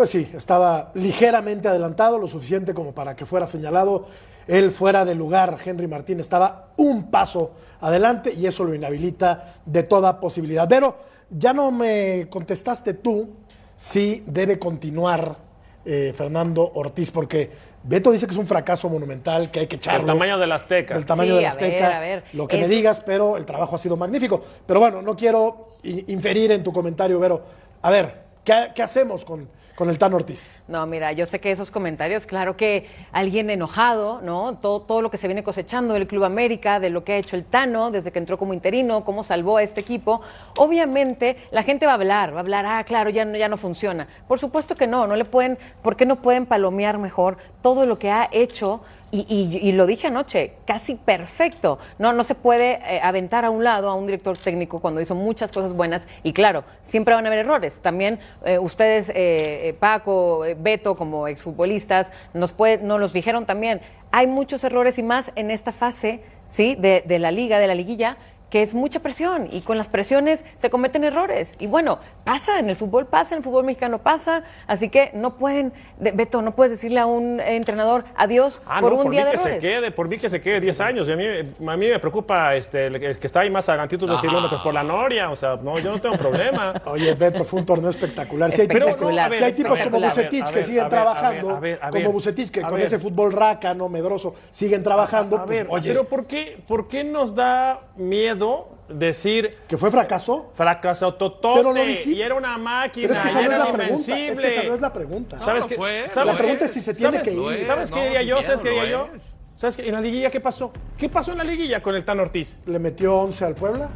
Pues 0.04 0.10
sí, 0.12 0.30
estaba 0.34 0.90
ligeramente 0.92 1.66
adelantado, 1.66 2.18
lo 2.18 2.28
suficiente 2.28 2.74
como 2.74 2.92
para 2.92 3.16
que 3.16 3.24
fuera 3.24 3.46
señalado. 3.46 4.04
Él 4.46 4.70
fuera 4.70 5.06
de 5.06 5.14
lugar, 5.14 5.56
Henry 5.64 5.86
Martín 5.86 6.20
estaba 6.20 6.72
un 6.76 7.10
paso 7.10 7.52
adelante 7.80 8.30
y 8.34 8.44
eso 8.46 8.64
lo 8.64 8.74
inhabilita 8.74 9.54
de 9.64 9.82
toda 9.82 10.20
posibilidad. 10.20 10.68
Pero 10.68 10.94
ya 11.30 11.54
no 11.54 11.70
me 11.72 12.26
contestaste 12.28 12.92
tú 12.92 13.30
si 13.76 14.22
debe 14.26 14.58
continuar 14.58 15.38
eh, 15.86 16.12
Fernando 16.14 16.70
Ortiz, 16.74 17.10
porque 17.10 17.50
Beto 17.82 18.12
dice 18.12 18.26
que 18.26 18.32
es 18.32 18.38
un 18.38 18.46
fracaso 18.46 18.90
monumental, 18.90 19.50
que 19.50 19.60
hay 19.60 19.66
que 19.68 19.76
echarlo. 19.76 20.00
El 20.00 20.06
tamaño 20.06 20.38
del 20.38 20.52
Azteca. 20.52 20.96
El 20.96 21.06
tamaño 21.06 21.30
Sí, 21.30 21.36
del 21.36 21.46
a 21.46 21.54
ver, 21.54 21.64
Azteca, 21.64 21.96
a 21.96 22.00
ver, 22.00 22.24
lo 22.34 22.46
que 22.46 22.58
me 22.58 22.68
digas, 22.68 23.00
pero 23.06 23.38
el 23.38 23.46
trabajo 23.46 23.74
ha 23.76 23.78
sido 23.78 23.96
magnífico. 23.96 24.42
Pero 24.66 24.80
bueno, 24.80 25.00
no 25.00 25.16
quiero 25.16 25.76
i- 25.82 26.12
inferir 26.12 26.52
en 26.52 26.62
tu 26.62 26.74
comentario, 26.74 27.18
Vero. 27.18 27.42
A 27.80 27.90
ver, 27.90 28.22
¿qué, 28.44 28.68
qué 28.74 28.82
hacemos 28.82 29.24
con, 29.24 29.48
con 29.74 29.90
el 29.90 29.98
Tan 29.98 30.14
Ortiz? 30.14 30.62
No, 30.68 30.86
mira, 30.86 31.10
yo 31.12 31.26
sé 31.26 31.40
que 31.40 31.50
esos 31.50 31.70
comentarios, 31.70 32.26
claro 32.26 32.56
que 32.56 32.86
alguien 33.12 33.50
enojado, 33.50 34.20
¿no? 34.22 34.56
Todo, 34.58 34.80
todo 34.82 35.02
lo 35.02 35.10
que 35.10 35.18
se 35.18 35.26
viene 35.26 35.42
cosechando 35.42 35.94
del 35.94 36.06
Club 36.06 36.24
América, 36.24 36.78
de 36.80 36.90
lo 36.90 37.02
que 37.04 37.14
ha 37.14 37.16
hecho 37.16 37.34
el 37.36 37.44
Tano 37.44 37.90
desde 37.90 38.12
que 38.12 38.18
entró 38.20 38.38
como 38.38 38.54
interino, 38.54 39.04
cómo 39.04 39.24
salvó 39.24 39.56
a 39.56 39.62
este 39.62 39.80
equipo, 39.80 40.20
obviamente 40.58 41.36
la 41.50 41.62
gente 41.62 41.86
va 41.86 41.92
a 41.92 41.96
hablar, 41.96 42.32
va 42.32 42.38
a 42.38 42.40
hablar, 42.40 42.66
ah, 42.66 42.84
claro, 42.84 43.10
ya 43.10 43.24
no, 43.24 43.36
ya 43.36 43.48
no 43.48 43.56
funciona. 43.56 44.06
Por 44.28 44.38
supuesto 44.38 44.74
que 44.74 44.86
no, 44.86 45.06
no 45.06 45.16
le 45.16 45.24
pueden, 45.24 45.58
¿por 45.82 45.96
qué 45.96 46.06
no 46.06 46.22
pueden 46.22 46.46
palomear 46.46 46.98
mejor 46.98 47.36
todo 47.62 47.86
lo 47.86 47.98
que 47.98 48.10
ha 48.10 48.28
hecho? 48.32 48.80
Y, 49.10 49.24
y- 49.28 49.68
y 49.68 49.70
lo 49.70 49.86
dije 49.86 50.08
anoche, 50.08 50.54
casi 50.66 50.96
perfecto. 50.96 51.78
No, 52.00 52.12
no 52.12 52.24
se 52.24 52.34
puede 52.34 52.80
eh, 52.84 53.00
aventar 53.00 53.44
a 53.44 53.50
un 53.50 53.62
lado 53.62 53.88
a 53.88 53.94
un 53.94 54.06
director 54.06 54.36
técnico 54.36 54.80
cuando 54.80 55.00
hizo 55.00 55.14
muchas 55.14 55.52
cosas 55.52 55.72
buenas. 55.72 56.08
Y 56.24 56.32
claro, 56.32 56.64
siempre 56.82 57.14
van 57.14 57.24
a 57.24 57.28
haber 57.28 57.38
errores. 57.40 57.78
También 57.80 58.18
eh, 58.44 58.58
ustedes, 58.58 59.10
eh, 59.14 59.63
eh, 59.64 59.72
Paco, 59.72 60.44
eh, 60.44 60.54
Beto, 60.58 60.96
como 60.96 61.26
exfutbolistas, 61.26 62.08
nos, 62.34 62.52
puede, 62.52 62.78
nos 62.78 63.00
los 63.00 63.12
dijeron 63.12 63.46
también. 63.46 63.80
Hay 64.12 64.26
muchos 64.26 64.62
errores 64.62 64.98
y 64.98 65.02
más 65.02 65.32
en 65.36 65.50
esta 65.50 65.72
fase 65.72 66.20
¿sí? 66.48 66.76
de, 66.78 67.02
de 67.06 67.18
la 67.18 67.30
liga, 67.30 67.58
de 67.58 67.66
la 67.66 67.74
liguilla, 67.74 68.18
que 68.54 68.62
es 68.62 68.72
mucha 68.72 69.00
presión 69.00 69.48
y 69.50 69.62
con 69.62 69.76
las 69.76 69.88
presiones 69.88 70.44
se 70.58 70.70
cometen 70.70 71.02
errores. 71.02 71.56
Y 71.58 71.66
bueno, 71.66 71.98
pasa, 72.22 72.60
en 72.60 72.70
el 72.70 72.76
fútbol 72.76 73.06
pasa, 73.06 73.34
en 73.34 73.38
el 73.38 73.42
fútbol 73.42 73.64
mexicano 73.64 73.98
pasa, 73.98 74.44
así 74.68 74.90
que 74.90 75.10
no 75.12 75.34
pueden, 75.38 75.72
de- 75.98 76.12
Beto, 76.12 76.40
no 76.40 76.54
puedes 76.54 76.70
decirle 76.70 77.00
a 77.00 77.06
un 77.06 77.40
entrenador 77.40 78.04
adiós 78.14 78.60
Ah, 78.64 78.78
por 78.80 78.92
no, 78.92 78.98
un 78.98 79.02
por 79.06 79.12
día 79.12 79.22
mí 79.22 79.26
de 79.26 79.32
que 79.32 79.38
se 79.38 79.48
errores. 79.48 79.60
quede, 79.60 79.90
por 79.90 80.06
mí 80.06 80.18
que 80.18 80.28
se 80.28 80.40
quede 80.40 80.60
10 80.60 80.80
años. 80.80 81.08
Y 81.08 81.12
a, 81.12 81.16
mí, 81.16 81.24
a 81.26 81.76
mí 81.76 81.88
me 81.88 81.98
preocupa 81.98 82.54
este, 82.54 82.86
el 82.86 83.00
que 83.00 83.06
el 83.06 83.18
que 83.18 83.26
está 83.26 83.40
ahí 83.40 83.50
más 83.50 83.68
adelantitos 83.68 84.08
Ah. 84.08 84.18
kilómetros 84.20 84.60
por 84.60 84.72
la 84.72 84.84
Noria. 84.84 85.30
O 85.32 85.34
sea, 85.34 85.56
no, 85.60 85.76
yo 85.80 85.90
no 85.90 86.00
tengo 86.00 86.16
problema. 86.16 86.74
Oye, 86.86 87.12
Beto, 87.14 87.42
fue 87.44 87.58
un 87.58 87.66
torneo 87.66 87.90
espectacular. 87.90 88.52
Si 88.52 88.60
hay, 88.60 88.68
Pero, 88.68 88.86
tipos, 88.86 89.00
no, 89.12 89.20
a 89.20 89.28
ver, 89.30 89.38
si 89.38 89.44
hay 89.46 89.52
tipos 89.52 89.80
como 89.82 89.96
espectacular. 89.96 90.10
Bucetich 90.14 90.54
que 90.54 90.62
siguen 90.62 90.88
trabajando, 90.88 91.60
como 91.92 92.12
Bucetich 92.12 92.50
que 92.52 92.62
con 92.62 92.74
ver. 92.74 92.84
ese 92.84 93.00
fútbol 93.00 93.32
rácano, 93.32 93.88
medroso, 93.88 94.32
siguen 94.52 94.84
trabajando, 94.84 95.38
A 95.38 95.44
pues, 95.44 95.58
ver, 95.58 95.66
oye, 95.70 95.88
pero 95.90 96.04
¿por 96.04 96.26
qué, 96.26 96.56
¿por 96.68 96.86
qué 96.86 97.02
nos 97.02 97.34
da 97.34 97.80
miedo 97.96 98.43
decir 98.88 99.56
que 99.68 99.76
fue 99.78 99.90
fracaso. 99.90 100.50
fracaso 100.54 101.16
Pero 101.18 101.28
lo 101.28 101.40
totote 101.40 101.86
dijiste. 101.86 102.10
y 102.10 102.22
era 102.22 102.34
una 102.34 102.56
máquina 102.58 103.08
Pero 103.08 103.14
es 103.14 103.20
que 103.20 103.26
y 103.26 103.30
esa 103.30 103.42
no 103.42 103.52
es 103.52 103.58
la 103.58 103.72
pregunta. 103.72 104.18
Es 104.18 104.40
que 104.40 104.46
esa 104.48 104.62
no 104.64 104.74
es 104.74 104.80
la 104.80 104.92
pregunta. 104.92 105.36
No, 105.38 105.44
¿Sabes 105.44 105.62
no 105.64 105.68
qué? 105.68 105.74
fue, 105.76 106.08
¿Sabes 106.08 106.32
La 106.32 106.38
pregunta 106.38 106.64
es 106.66 106.70
si 106.72 106.80
se 106.80 106.94
tiene 106.94 107.18
¿Sabes- 107.18 107.28
que 107.28 107.34
ir. 107.60 107.66
¿Sabes 107.66 107.90
qué 107.90 107.98
no, 107.98 108.04
diría 108.04 108.22
yo? 108.22 108.42
¿Sabes 108.42 108.60
qué 108.60 108.68
diría 108.70 108.84
yo? 108.90 109.08
es. 109.14 109.36
¿Sabes 109.54 109.76
qué? 109.76 109.86
En 109.86 109.92
la 109.94 110.00
liguilla, 110.00 110.30
¿qué 110.30 110.40
pasó? 110.40 110.72
¿Qué 110.98 111.08
pasó 111.08 111.32
en 111.32 111.38
la 111.38 111.44
liguilla 111.44 111.80
con 111.82 111.94
el 111.94 112.04
Tan 112.04 112.18
Ortiz? 112.20 112.56
Le 112.66 112.78
metió 112.78 113.14
11 113.16 113.44
al 113.44 113.54
Puebla 113.54 113.88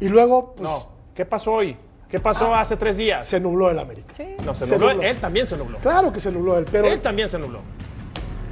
y 0.00 0.08
luego 0.08 0.54
pues, 0.54 0.62
No. 0.68 0.88
¿Qué 1.14 1.24
pasó 1.24 1.52
hoy? 1.52 1.76
¿Qué 2.08 2.20
pasó 2.20 2.54
hace 2.54 2.76
tres 2.76 2.96
días? 2.96 3.26
se 3.26 3.40
nubló 3.40 3.70
el 3.70 3.78
América. 3.78 4.14
No, 4.44 4.54
se 4.54 4.66
se 4.66 4.74
nubló. 4.78 4.94
nubló. 4.94 5.08
Él 5.08 5.16
también 5.16 5.46
se 5.46 5.56
nubló. 5.56 5.78
Claro 5.78 6.12
que 6.12 6.20
se 6.20 6.30
nubló 6.30 6.56
él, 6.58 6.66
pero 6.70 6.86
Él 6.88 7.00
también 7.00 7.28
se 7.28 7.38
nubló. 7.38 7.60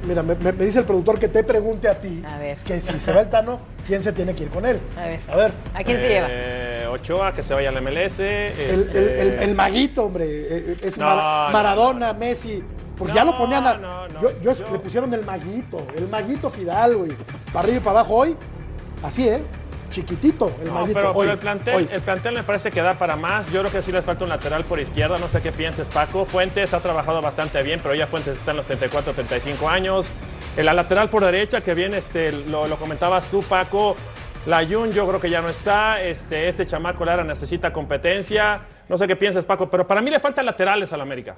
Mira, 0.05 0.23
me, 0.23 0.35
dice 0.53 0.79
el 0.79 0.85
productor 0.85 1.19
que 1.19 1.27
te 1.27 1.43
pregunte 1.43 1.87
a 1.87 1.99
ti 1.99 2.23
A 2.25 2.37
ver. 2.37 2.57
que 2.59 2.79
si 2.81 2.99
se 2.99 3.11
va 3.11 3.21
el 3.21 3.29
Tano, 3.29 3.59
¿quién 3.85 4.01
se 4.01 4.11
tiene 4.13 4.33
que 4.33 4.43
ir 4.43 4.49
con 4.49 4.65
él? 4.65 4.79
A 4.97 5.01
ver. 5.05 5.19
A 5.29 5.35
ver, 5.35 5.51
¿A 5.73 5.83
quién 5.83 5.97
se 5.99 6.07
lleva? 6.07 6.27
Eh, 6.29 6.87
Ochoa, 6.89 7.33
que 7.33 7.43
se 7.43 7.53
vaya 7.53 7.69
al 7.69 7.81
MLS. 7.81 8.19
el, 8.19 8.81
este- 8.81 9.21
el- 9.21 9.27
el- 9.33 9.39
el 9.49 9.55
maguito, 9.55 10.03
hombre, 10.05 10.25
eh, 10.27 10.77
es 10.81 10.97
No, 10.97 11.05
Mara- 11.05 11.47
no, 11.47 11.53
Maradona, 11.53 12.13
Messi. 12.13 12.63
Porque 12.97 13.13
ya 13.13 13.25
lo 13.25 13.37
ponían 13.37 13.67
a. 13.67 13.73
no, 13.75 14.07
no, 14.07 14.21
yo, 14.21 14.31
yo- 14.41 14.53
yo- 14.53 14.71
le 14.71 14.79
pusieron 14.79 15.13
el 15.13 15.25
maguito, 15.25 15.85
el 15.97 16.07
maguito 16.07 16.49
Fidalgo, 16.49 17.05
y 17.05 17.09
para 17.51 17.59
arriba 17.59 17.77
y 17.77 17.79
para 17.81 17.99
abajo 17.99 18.15
hoy. 18.15 18.37
Así, 19.03 19.27
¿eh? 19.27 19.43
Chiquitito, 19.95 20.51
el 20.61 20.67
No, 20.67 20.85
pero, 20.93 21.11
hoy, 21.11 21.19
pero 21.19 21.31
el, 21.31 21.37
plantel, 21.37 21.75
hoy. 21.75 21.89
el 21.89 22.01
plantel 22.01 22.33
me 22.33 22.43
parece 22.43 22.69
que 22.69 22.81
da 22.81 22.95
para 22.95 23.15
más. 23.15 23.49
Yo 23.49 23.61
creo 23.61 23.71
que 23.71 23.81
sí 23.81 23.93
les 23.93 24.03
falta 24.03 24.25
un 24.25 24.29
lateral 24.29 24.65
por 24.65 24.77
izquierda. 24.77 25.17
No 25.19 25.29
sé 25.29 25.41
qué 25.41 25.53
pienses, 25.53 25.87
Paco. 25.87 26.25
Fuentes 26.25 26.73
ha 26.73 26.81
trabajado 26.81 27.21
bastante 27.21 27.63
bien, 27.63 27.79
pero 27.81 27.95
ya 27.95 28.05
Fuentes 28.05 28.37
está 28.37 28.51
en 28.51 28.57
los 28.57 28.65
34, 28.65 29.13
35 29.13 29.69
años. 29.69 30.11
En 30.57 30.65
la 30.65 30.73
lateral 30.73 31.09
por 31.09 31.23
derecha, 31.23 31.61
que 31.61 31.73
bien 31.73 31.93
este, 31.93 32.33
lo, 32.33 32.67
lo 32.67 32.75
comentabas 32.75 33.23
tú, 33.31 33.41
Paco. 33.41 33.95
La 34.45 34.67
Jun 34.67 34.91
yo 34.91 35.07
creo 35.07 35.21
que 35.21 35.29
ya 35.29 35.41
no 35.41 35.47
está. 35.47 36.03
Este, 36.03 36.49
este 36.49 36.65
chamaco 36.65 37.05
Lara 37.05 37.23
necesita 37.23 37.71
competencia. 37.71 38.59
No 38.89 38.97
sé 38.97 39.07
qué 39.07 39.15
piensas, 39.15 39.45
Paco, 39.45 39.69
pero 39.69 39.87
para 39.87 40.01
mí 40.01 40.11
le 40.11 40.19
faltan 40.19 40.45
laterales 40.45 40.91
al 40.91 40.99
América. 40.99 41.37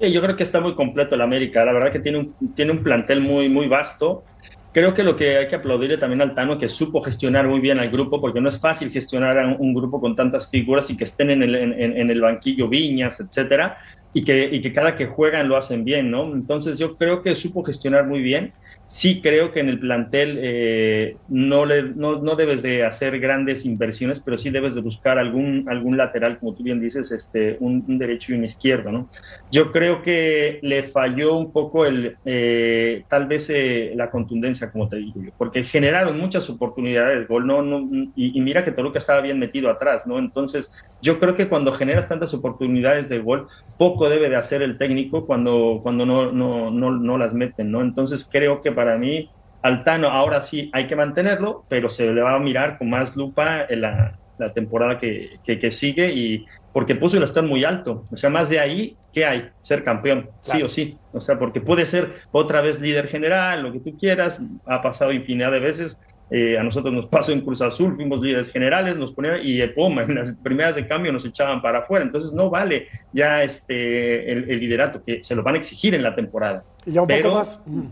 Sí, 0.00 0.10
yo 0.10 0.20
creo 0.20 0.34
que 0.34 0.42
está 0.42 0.60
muy 0.60 0.74
completo 0.74 1.14
el 1.14 1.20
América. 1.20 1.64
La 1.64 1.72
verdad 1.72 1.92
que 1.92 2.00
tiene 2.00 2.18
un, 2.18 2.54
tiene 2.56 2.72
un 2.72 2.82
plantel 2.82 3.20
muy, 3.20 3.48
muy 3.48 3.68
vasto. 3.68 4.24
Creo 4.72 4.94
que 4.94 5.02
lo 5.02 5.16
que 5.16 5.36
hay 5.36 5.48
que 5.48 5.56
aplaudirle 5.56 5.98
también 5.98 6.22
al 6.22 6.34
Tano, 6.34 6.58
que 6.58 6.68
supo 6.68 7.02
gestionar 7.02 7.48
muy 7.48 7.58
bien 7.58 7.80
al 7.80 7.90
grupo, 7.90 8.20
porque 8.20 8.40
no 8.40 8.48
es 8.48 8.60
fácil 8.60 8.90
gestionar 8.90 9.36
a 9.36 9.48
un, 9.48 9.74
grupo 9.74 10.00
con 10.00 10.14
tantas 10.14 10.48
figuras 10.48 10.88
y 10.90 10.96
que 10.96 11.04
estén 11.04 11.30
en 11.30 11.42
el, 11.42 11.56
en, 11.56 11.72
en 11.72 12.08
el 12.08 12.20
banquillo 12.20 12.68
Viñas, 12.68 13.18
etcétera, 13.18 13.78
y 14.12 14.24
que, 14.24 14.48
y 14.50 14.60
que 14.60 14.72
cada 14.72 14.96
que 14.96 15.06
juegan 15.06 15.48
lo 15.48 15.56
hacen 15.56 15.84
bien, 15.84 16.10
¿no? 16.10 16.24
Entonces 16.24 16.78
yo 16.78 16.96
creo 16.96 17.22
que 17.22 17.36
supo 17.36 17.62
gestionar 17.62 18.06
muy 18.06 18.20
bien. 18.20 18.52
Sí 18.86 19.20
creo 19.22 19.52
que 19.52 19.60
en 19.60 19.68
el 19.68 19.78
plantel 19.78 20.36
eh, 20.42 21.16
no, 21.28 21.64
le, 21.64 21.82
no, 21.82 22.20
no 22.20 22.34
debes 22.34 22.62
de 22.62 22.84
hacer 22.84 23.20
grandes 23.20 23.64
inversiones, 23.64 24.20
pero 24.20 24.36
sí 24.36 24.50
debes 24.50 24.74
de 24.74 24.80
buscar 24.80 25.16
algún, 25.16 25.64
algún 25.68 25.96
lateral, 25.96 26.40
como 26.40 26.54
tú 26.54 26.64
bien 26.64 26.80
dices, 26.80 27.12
este, 27.12 27.56
un, 27.60 27.84
derecho 27.98 28.32
y 28.32 28.36
un 28.36 28.44
izquierdo, 28.44 28.90
¿no? 28.90 29.08
Yo 29.52 29.70
creo 29.70 30.02
que 30.02 30.58
le 30.62 30.84
falló 30.84 31.36
un 31.36 31.52
poco 31.52 31.86
el, 31.86 32.16
eh, 32.24 33.04
tal 33.08 33.26
vez 33.28 33.48
eh, 33.50 33.92
la 33.94 34.10
contundencia, 34.10 34.72
como 34.72 34.88
te 34.88 34.96
digo 34.96 35.22
yo, 35.22 35.30
porque 35.38 35.62
generaron 35.62 36.18
muchas 36.18 36.50
oportunidades 36.50 37.20
de 37.20 37.26
gol, 37.26 37.46
no, 37.46 37.62
no, 37.62 38.10
y, 38.16 38.36
y 38.36 38.40
mira 38.40 38.64
que 38.64 38.72
Toluca 38.72 38.98
estaba 38.98 39.20
bien 39.20 39.38
metido 39.38 39.70
atrás, 39.70 40.04
¿no? 40.04 40.18
Entonces, 40.18 40.72
yo 41.00 41.20
creo 41.20 41.36
que 41.36 41.48
cuando 41.48 41.72
generas 41.72 42.08
tantas 42.08 42.34
oportunidades 42.34 43.08
de 43.08 43.20
gol, 43.20 43.46
poco 43.78 43.99
debe 44.08 44.28
de 44.28 44.36
hacer 44.36 44.62
el 44.62 44.78
técnico 44.78 45.26
cuando, 45.26 45.80
cuando 45.82 46.06
no, 46.06 46.26
no, 46.26 46.70
no, 46.70 46.90
no 46.90 47.18
las 47.18 47.34
meten, 47.34 47.70
¿no? 47.70 47.82
Entonces, 47.82 48.28
creo 48.30 48.62
que 48.62 48.72
para 48.72 48.96
mí, 48.96 49.30
Altano, 49.62 50.08
ahora 50.08 50.42
sí 50.42 50.70
hay 50.72 50.86
que 50.86 50.96
mantenerlo, 50.96 51.64
pero 51.68 51.90
se 51.90 52.10
le 52.10 52.22
va 52.22 52.34
a 52.34 52.38
mirar 52.38 52.78
con 52.78 52.90
más 52.90 53.16
lupa 53.16 53.66
en 53.68 53.82
la, 53.82 54.18
la 54.38 54.52
temporada 54.52 54.98
que, 54.98 55.38
que, 55.44 55.58
que 55.58 55.70
sigue 55.70 56.12
y 56.12 56.46
porque 56.72 56.94
puso 56.94 57.16
el 57.16 57.22
están 57.22 57.46
muy 57.46 57.64
alto. 57.64 58.04
O 58.10 58.16
sea, 58.16 58.30
más 58.30 58.48
de 58.48 58.58
ahí, 58.58 58.96
¿qué 59.12 59.24
hay? 59.24 59.50
Ser 59.60 59.84
campeón, 59.84 60.30
sí 60.40 60.62
o 60.62 60.68
sí. 60.68 60.96
O 61.12 61.20
sea, 61.20 61.38
porque 61.38 61.60
puede 61.60 61.84
ser 61.84 62.12
otra 62.32 62.60
vez 62.60 62.80
líder 62.80 63.08
general, 63.08 63.62
lo 63.62 63.72
que 63.72 63.80
tú 63.80 63.96
quieras. 63.98 64.40
Ha 64.66 64.80
pasado 64.80 65.12
infinidad 65.12 65.50
de 65.50 65.60
veces. 65.60 65.98
Eh, 66.30 66.56
a 66.58 66.62
nosotros 66.62 66.94
nos 66.94 67.06
pasó 67.06 67.32
en 67.32 67.40
Cruz 67.40 67.60
Azul, 67.60 67.96
fuimos 67.96 68.20
líderes 68.20 68.52
generales, 68.52 68.96
nos 68.96 69.12
ponían 69.12 69.40
y 69.42 69.60
eh, 69.60 69.68
pum, 69.68 69.98
en 69.98 70.14
las 70.14 70.32
primeras 70.34 70.76
de 70.76 70.86
cambio 70.86 71.12
nos 71.12 71.24
echaban 71.24 71.60
para 71.60 71.80
afuera. 71.80 72.04
Entonces 72.04 72.32
no 72.32 72.48
vale 72.50 72.86
ya 73.12 73.42
este 73.42 74.30
el, 74.30 74.48
el 74.50 74.60
liderato, 74.60 75.02
que 75.04 75.24
se 75.24 75.34
lo 75.34 75.42
van 75.42 75.56
a 75.56 75.58
exigir 75.58 75.94
en 75.94 76.02
la 76.04 76.14
temporada. 76.14 76.62
Y 76.86 76.92
ya 76.92 77.02
un 77.02 77.08
Pero- 77.08 77.22
poco 77.24 77.34
más. 77.36 77.60
mm, 77.66 77.82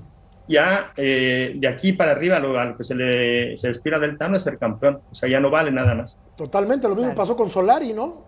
ya 0.49 0.93
eh, 0.97 1.53
de 1.57 1.69
aquí 1.69 1.93
para 1.93 2.13
arriba 2.13 2.39
lo, 2.39 2.59
a 2.59 2.65
lo 2.65 2.77
que 2.77 2.85
se 2.85 2.95
le 2.95 3.59
se 3.59 3.69
aspira 3.69 3.99
del 3.99 4.17
Tano 4.17 4.37
es 4.37 4.45
ser 4.45 4.57
campeón. 4.57 5.01
O 5.11 5.15
sea, 5.15 5.29
ya 5.29 5.41
no 5.41 5.51
vale 5.51 5.71
nada 5.73 5.95
más. 5.95 6.17
Totalmente, 6.37 6.89
lo 6.89 6.95
mismo 6.95 7.15
pasó 7.15 7.35
con 7.37 7.49
Solari, 7.49 7.93
¿no? 7.93 8.23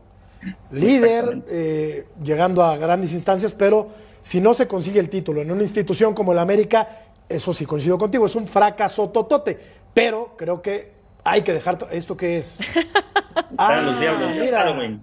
Líder, 0.73 1.43
eh, 1.49 2.07
llegando 2.23 2.63
a 2.63 2.77
grandes 2.77 3.13
instancias, 3.13 3.55
pero 3.55 3.89
si 4.21 4.41
no 4.41 4.55
se 4.55 4.67
consigue 4.67 4.99
el 5.01 5.09
título 5.09 5.43
en 5.43 5.51
una 5.51 5.63
institución 5.63 6.15
como 6.15 6.33
el 6.33 6.39
América, 6.39 6.87
eso 7.31 7.53
sí 7.55 7.65
coincido 7.65 7.97
contigo, 7.97 8.27
es 8.27 8.35
un 8.37 8.47
fracaso 8.47 9.09
totote. 9.11 9.59
Pero 9.95 10.35
creo 10.37 10.61
que 10.61 10.93
hay 11.25 11.43
que 11.43 11.53
dejar 11.53 11.79
esto 11.91 12.17
que 12.17 12.39
es. 12.39 12.61
Están 13.51 13.87
los 13.87 14.01
diablos 14.01 14.31
mira, 14.33 14.59
Halloween. 14.63 15.03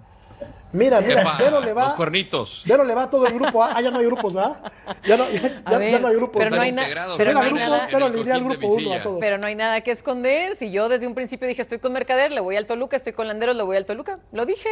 mira, 0.72 1.00
mira, 1.00 1.20
Epa, 1.22 1.36
Vero 1.38 1.60
le 1.60 1.72
va. 1.72 1.84
los 1.84 1.92
cuernitos. 1.94 2.62
Vero 2.66 2.84
le 2.84 2.94
va 2.94 3.04
a 3.04 3.10
todo 3.10 3.26
el 3.26 3.34
grupo. 3.34 3.62
Ah, 3.62 3.80
ya 3.80 3.90
no 3.90 3.98
hay 3.98 4.06
grupos, 4.06 4.32
¿verdad? 4.34 4.60
Ya 5.04 5.16
no, 5.16 5.28
ya, 5.30 5.62
A 5.64 5.70
ya- 5.72 5.78
ver, 5.78 5.92
ya 5.92 5.98
no 5.98 6.08
hay 6.08 6.14
grupos. 6.16 6.42
pero 6.42 6.56
no 6.56 6.62
hay, 6.62 6.72
na- 6.72 6.82
integrados 6.82 7.16
pero 7.16 7.32
no 7.32 7.40
hay 7.40 7.48
grupo, 7.50 7.64
nada, 7.64 7.88
pero 7.90 8.08
le 8.08 8.32
al 8.32 8.44
grupo 8.44 8.66
uno 8.68 8.92
a 8.94 9.00
todos. 9.02 9.20
pero 9.20 9.38
no 9.38 9.46
hay 9.46 9.54
nada 9.54 9.80
que 9.82 9.90
esconder. 9.90 10.56
Si 10.56 10.70
yo 10.70 10.88
desde 10.88 11.06
un 11.06 11.14
principio 11.14 11.46
dije 11.48 11.62
estoy 11.62 11.78
con 11.78 11.92
Mercader, 11.92 12.32
le 12.32 12.40
voy 12.40 12.56
al 12.56 12.66
Toluca, 12.66 12.96
estoy 12.96 13.12
con 13.12 13.26
Landeros, 13.28 13.56
le 13.56 13.62
voy 13.62 13.76
al 13.76 13.84
Toluca. 13.86 14.18
Lo 14.32 14.44
dije. 14.46 14.68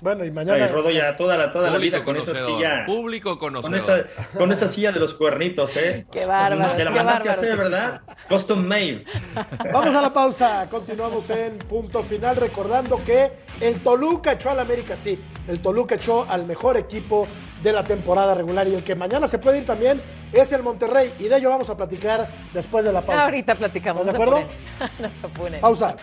Bueno, 0.00 0.24
y 0.24 0.28
Ay, 0.28 0.32
mañana. 0.32 0.66
Rodo 0.68 0.90
ya 0.90 1.16
toda 1.16 1.36
la, 1.36 1.52
toda 1.52 1.70
la 1.70 1.78
vida 1.78 2.02
con 2.02 2.16
esa 2.16 2.46
silla. 2.46 2.86
Público 2.86 3.38
Con 3.38 3.52
conocedor. 3.54 4.08
esa, 4.08 4.38
con 4.38 4.50
esa 4.52 4.68
silla 4.68 4.92
de 4.92 5.00
los 5.00 5.14
cuernitos, 5.14 5.76
¿eh? 5.76 6.06
Qué 6.12 6.24
bárbaro, 6.26 6.76
Que 6.76 6.84
la 6.84 6.90
mandaste 6.90 7.28
a 7.28 7.32
hacer. 7.32 7.56
¿verdad? 7.56 8.00
Custom 8.28 8.64
made. 8.64 9.04
Vamos 9.72 9.94
a 9.94 10.00
la 10.02 10.12
pausa, 10.12 10.66
continuamos 10.70 11.28
en 11.30 11.58
punto 11.58 12.02
final 12.02 12.36
recordando 12.36 13.02
que 13.04 13.30
el 13.60 13.80
Toluca 13.82 14.32
echó 14.32 14.50
al 14.50 14.60
América, 14.60 14.96
sí, 14.96 15.18
el 15.48 15.60
Toluca 15.60 15.96
echó 15.96 16.26
al 16.28 16.46
mejor 16.46 16.76
equipo 16.76 17.26
de 17.62 17.72
la 17.72 17.84
temporada 17.84 18.34
regular 18.34 18.66
y 18.68 18.74
el 18.74 18.82
que 18.82 18.94
mañana 18.94 19.26
se 19.26 19.38
puede 19.38 19.58
ir 19.58 19.66
también 19.66 20.00
es 20.32 20.50
el 20.52 20.62
Monterrey 20.62 21.12
y 21.18 21.24
de 21.24 21.36
ello 21.36 21.50
vamos 21.50 21.68
a 21.68 21.76
platicar 21.76 22.26
después 22.54 22.84
de 22.84 22.92
la 22.92 23.02
pausa. 23.02 23.24
Ahorita 23.24 23.54
platicamos. 23.54 24.06
¿Estás 24.06 24.14
de 24.18 24.22
acuerdo? 24.22 24.46
apuren. 24.46 24.90
No 24.98 25.08
se 25.20 25.26
apuren. 25.26 25.60
Pausa. 25.60 25.96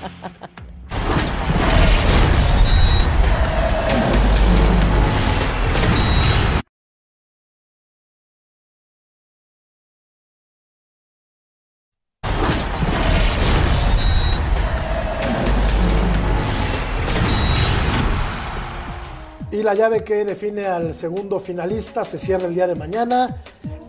Y 19.57 19.63
la 19.63 19.73
llave 19.73 20.03
que 20.03 20.23
define 20.23 20.67
al 20.67 20.93
segundo 20.93 21.39
finalista 21.39 22.03
se 22.03 22.19
cierra 22.19 22.45
el 22.45 22.53
día 22.53 22.67
de 22.67 22.75
mañana 22.75 23.37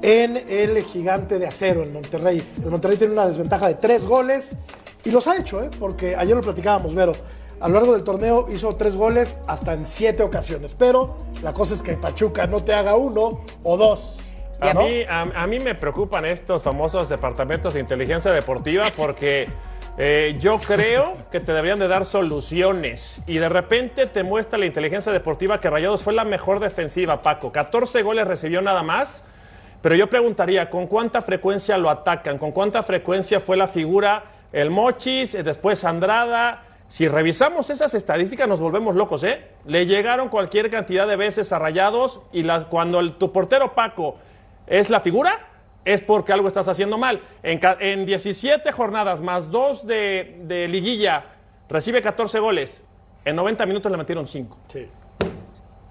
en 0.00 0.38
el 0.48 0.82
gigante 0.82 1.38
de 1.38 1.46
acero, 1.46 1.82
en 1.82 1.92
Monterrey. 1.92 2.42
El 2.64 2.70
Monterrey 2.70 2.96
tiene 2.96 3.12
una 3.12 3.26
desventaja 3.26 3.68
de 3.68 3.74
tres 3.74 4.06
goles 4.06 4.56
y 5.04 5.10
los 5.10 5.28
ha 5.28 5.36
hecho, 5.36 5.62
¿eh? 5.62 5.68
porque 5.78 6.16
ayer 6.16 6.34
lo 6.34 6.40
platicábamos, 6.40 6.94
Vero. 6.94 7.12
A 7.60 7.68
lo 7.68 7.74
largo 7.74 7.92
del 7.92 8.02
torneo 8.02 8.46
hizo 8.50 8.74
tres 8.76 8.96
goles 8.96 9.36
hasta 9.46 9.74
en 9.74 9.84
siete 9.84 10.22
ocasiones, 10.22 10.72
pero 10.72 11.16
la 11.42 11.52
cosa 11.52 11.74
es 11.74 11.82
que 11.82 11.98
Pachuca 11.98 12.46
no 12.46 12.64
te 12.64 12.72
haga 12.72 12.96
uno 12.96 13.44
o 13.62 13.76
dos. 13.76 14.20
Mí, 14.74 15.02
a, 15.06 15.20
a 15.20 15.46
mí 15.46 15.60
me 15.60 15.74
preocupan 15.74 16.24
estos 16.24 16.62
famosos 16.62 17.10
departamentos 17.10 17.74
de 17.74 17.80
inteligencia 17.80 18.32
deportiva 18.32 18.86
porque 18.96 19.48
eh, 20.00 20.36
yo 20.38 20.58
creo 20.60 21.16
que 21.30 21.40
te 21.40 21.52
deberían 21.52 21.78
de 21.80 21.88
dar 21.88 22.04
soluciones 22.06 23.22
y 23.26 23.38
de 23.38 23.48
repente 23.48 24.06
te 24.06 24.22
muestra 24.22 24.58
la 24.58 24.66
inteligencia 24.66 25.10
deportiva 25.10 25.60
que 25.60 25.68
Rayados 25.68 26.02
fue 26.04 26.12
la 26.12 26.24
mejor 26.24 26.60
defensiva, 26.60 27.20
Paco. 27.20 27.50
14 27.50 28.02
goles 28.02 28.26
recibió 28.26 28.62
nada 28.62 28.82
más, 28.84 29.24
pero 29.82 29.96
yo 29.96 30.08
preguntaría, 30.08 30.70
¿con 30.70 30.86
cuánta 30.86 31.20
frecuencia 31.20 31.76
lo 31.78 31.90
atacan? 31.90 32.38
¿Con 32.38 32.52
cuánta 32.52 32.82
frecuencia 32.84 33.40
fue 33.40 33.56
la 33.56 33.66
figura 33.66 34.22
el 34.52 34.70
Mochis, 34.70 35.32
después 35.32 35.84
Andrada? 35.84 36.62
Si 36.86 37.06
revisamos 37.08 37.68
esas 37.68 37.92
estadísticas 37.94 38.48
nos 38.48 38.60
volvemos 38.60 38.94
locos, 38.96 39.22
¿eh? 39.24 39.42
Le 39.66 39.84
llegaron 39.84 40.28
cualquier 40.28 40.70
cantidad 40.70 41.06
de 41.06 41.16
veces 41.16 41.52
a 41.52 41.58
Rayados 41.58 42.20
y 42.32 42.44
cuando 42.70 43.00
el- 43.00 43.16
tu 43.16 43.30
portero 43.32 43.74
Paco 43.74 44.16
es 44.66 44.88
la 44.90 45.00
figura, 45.00 45.47
es 45.94 46.02
porque 46.02 46.32
algo 46.34 46.46
estás 46.48 46.68
haciendo 46.68 46.98
mal. 46.98 47.20
En, 47.42 47.58
en 47.80 48.04
17 48.04 48.70
jornadas 48.72 49.22
más 49.22 49.50
2 49.50 49.86
de, 49.86 50.36
de 50.44 50.68
liguilla, 50.68 51.24
recibe 51.68 52.02
14 52.02 52.38
goles. 52.40 52.84
En 53.24 53.36
90 53.36 53.64
minutos 53.66 53.90
le 53.90 53.96
metieron 53.98 54.26
5. 54.26 54.58
Sí. 54.68 54.86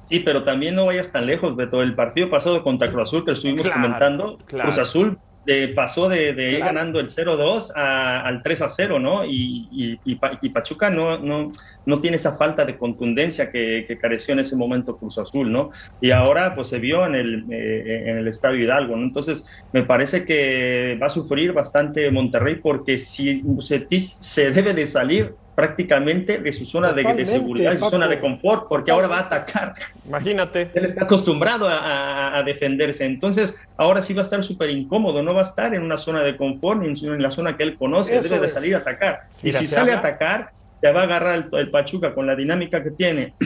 Sí, 0.09 0.19
pero 0.19 0.43
también 0.43 0.75
no 0.75 0.85
vayas 0.85 1.11
tan 1.11 1.25
lejos, 1.25 1.55
Beto. 1.55 1.81
El 1.81 1.95
partido 1.95 2.29
pasado 2.29 2.63
contra 2.63 2.89
Cruz 2.89 3.09
Azul 3.09 3.25
que 3.25 3.31
estuvimos 3.31 3.63
Claro, 3.63 3.81
comentando, 3.81 4.37
claro. 4.45 4.69
Cruz 4.69 4.79
Azul 4.79 5.17
eh, 5.47 5.73
pasó 5.75 6.07
de, 6.07 6.33
de 6.33 6.43
ir 6.43 6.57
Claro. 6.57 6.65
ganando 6.75 6.99
el 6.99 7.07
0-2 7.09 7.71
a- 7.75 8.21
al 8.21 8.43
3-0, 8.43 8.99
¿no? 9.01 9.25
Y, 9.25 9.67
y- 9.71 9.99
y 10.41 10.49
Pachuca 10.49 10.89
no, 10.89 11.17
no, 11.17 11.51
no 11.87 11.99
tiene 12.01 12.17
esa 12.17 12.37
falta 12.37 12.63
de 12.65 12.77
contundencia 12.77 13.49
que, 13.49 13.85
que 13.87 13.97
careció 13.97 14.33
en 14.33 14.41
ese 14.41 14.55
momento 14.55 14.97
Cruz 14.97 15.17
Azul, 15.17 15.51
¿no? 15.51 15.71
Y 16.01 16.11
ahora 16.11 16.53
pues 16.53 16.67
se 16.67 16.77
vio 16.77 17.05
en 17.05 17.15
el, 17.15 17.45
eh, 17.49 18.03
en 18.09 18.17
el 18.19 18.27
Estadio 18.27 18.59
Hidalgo, 18.63 18.95
¿no? 18.95 19.03
Entonces 19.03 19.43
me 19.73 19.81
parece 19.83 20.23
que 20.25 20.99
va 21.01 21.07
a 21.07 21.09
sufrir 21.09 21.53
bastante 21.53 22.11
Monterrey 22.11 22.55
porque 22.61 22.99
si 22.99 23.41
Bucetich 23.41 24.17
se 24.19 24.51
debe 24.51 24.73
de 24.75 24.85
salir 24.85 25.33
prácticamente 25.55 26.37
de 26.37 26.53
su 26.53 26.65
zona 26.65 26.93
de, 26.93 27.25
seguridad, 27.25 27.71
de 27.71 27.79
su 27.79 27.89
zona 27.89 28.07
de 28.07 28.19
confort, 28.19 28.67
porque 28.69 28.91
ahora 28.91 29.07
va 29.07 29.17
a 29.17 29.21
atacar 29.21 29.73
Imagínate. 30.07 30.69
él 30.73 30.85
está 30.85 31.05
acostumbrado 31.05 31.67
a, 31.67 31.77
a- 31.79 32.37
a 32.37 32.43
defenderse. 32.43 33.05
Entonces, 33.05 33.55
ahora 33.75 34.03
sí 34.03 34.13
va 34.13 34.21
a 34.21 34.23
estar 34.23 34.43
súper 34.43 34.69
incómodo. 34.69 35.23
No 35.23 35.33
va 35.33 35.41
a 35.41 35.45
estar 35.45 35.73
en 35.73 35.81
una 35.81 35.97
zona 35.97 36.21
de 36.21 36.37
confort 36.37 36.81
ni 36.81 36.89
en, 36.89 37.13
en 37.13 37.21
la 37.23 37.31
zona 37.31 37.57
que 37.57 37.63
él 37.63 37.75
conoce. 37.75 38.15
Eso 38.15 38.29
Debe 38.35 38.45
de 38.45 38.49
salir 38.53 38.75
a 38.75 38.77
atacar. 38.79 39.21
Y 39.41 39.51
si 39.51 39.65
sale 39.65 39.93
a 39.93 39.97
atacar, 39.97 40.51
te 40.81 40.91
va 40.91 41.01
a 41.01 41.03
agarrar 41.03 41.35
el, 41.51 41.59
el 41.59 41.69
Pachuca 41.71 42.13
con 42.13 42.25
la 42.27 42.35
dinámica 42.35 42.81
que 42.83 42.91
tiene. 42.91 43.33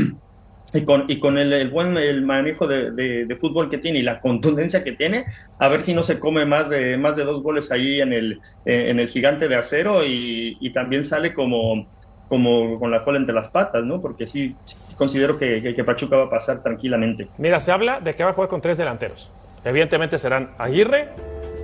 Y 0.73 0.85
con, 0.85 1.03
y 1.09 1.19
con 1.19 1.37
el, 1.37 1.51
el 1.51 1.69
buen 1.69 1.97
el 1.97 2.21
manejo 2.21 2.65
de, 2.65 2.91
de- 2.91 3.25
de 3.25 3.35
fútbol 3.35 3.69
que 3.69 3.77
tiene 3.77 3.99
y 3.99 4.03
la 4.03 4.21
contundencia 4.21 4.85
que 4.85 4.93
tiene, 4.93 5.25
a 5.59 5.67
ver 5.67 5.83
si 5.83 5.93
no 5.93 6.01
se 6.01 6.17
come 6.17 6.45
más 6.45 6.69
de, 6.69 6.97
más 6.97 7.17
de 7.17 7.25
dos 7.25 7.43
goles 7.43 7.73
ahí 7.73 7.99
en 7.99 8.13
el, 8.13 8.39
eh, 8.65 8.85
en 8.89 8.97
el 9.01 9.09
gigante 9.09 9.49
de 9.49 9.57
acero 9.57 10.05
y, 10.05 10.55
y 10.61 10.71
también 10.71 11.03
sale 11.03 11.33
como, 11.33 11.89
como 12.29 12.79
con 12.79 12.89
la 12.89 13.03
cola 13.03 13.17
entre 13.19 13.35
las 13.35 13.49
patas, 13.49 13.83
¿no? 13.83 13.99
Porque 13.99 14.27
sí, 14.27 14.55
sí 14.63 14.77
considero 14.95 15.37
que, 15.37 15.61
que- 15.61 15.73
que 15.73 15.83
Pachuca 15.83 16.15
va 16.15 16.23
a 16.25 16.29
pasar 16.29 16.63
tranquilamente. 16.63 17.27
Mira, 17.37 17.59
se 17.59 17.73
habla 17.73 17.99
de 17.99 18.13
que 18.13 18.23
va 18.23 18.29
a 18.29 18.33
jugar 18.33 18.49
con 18.49 18.61
tres 18.61 18.77
delanteros. 18.77 19.29
Evidentemente 19.65 20.17
serán 20.19 20.51
Aguirre, 20.57 21.09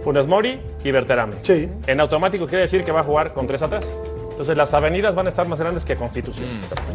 Funes 0.03 0.27
Mori 0.27 0.59
y 0.83 0.91
Berterame. 0.91 1.35
Sí. 1.43 1.69
En 1.87 2.01
automático 2.01 2.45
quiere 2.45 2.63
decir 2.63 2.83
que 2.83 2.91
va 2.91 2.99
a 2.99 3.03
jugar 3.03 3.31
con 3.31 3.47
tres 3.47 3.61
atrás. 3.61 3.89
Entonces 4.37 4.55
las 4.55 4.71
avenidas 4.75 5.15
van 5.15 5.25
a 5.25 5.29
estar 5.29 5.47
más 5.47 5.57
grandes 5.57 5.83
que 5.83 5.95
Constitución. 5.95 6.45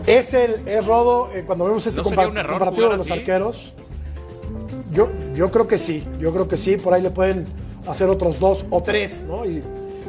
Es 0.06 0.32
el 0.32 0.62
es 0.68 0.86
Rodo, 0.86 1.28
eh, 1.34 1.42
cuando 1.44 1.64
vemos 1.64 1.84
este 1.84 2.00
¿No 2.00 2.08
compar- 2.08 2.26
comparativo 2.46 2.88
de 2.90 2.96
los 2.98 3.00
así? 3.10 3.12
arqueros, 3.18 3.72
yo, 4.92 5.08
yo 5.34 5.50
creo 5.50 5.66
que 5.66 5.76
sí, 5.76 6.06
yo 6.20 6.32
creo 6.32 6.46
que 6.46 6.56
sí, 6.56 6.76
por 6.76 6.94
ahí 6.94 7.02
le 7.02 7.10
pueden 7.10 7.44
hacer 7.88 8.08
otros 8.08 8.38
dos 8.38 8.64
o 8.70 8.80
tres, 8.80 9.24
¿no? 9.26 9.44
Y 9.44 9.60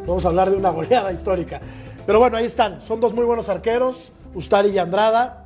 vamos 0.06 0.24
a 0.26 0.28
hablar 0.28 0.52
de 0.52 0.58
una 0.58 0.70
goleada 0.70 1.12
histórica. 1.12 1.60
Pero 2.06 2.20
bueno, 2.20 2.38
ahí 2.38 2.46
están, 2.46 2.80
son 2.82 3.00
dos 3.02 3.16
muy 3.16 3.26
buenos 3.26 3.50
arqueros, 3.50 4.12
Ustari 4.36 4.70
y 4.70 4.78
Andrada. 4.78 5.46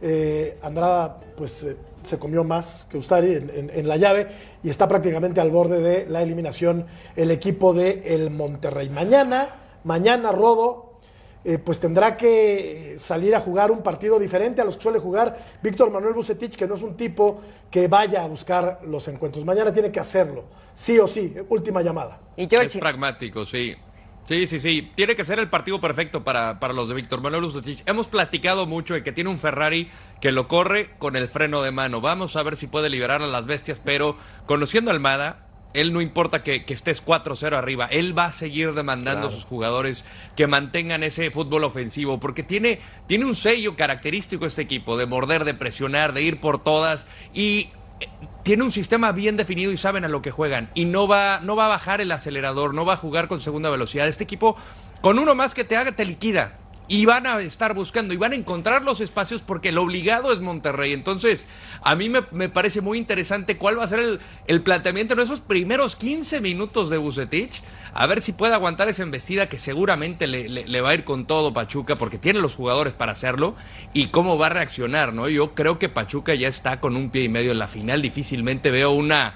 Eh, 0.00 0.58
Andrada, 0.60 1.20
pues 1.36 1.62
eh, 1.62 1.76
se 2.02 2.18
comió 2.18 2.42
más 2.42 2.84
que 2.90 2.98
Ustari 2.98 3.34
en, 3.36 3.48
en- 3.54 3.70
en 3.72 3.86
la 3.86 3.96
llave 3.96 4.26
y 4.64 4.70
está 4.70 4.88
prácticamente 4.88 5.40
al 5.40 5.52
borde 5.52 5.78
de 5.80 6.06
la 6.10 6.20
eliminación 6.22 6.84
el 7.14 7.30
equipo 7.30 7.74
de 7.74 8.02
el 8.06 8.30
Monterrey. 8.30 8.88
Mañana, 8.90 9.50
mañana 9.84 10.32
Rodo, 10.32 10.90
eh, 11.44 11.58
pues 11.58 11.80
tendrá 11.80 12.16
que 12.16 12.96
salir 12.98 13.34
a 13.34 13.40
jugar 13.40 13.70
un 13.70 13.82
partido 13.82 14.18
diferente 14.18 14.60
a 14.60 14.64
los 14.64 14.76
que 14.76 14.82
suele 14.82 14.98
jugar 14.98 15.38
Víctor 15.62 15.90
Manuel 15.90 16.14
Bucetich, 16.14 16.56
que 16.56 16.66
no 16.66 16.74
es 16.74 16.82
un 16.82 16.96
tipo 16.96 17.40
que 17.70 17.88
vaya 17.88 18.22
a 18.22 18.28
buscar 18.28 18.80
los 18.86 19.08
encuentros. 19.08 19.44
Mañana 19.44 19.72
tiene 19.72 19.90
que 19.90 20.00
hacerlo, 20.00 20.44
sí 20.74 20.98
o 20.98 21.06
sí, 21.06 21.34
última 21.48 21.82
llamada. 21.82 22.20
Y 22.36 22.48
Es 22.54 22.76
pragmático, 22.76 23.44
sí. 23.44 23.76
Sí, 24.24 24.46
sí, 24.46 24.60
sí. 24.60 24.92
Tiene 24.94 25.16
que 25.16 25.24
ser 25.24 25.40
el 25.40 25.50
partido 25.50 25.80
perfecto 25.80 26.22
para, 26.22 26.60
para 26.60 26.72
los 26.72 26.88
de 26.88 26.94
Víctor 26.94 27.20
Manuel 27.20 27.42
Bucetich. 27.42 27.82
Hemos 27.86 28.06
platicado 28.06 28.66
mucho 28.66 28.94
de 28.94 29.02
que 29.02 29.10
tiene 29.10 29.30
un 29.30 29.38
Ferrari 29.38 29.90
que 30.20 30.30
lo 30.30 30.46
corre 30.46 30.90
con 30.98 31.16
el 31.16 31.28
freno 31.28 31.60
de 31.60 31.72
mano. 31.72 32.00
Vamos 32.00 32.36
a 32.36 32.42
ver 32.44 32.56
si 32.56 32.68
puede 32.68 32.88
liberar 32.88 33.20
a 33.20 33.26
las 33.26 33.46
bestias, 33.46 33.80
pero 33.84 34.16
conociendo 34.46 34.92
a 34.92 34.94
Almada, 34.94 35.41
él 35.74 35.92
no 35.92 36.00
importa 36.00 36.42
que, 36.42 36.64
que 36.64 36.74
estés 36.74 37.04
4-0 37.04 37.54
arriba, 37.54 37.86
él 37.86 38.16
va 38.16 38.26
a 38.26 38.32
seguir 38.32 38.74
demandando 38.74 39.28
a 39.28 39.30
sus 39.30 39.44
jugadores 39.44 40.04
que 40.36 40.46
mantengan 40.46 41.02
ese 41.02 41.30
fútbol 41.30 41.64
ofensivo, 41.64 42.20
porque 42.20 42.42
tiene, 42.42 42.80
tiene 43.06 43.24
un 43.24 43.34
sello 43.34 43.76
característico 43.76 44.46
este 44.46 44.62
equipo 44.62 44.96
de 44.96 45.06
morder, 45.06 45.44
de 45.44 45.54
presionar, 45.54 46.12
de 46.12 46.22
ir 46.22 46.40
por 46.40 46.62
todas 46.62 47.06
y 47.32 47.68
eh, 48.00 48.08
tiene 48.42 48.64
un 48.64 48.72
sistema 48.72 49.12
bien 49.12 49.36
definido 49.36 49.72
y 49.72 49.76
saben 49.76 50.04
a 50.04 50.08
lo 50.08 50.22
que 50.22 50.30
juegan. 50.30 50.70
Y 50.74 50.84
no 50.84 51.06
va, 51.06 51.40
no 51.40 51.56
va 51.56 51.66
a 51.66 51.68
bajar 51.68 52.00
el 52.00 52.10
acelerador, 52.10 52.74
no 52.74 52.84
va 52.84 52.94
a 52.94 52.96
jugar 52.96 53.28
con 53.28 53.40
segunda 53.40 53.70
velocidad. 53.70 54.08
Este 54.08 54.24
equipo, 54.24 54.56
con 55.00 55.18
uno 55.18 55.34
más 55.34 55.54
que 55.54 55.64
te 55.64 55.76
haga, 55.76 55.92
te 55.92 56.04
liquida. 56.04 56.58
Y 56.92 57.06
van 57.06 57.26
a 57.26 57.40
estar 57.40 57.72
buscando 57.72 58.12
y 58.12 58.18
van 58.18 58.32
a 58.32 58.34
encontrar 58.36 58.82
los 58.82 59.00
espacios 59.00 59.40
porque 59.40 59.70
el 59.70 59.78
obligado 59.78 60.30
es 60.30 60.40
Monterrey. 60.40 60.92
Entonces, 60.92 61.46
a 61.82 61.96
mí 61.96 62.10
me, 62.10 62.20
me 62.32 62.50
parece 62.50 62.82
muy 62.82 62.98
interesante 62.98 63.56
cuál 63.56 63.78
va 63.78 63.84
a 63.84 63.88
ser 63.88 63.98
el, 64.00 64.20
el 64.46 64.60
planteamiento 64.60 65.14
en 65.14 65.20
esos 65.20 65.40
primeros 65.40 65.96
15 65.96 66.42
minutos 66.42 66.90
de 66.90 66.98
Bucetich. 66.98 67.62
A 67.94 68.06
ver 68.06 68.20
si 68.20 68.32
puede 68.32 68.52
aguantar 68.52 68.90
esa 68.90 69.04
embestida 69.04 69.48
que 69.48 69.56
seguramente 69.56 70.26
le, 70.26 70.50
le- 70.50 70.68
le 70.68 70.80
va 70.82 70.90
a 70.90 70.94
ir 70.94 71.04
con 71.04 71.26
todo 71.26 71.54
Pachuca 71.54 71.96
porque 71.96 72.18
tiene 72.18 72.40
los 72.40 72.56
jugadores 72.56 72.92
para 72.92 73.12
hacerlo 73.12 73.56
y 73.94 74.08
cómo 74.08 74.36
va 74.36 74.46
a 74.48 74.50
reaccionar, 74.50 75.14
¿no? 75.14 75.30
Yo 75.30 75.54
creo 75.54 75.78
que 75.78 75.88
Pachuca 75.88 76.34
ya 76.34 76.48
está 76.48 76.78
con 76.78 76.96
un 76.96 77.08
pie 77.08 77.22
y 77.22 77.28
medio 77.30 77.52
en 77.52 77.58
la 77.58 77.68
final. 77.68 78.02
Difícilmente 78.02 78.70
veo 78.70 78.90
una 78.90 79.32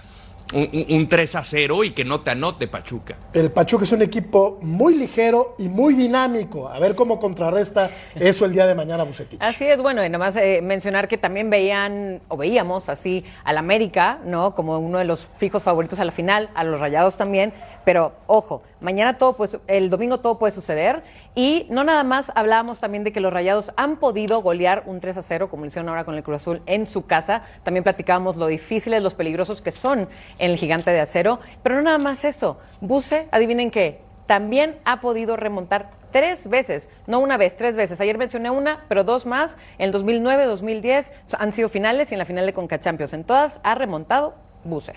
un, 0.55 0.69
un- 0.73 0.97
un 0.97 1.09
3 1.09 1.35
a 1.35 1.43
0 1.45 1.85
y 1.85 1.91
que 1.91 2.05
no 2.05 2.21
te 2.21 2.31
anote 2.31 2.69
Pachuca. 2.69 3.17
El 3.33 3.51
Pachuca 3.51 3.85
es 3.85 3.93
un 3.93 4.03
equipo 4.03 4.59
muy 4.63 4.95
ligero 4.95 5.55
y 5.59 5.69
muy 5.69 5.95
dinámico. 5.95 6.69
A 6.69 6.79
ver 6.79 6.95
cómo 6.95 7.19
contrarresta 7.19 7.91
eso 8.15 8.45
el 8.45 8.53
día 8.53 8.67
de 8.67 8.75
mañana 8.75 9.05
Bucetich. 9.05 9.41
Así 9.43 9.65
es, 9.67 9.79
bueno, 9.83 10.05
y 10.05 10.09
nomás 10.09 10.37
eh, 10.37 10.61
mencionar 10.63 11.09
que 11.09 11.19
también 11.19 11.51
veían, 11.51 12.21
o 12.29 12.37
veíamos 12.37 12.89
así, 12.89 13.25
al 13.45 13.59
América, 13.59 14.19
¿no? 14.25 14.55
Como 14.55 14.79
uno 14.79 14.99
de 14.99 15.05
los 15.05 15.29
fijos 15.37 15.63
favoritos 15.63 15.99
a 15.99 16.05
la 16.05 16.13
final, 16.13 16.49
a 16.55 16.63
los 16.65 16.79
Rayados 16.79 17.17
también, 17.17 17.53
pero 17.85 18.13
ojo, 18.27 18.63
mañana 18.81 19.19
todo, 19.19 19.37
pues, 19.37 19.59
el 19.67 19.91
domingo 19.91 20.21
todo 20.21 20.39
puede 20.39 20.53
suceder, 20.53 21.03
y 21.35 21.67
no 21.71 21.85
nada 21.85 22.05
más 22.05 22.31
hablábamos 22.35 22.81
también 22.81 23.05
de 23.05 23.13
que 23.13 23.21
los 23.21 23.33
Rayados 23.33 23.73
han 23.77 23.97
podido 23.97 24.43
golear 24.43 24.83
un 24.87 25.01
3 25.01 25.17
a 25.19 25.23
0, 25.23 25.49
como 25.49 25.63
lo 25.63 25.69
hicieron 25.69 25.89
ahora 25.89 26.05
con 26.05 26.15
el 26.15 26.23
Cruz 26.23 26.37
Azul 26.37 26.63
en 26.67 26.87
su 26.87 27.07
casa, 27.07 27.43
también 27.63 27.85
platicábamos 27.85 28.37
lo 28.37 28.47
difíciles, 28.47 29.03
los 29.03 29.15
peligrosos 29.15 29.63
que 29.63 29.73
son 29.73 30.09
en 30.39 30.51
el 30.51 30.57
gigante 30.57 30.91
de 30.91 31.01
acero, 31.01 31.41
pero 31.63 31.77
no 31.77 31.83
nada 31.83 31.99
más 31.99 32.25
eso, 32.25 32.59
Buse, 32.81 33.29
adivinen 33.31 33.71
qué, 33.71 34.01
también 34.27 34.77
ha 34.85 35.01
podido 35.01 35.37
remontar 35.37 35.91
tres 36.11 36.49
veces, 36.49 36.89
no 37.07 37.21
una 37.21 37.37
vez, 37.37 37.57
tres 37.57 37.77
veces. 37.77 38.01
Ayer 38.01 38.19
mencioné 38.19 38.51
una, 38.51 38.85
pero 38.89 39.05
dos 39.05 39.27
más. 39.27 39.57
En 39.79 39.87
el 39.87 39.93
2009, 39.93 40.47
2010 40.47 41.13
han 41.39 41.53
sido 41.53 41.69
finales 41.69 42.11
y 42.11 42.15
en 42.15 42.19
la 42.19 42.25
final 42.25 42.47
de 42.47 42.53
Conca 42.53 42.81
Champions. 42.81 43.13
En 43.13 43.25
todas 43.25 43.61
ha 43.63 43.75
remontado 43.75 44.35
Buse. 44.65 44.95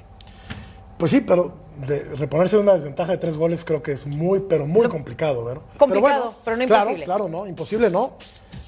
Pues 0.98 1.12
sí, 1.12 1.22
pero 1.22 1.54
de 1.88 2.04
reponerse 2.16 2.56
de 2.58 2.62
una 2.62 2.74
desventaja 2.74 3.14
de 3.14 3.18
tres 3.18 3.38
goles 3.38 3.64
creo 3.64 3.82
que 3.82 3.94
es 3.94 4.06
muy, 4.06 4.42
pero 4.42 4.66
muy 4.66 4.88
complicado, 4.88 5.46
Vero. 5.46 5.64
Complicado, 5.78 6.34
pero 6.44 6.58
no 6.58 6.66
claro, 6.66 6.90
imposible. 6.90 7.06
Claro, 7.06 7.30
no, 7.30 7.48
imposible 7.48 7.90
no. 7.90 8.14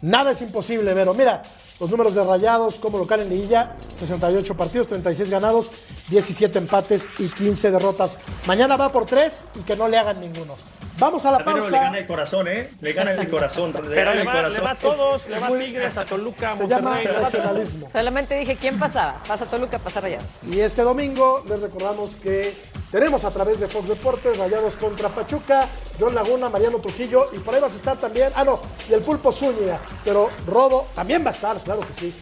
Nada 0.01 0.32
es 0.32 0.41
imposible, 0.41 0.93
Vero. 0.93 1.14
Mira, 1.14 1.41
los 1.80 1.89
números 1.89 2.16
de 2.16 2.24
Rayados 2.24 2.76
como 2.76 2.97
local 2.97 3.22
en 3.22 3.30
liguilla, 3.30 3.76
68 3.95 4.55
partidos, 4.55 4.88
36 4.88 5.30
ganados, 5.30 5.70
17 6.09 6.57
empates 6.59 7.09
y 7.20 7.28
15 7.28 7.72
derrotas. 7.72 8.20
Mañana 8.47 8.78
va 8.78 8.91
por 8.91 9.05
tres 9.05 9.45
y 9.55 9.64
que 9.64 9.76
no 9.76 9.88
le 9.88 9.97
hagan 9.97 10.20
ninguno. 10.20 10.55
Vamos 11.02 11.26
a 11.26 11.32
la 11.32 11.38
Pero 11.39 11.54
le 11.56 11.62
pausa. 11.64 11.82
gana 11.82 11.97
el 11.97 12.06
corazón, 12.06 12.47
¿eh? 12.47 12.70
Le 12.80 12.93
gana 12.93 13.12
el 13.14 13.28
corazón. 13.28 13.74
Le 13.74 13.80
Pero 13.82 13.95
gana 13.95 14.14
le 14.14 14.22
el 14.22 14.28
va, 14.28 14.34
le 14.34 14.41
corazón. 14.43 14.66
va 14.66 14.70
a 14.70 14.76
todos, 14.78 15.28
le 15.28 15.39
va 15.39 15.47
a 15.47 15.58
Tigres, 15.58 15.97
a 15.97 16.06
Toluca, 16.06 16.52
a 16.52 16.56
Se 16.56 16.68
llama 16.68 16.91
Monterrey. 16.91 17.16
le 17.18 17.26
regionalismo. 17.30 17.89
Solamente 17.91 18.36
dije 18.38 18.56
quién 18.56 18.78
pasaba. 18.78 19.16
Pasa 19.28 19.45
Toluca, 19.47 19.80
pasa 19.80 19.99
Rayados. 19.99 20.28
Y 20.47 20.60
este 20.60 20.84
domingo 20.84 21.43
les 21.49 21.60
recordamos 21.60 22.12
que 22.18 22.56
tenemos 22.91 23.26
a 23.26 23.32
través 23.32 23.60
de 23.60 23.68
Fox 23.68 23.88
Deportes 23.88 24.38
Rayados 24.38 24.76
contra 24.78 25.10
Pachuca, 25.10 25.68
John 25.99 26.14
Laguna, 26.14 26.49
Mariano 26.49 26.78
Trujillo 26.78 27.30
y 27.34 27.39
por 27.39 27.56
ahí 27.56 27.62
vas 27.62 27.74
a 27.74 27.78
estar 27.78 27.97
también, 27.97 28.32
ah 28.36 28.43
no, 28.43 28.60
y 28.88 28.93
el 28.93 29.02
Pulpo 29.02 29.32
Zúñiga, 29.32 29.80
pero 30.06 30.30
Rodo 30.45 30.86
también 30.93 31.26
va 31.26 31.30
a 31.30 31.34
estar, 31.34 31.58
claro 31.62 31.80
que 31.80 31.93
sí. 31.93 32.14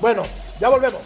Bueno, 0.00 0.22
ya 0.58 0.70
volvemos. 0.70 1.02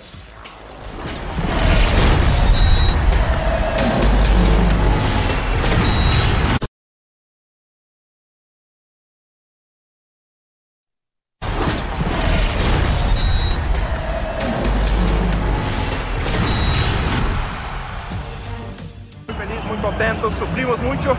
Sufrimos 20.34 20.80
mucho, 20.80 21.16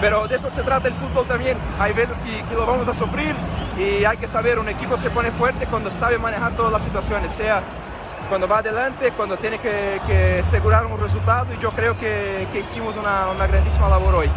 pero 0.00 0.28
de 0.28 0.36
esto 0.36 0.50
se 0.50 0.62
trata 0.62 0.88
el 0.88 0.94
fútbol 0.94 1.26
también. 1.26 1.56
Hay 1.78 1.92
veces 1.92 2.20
que, 2.20 2.54
lo 2.54 2.66
vamos 2.66 2.88
a 2.88 2.94
sufrir 2.94 3.34
y 3.78 4.04
hay 4.04 4.16
que 4.16 4.26
saber, 4.26 4.58
un 4.58 4.68
equipo 4.68 4.96
se 4.96 5.10
pone 5.10 5.30
fuerte 5.30 5.66
cuando 5.66 5.90
sabe 5.90 6.18
manejar 6.18 6.54
todas 6.54 6.72
las 6.72 6.84
situaciones, 6.84 7.32
sea 7.32 7.62
cuando 8.28 8.46
va 8.46 8.58
adelante, 8.58 9.12
cuando 9.16 9.36
tiene 9.36 9.58
que, 9.58 10.40
asegurar 10.40 10.86
un 10.86 11.00
resultado 11.00 11.52
y 11.52 11.58
yo 11.58 11.70
creo 11.70 11.98
que, 11.98 12.46
hicimos 12.58 12.96
una, 12.96 13.28
una 13.30 13.46
grandísima 13.46 13.88
labor 13.88 14.14
hoy. 14.14 14.30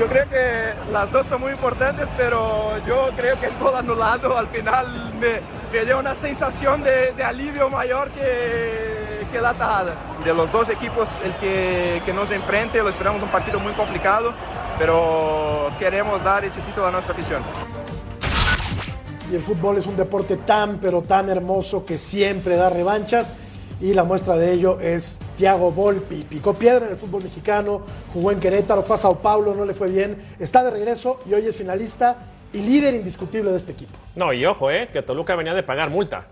Yo 0.00 0.06
creo 0.06 0.26
que 0.30 0.92
las 0.92 1.12
dos 1.12 1.26
son 1.26 1.42
muy 1.42 1.52
importantes, 1.52 2.08
pero 2.16 2.72
yo 2.86 3.10
creo 3.18 3.38
que 3.38 3.46
el 3.46 3.58
gol 3.58 3.76
anulado 3.76 4.38
al 4.38 4.48
final 4.48 5.12
me, 5.20 5.40
me 5.70 5.84
dio 5.84 5.98
una 5.98 6.14
sensación 6.14 6.82
de, 6.82 7.12
de 7.12 7.22
alivio 7.22 7.68
mayor 7.68 8.08
que, 8.12 9.26
que 9.30 9.40
la 9.42 9.52
tajada. 9.52 9.92
De 10.24 10.32
los 10.32 10.50
dos 10.50 10.70
equipos, 10.70 11.20
el 11.22 11.34
que, 11.34 12.00
que 12.06 12.14
nos 12.14 12.30
enfrente, 12.30 12.78
lo 12.78 12.88
esperamos 12.88 13.22
un 13.22 13.28
partido 13.28 13.60
muy 13.60 13.74
complicado, 13.74 14.32
pero 14.78 15.68
queremos 15.78 16.24
dar 16.24 16.46
ese 16.46 16.62
título 16.62 16.86
a 16.86 16.90
nuestra 16.90 17.12
afición. 17.12 17.42
Y 19.30 19.34
el 19.34 19.42
fútbol 19.42 19.76
es 19.76 19.86
un 19.86 19.98
deporte 19.98 20.38
tan, 20.38 20.78
pero 20.78 21.02
tan 21.02 21.28
hermoso 21.28 21.84
que 21.84 21.98
siempre 21.98 22.56
da 22.56 22.70
revanchas. 22.70 23.34
Y 23.82 23.92
la 23.92 24.04
muestra 24.04 24.36
de 24.36 24.52
ello 24.52 24.80
es 24.80 25.18
Thiago 25.40 25.72
Volpi. 25.72 26.26
Picó 26.28 26.52
piedra 26.52 26.84
en 26.84 26.92
el 26.92 26.98
fútbol 26.98 27.22
mexicano, 27.22 27.80
jugó 28.12 28.30
en 28.30 28.40
Querétaro, 28.40 28.82
fue 28.82 28.96
a 28.96 28.98
Sao 28.98 29.20
Paulo, 29.20 29.54
no 29.54 29.64
le 29.64 29.72
fue 29.72 29.88
bien. 29.88 30.18
Está 30.38 30.62
de 30.62 30.70
regreso 30.70 31.18
y 31.24 31.32
hoy 31.32 31.46
es 31.46 31.56
finalista 31.56 32.18
y 32.52 32.58
líder 32.58 32.92
indiscutible 32.94 33.50
de 33.50 33.56
este 33.56 33.72
equipo. 33.72 33.96
No, 34.16 34.34
y 34.34 34.44
ojo, 34.44 34.70
eh, 34.70 34.88
que 34.92 35.00
Toluca 35.00 35.34
venía 35.36 35.54
de 35.54 35.62
pagar 35.62 35.88
multa. 35.88 36.26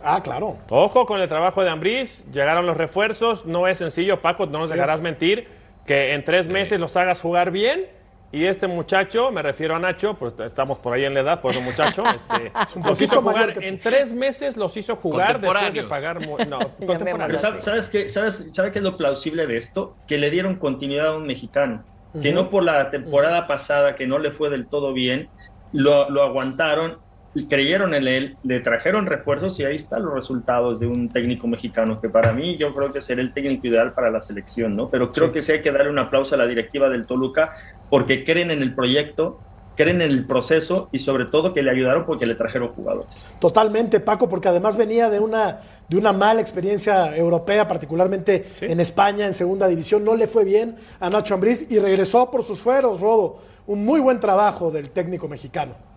Ah, 0.00 0.22
claro. 0.22 0.58
Ojo 0.68 1.06
con 1.06 1.20
el 1.20 1.28
trabajo 1.28 1.64
de 1.64 1.70
Ambriz, 1.70 2.24
llegaron 2.32 2.64
los 2.64 2.76
refuerzos, 2.76 3.46
no 3.46 3.66
es 3.66 3.78
sencillo, 3.78 4.22
Paco, 4.22 4.46
no 4.46 4.60
nos 4.60 4.70
dejarás 4.70 5.00
mentir, 5.00 5.48
que 5.84 6.12
en 6.14 6.22
tres 6.22 6.46
meses 6.46 6.78
los 6.78 6.96
hagas 6.96 7.20
jugar 7.20 7.50
bien. 7.50 7.86
Y 8.32 8.46
este 8.46 8.66
muchacho, 8.66 9.30
me 9.30 9.42
refiero 9.42 9.76
a 9.76 9.78
Nacho, 9.78 10.14
pues 10.14 10.34
estamos 10.40 10.78
por 10.78 10.94
ahí 10.94 11.04
en 11.04 11.12
la 11.12 11.20
edad, 11.20 11.40
por 11.42 11.50
eso 11.52 11.60
muchacho, 11.60 12.02
este, 12.14 12.50
un 12.74 12.82
los 12.82 13.00
hizo 13.00 13.20
jugar, 13.20 13.52
que 13.52 13.68
en 13.68 13.78
tres 13.78 14.14
meses 14.14 14.56
los 14.56 14.74
hizo 14.76 14.96
jugar 14.96 15.38
después 15.38 15.74
de 15.74 15.82
pagar... 15.82 16.26
mu- 16.26 16.38
No, 16.48 16.58
Pero 16.78 16.86
contemporáneos. 16.86 17.42
¿sabes, 17.60 17.90
qué, 17.90 18.08
sabes, 18.08 18.46
¿sabe 18.52 18.72
qué 18.72 18.78
es 18.78 18.84
lo 18.84 18.96
plausible 18.96 19.46
de 19.46 19.58
esto? 19.58 19.96
Que 20.08 20.16
le 20.16 20.30
dieron 20.30 20.56
continuidad 20.56 21.08
a 21.08 21.16
un 21.16 21.26
mexicano. 21.26 21.84
Que 22.22 22.32
no 22.32 22.50
por 22.50 22.62
la 22.62 22.90
temporada 22.90 23.46
pasada, 23.46 23.94
que 23.96 24.06
no 24.06 24.18
le 24.18 24.32
fue 24.32 24.50
del 24.50 24.66
todo 24.66 24.92
bien, 24.92 25.30
lo, 25.72 26.10
lo 26.10 26.22
aguantaron, 26.22 26.98
y 27.34 27.46
creyeron 27.46 27.94
en 27.94 28.06
él, 28.06 28.36
le 28.42 28.60
trajeron 28.60 29.06
refuerzos 29.06 29.58
y 29.58 29.64
ahí 29.64 29.76
están 29.76 30.02
los 30.04 30.14
resultados 30.14 30.80
de 30.80 30.86
un 30.86 31.08
técnico 31.08 31.46
mexicano, 31.46 32.00
que 32.00 32.08
para 32.08 32.32
mí 32.32 32.56
yo 32.58 32.74
creo 32.74 32.92
que 32.92 33.00
será 33.00 33.22
el 33.22 33.32
técnico 33.32 33.66
ideal 33.66 33.94
para 33.94 34.10
la 34.10 34.20
selección, 34.20 34.76
¿no? 34.76 34.90
Pero 34.90 35.12
creo 35.12 35.32
que 35.32 35.42
sí 35.42 35.52
hay 35.52 35.62
que 35.62 35.72
darle 35.72 35.90
un 35.90 35.98
aplauso 35.98 36.34
a 36.34 36.38
la 36.38 36.46
directiva 36.46 36.88
del 36.88 37.06
Toluca 37.06 37.56
porque 37.88 38.24
creen 38.24 38.50
en 38.50 38.62
el 38.62 38.74
proyecto, 38.74 39.40
creen 39.76 40.02
en 40.02 40.10
el 40.10 40.26
proceso 40.26 40.90
y 40.92 40.98
sobre 40.98 41.24
todo 41.24 41.54
que 41.54 41.62
le 41.62 41.70
ayudaron 41.70 42.04
porque 42.04 42.26
le 42.26 42.34
trajeron 42.34 42.68
jugadores. 42.68 43.34
Totalmente, 43.40 44.00
Paco, 44.00 44.28
porque 44.28 44.48
además 44.48 44.76
venía 44.76 45.08
de 45.08 45.18
una, 45.18 45.60
de 45.88 45.96
una 45.96 46.12
mala 46.12 46.42
experiencia 46.42 47.16
europea, 47.16 47.66
particularmente 47.66 48.44
en 48.60 48.80
España, 48.80 49.26
en 49.26 49.32
segunda 49.32 49.68
división. 49.68 50.04
No 50.04 50.16
le 50.16 50.26
fue 50.26 50.44
bien 50.44 50.76
a 51.00 51.08
Nacho 51.08 51.32
Ambriz 51.32 51.66
y 51.70 51.78
regresó 51.78 52.30
por 52.30 52.42
sus 52.42 52.60
fueros, 52.60 53.00
Rodo. 53.00 53.38
Un 53.66 53.84
muy 53.84 54.00
buen 54.00 54.20
trabajo 54.20 54.70
del 54.70 54.90
técnico 54.90 55.28
mexicano. 55.28 55.91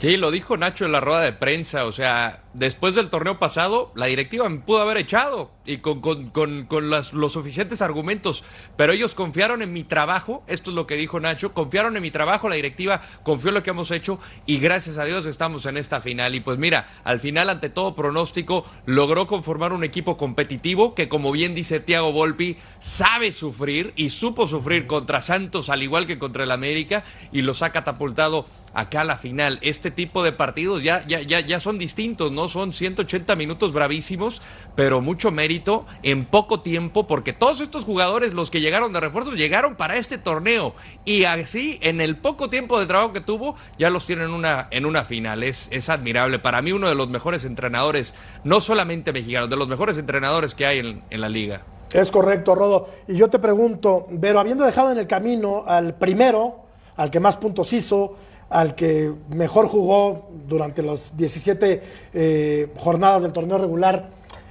Sí, 0.00 0.16
lo 0.16 0.30
dijo 0.30 0.56
Nacho 0.56 0.86
en 0.86 0.92
la 0.92 1.00
rueda 1.00 1.20
de 1.20 1.34
prensa. 1.34 1.84
O 1.84 1.92
sea, 1.92 2.44
después 2.54 2.94
del 2.94 3.10
torneo 3.10 3.38
pasado, 3.38 3.92
la 3.94 4.06
directiva 4.06 4.48
me 4.48 4.60
pudo 4.60 4.80
haber 4.80 4.96
echado 4.96 5.50
y 5.66 5.76
con, 5.76 6.00
con- 6.00 6.30
con- 6.30 6.64
con 6.64 6.88
las- 6.88 7.12
los 7.12 7.34
suficientes 7.34 7.82
argumentos. 7.82 8.42
Pero 8.78 8.94
ellos 8.94 9.14
confiaron 9.14 9.60
en 9.60 9.74
mi 9.74 9.84
trabajo. 9.84 10.42
Esto 10.46 10.70
es 10.70 10.74
lo 10.76 10.86
que 10.86 10.96
dijo 10.96 11.20
Nacho. 11.20 11.52
Confiaron 11.52 11.98
en 11.98 12.02
mi 12.02 12.10
trabajo. 12.10 12.48
La 12.48 12.54
directiva 12.54 13.02
confió 13.24 13.50
en 13.50 13.56
lo 13.56 13.62
que 13.62 13.68
hemos 13.70 13.90
hecho 13.90 14.18
y 14.46 14.58
gracias 14.58 14.96
a 14.96 15.04
Dios 15.04 15.26
estamos 15.26 15.66
en 15.66 15.76
esta 15.76 16.00
final. 16.00 16.34
Y 16.34 16.40
pues 16.40 16.56
mira, 16.56 16.86
al 17.04 17.20
final, 17.20 17.50
ante 17.50 17.68
todo 17.68 17.94
pronóstico, 17.94 18.64
logró 18.86 19.26
conformar 19.26 19.74
un 19.74 19.84
equipo 19.84 20.16
competitivo 20.16 20.94
que, 20.94 21.10
como 21.10 21.30
bien 21.30 21.54
dice 21.54 21.78
Tiago 21.78 22.10
Volpi, 22.10 22.56
sabe 22.78 23.32
sufrir 23.32 23.92
y 23.96 24.08
supo 24.08 24.48
sufrir 24.48 24.86
contra 24.86 25.20
Santos, 25.20 25.68
al 25.68 25.82
igual 25.82 26.06
que 26.06 26.18
contra 26.18 26.44
el 26.44 26.52
América, 26.52 27.04
y 27.32 27.42
los 27.42 27.60
ha 27.60 27.68
catapultado 27.70 28.46
acá 28.74 29.02
a 29.02 29.04
la 29.04 29.16
final. 29.16 29.58
Este 29.62 29.90
tipo 29.90 30.22
de 30.22 30.32
partidos 30.32 30.82
ya, 30.82 31.06
ya, 31.06 31.22
ya, 31.22 31.40
ya 31.40 31.60
son 31.60 31.78
distintos, 31.78 32.32
¿no? 32.32 32.48
Son 32.48 32.72
180 32.72 33.36
minutos 33.36 33.72
bravísimos, 33.72 34.40
pero 34.74 35.00
mucho 35.00 35.30
mérito 35.30 35.86
en 36.02 36.24
poco 36.24 36.60
tiempo, 36.60 37.06
porque 37.06 37.32
todos 37.32 37.60
estos 37.60 37.84
jugadores, 37.84 38.32
los 38.32 38.50
que 38.50 38.60
llegaron 38.60 38.92
de 38.92 39.00
refuerzo, 39.00 39.32
llegaron 39.32 39.76
para 39.76 39.96
este 39.96 40.18
torneo. 40.18 40.74
Y 41.04 41.24
así, 41.24 41.78
en 41.82 42.00
el 42.00 42.16
poco 42.16 42.50
tiempo 42.50 42.78
de 42.78 42.86
trabajo 42.86 43.12
que 43.12 43.20
tuvo, 43.20 43.56
ya 43.78 43.90
los 43.90 44.06
tienen 44.06 44.26
en 44.26 44.34
una, 44.34 44.68
en 44.70 44.86
una 44.86 45.04
final. 45.04 45.42
Es, 45.42 45.68
es 45.72 45.88
admirable. 45.88 46.38
Para 46.38 46.62
mí, 46.62 46.72
uno 46.72 46.88
de 46.88 46.94
los 46.94 47.08
mejores 47.08 47.44
entrenadores, 47.44 48.14
no 48.44 48.60
solamente 48.60 49.12
mexicanos, 49.12 49.50
de 49.50 49.56
los 49.56 49.68
mejores 49.68 49.98
entrenadores 49.98 50.54
que 50.54 50.66
hay 50.66 50.78
en, 50.78 51.02
en 51.10 51.20
la 51.20 51.28
liga. 51.28 51.62
Es 51.92 52.10
correcto, 52.10 52.54
Rodo. 52.54 52.88
Y 53.08 53.16
yo 53.16 53.28
te 53.28 53.38
pregunto, 53.38 54.06
pero 54.20 54.38
habiendo 54.38 54.64
dejado 54.64 54.92
en 54.92 54.98
el 54.98 55.06
camino 55.06 55.64
al 55.66 55.94
primero, 55.94 56.66
al 56.96 57.10
que 57.10 57.18
más 57.18 57.36
puntos 57.36 57.72
hizo, 57.72 58.16
al 58.50 58.74
que 58.74 59.12
mejor 59.34 59.68
jugó 59.68 60.28
durante 60.46 60.82
las 60.82 61.16
17 61.16 61.82
eh, 62.12 62.72
jornadas 62.76 63.22
del 63.22 63.32
torneo 63.32 63.58
regular, 63.58 64.08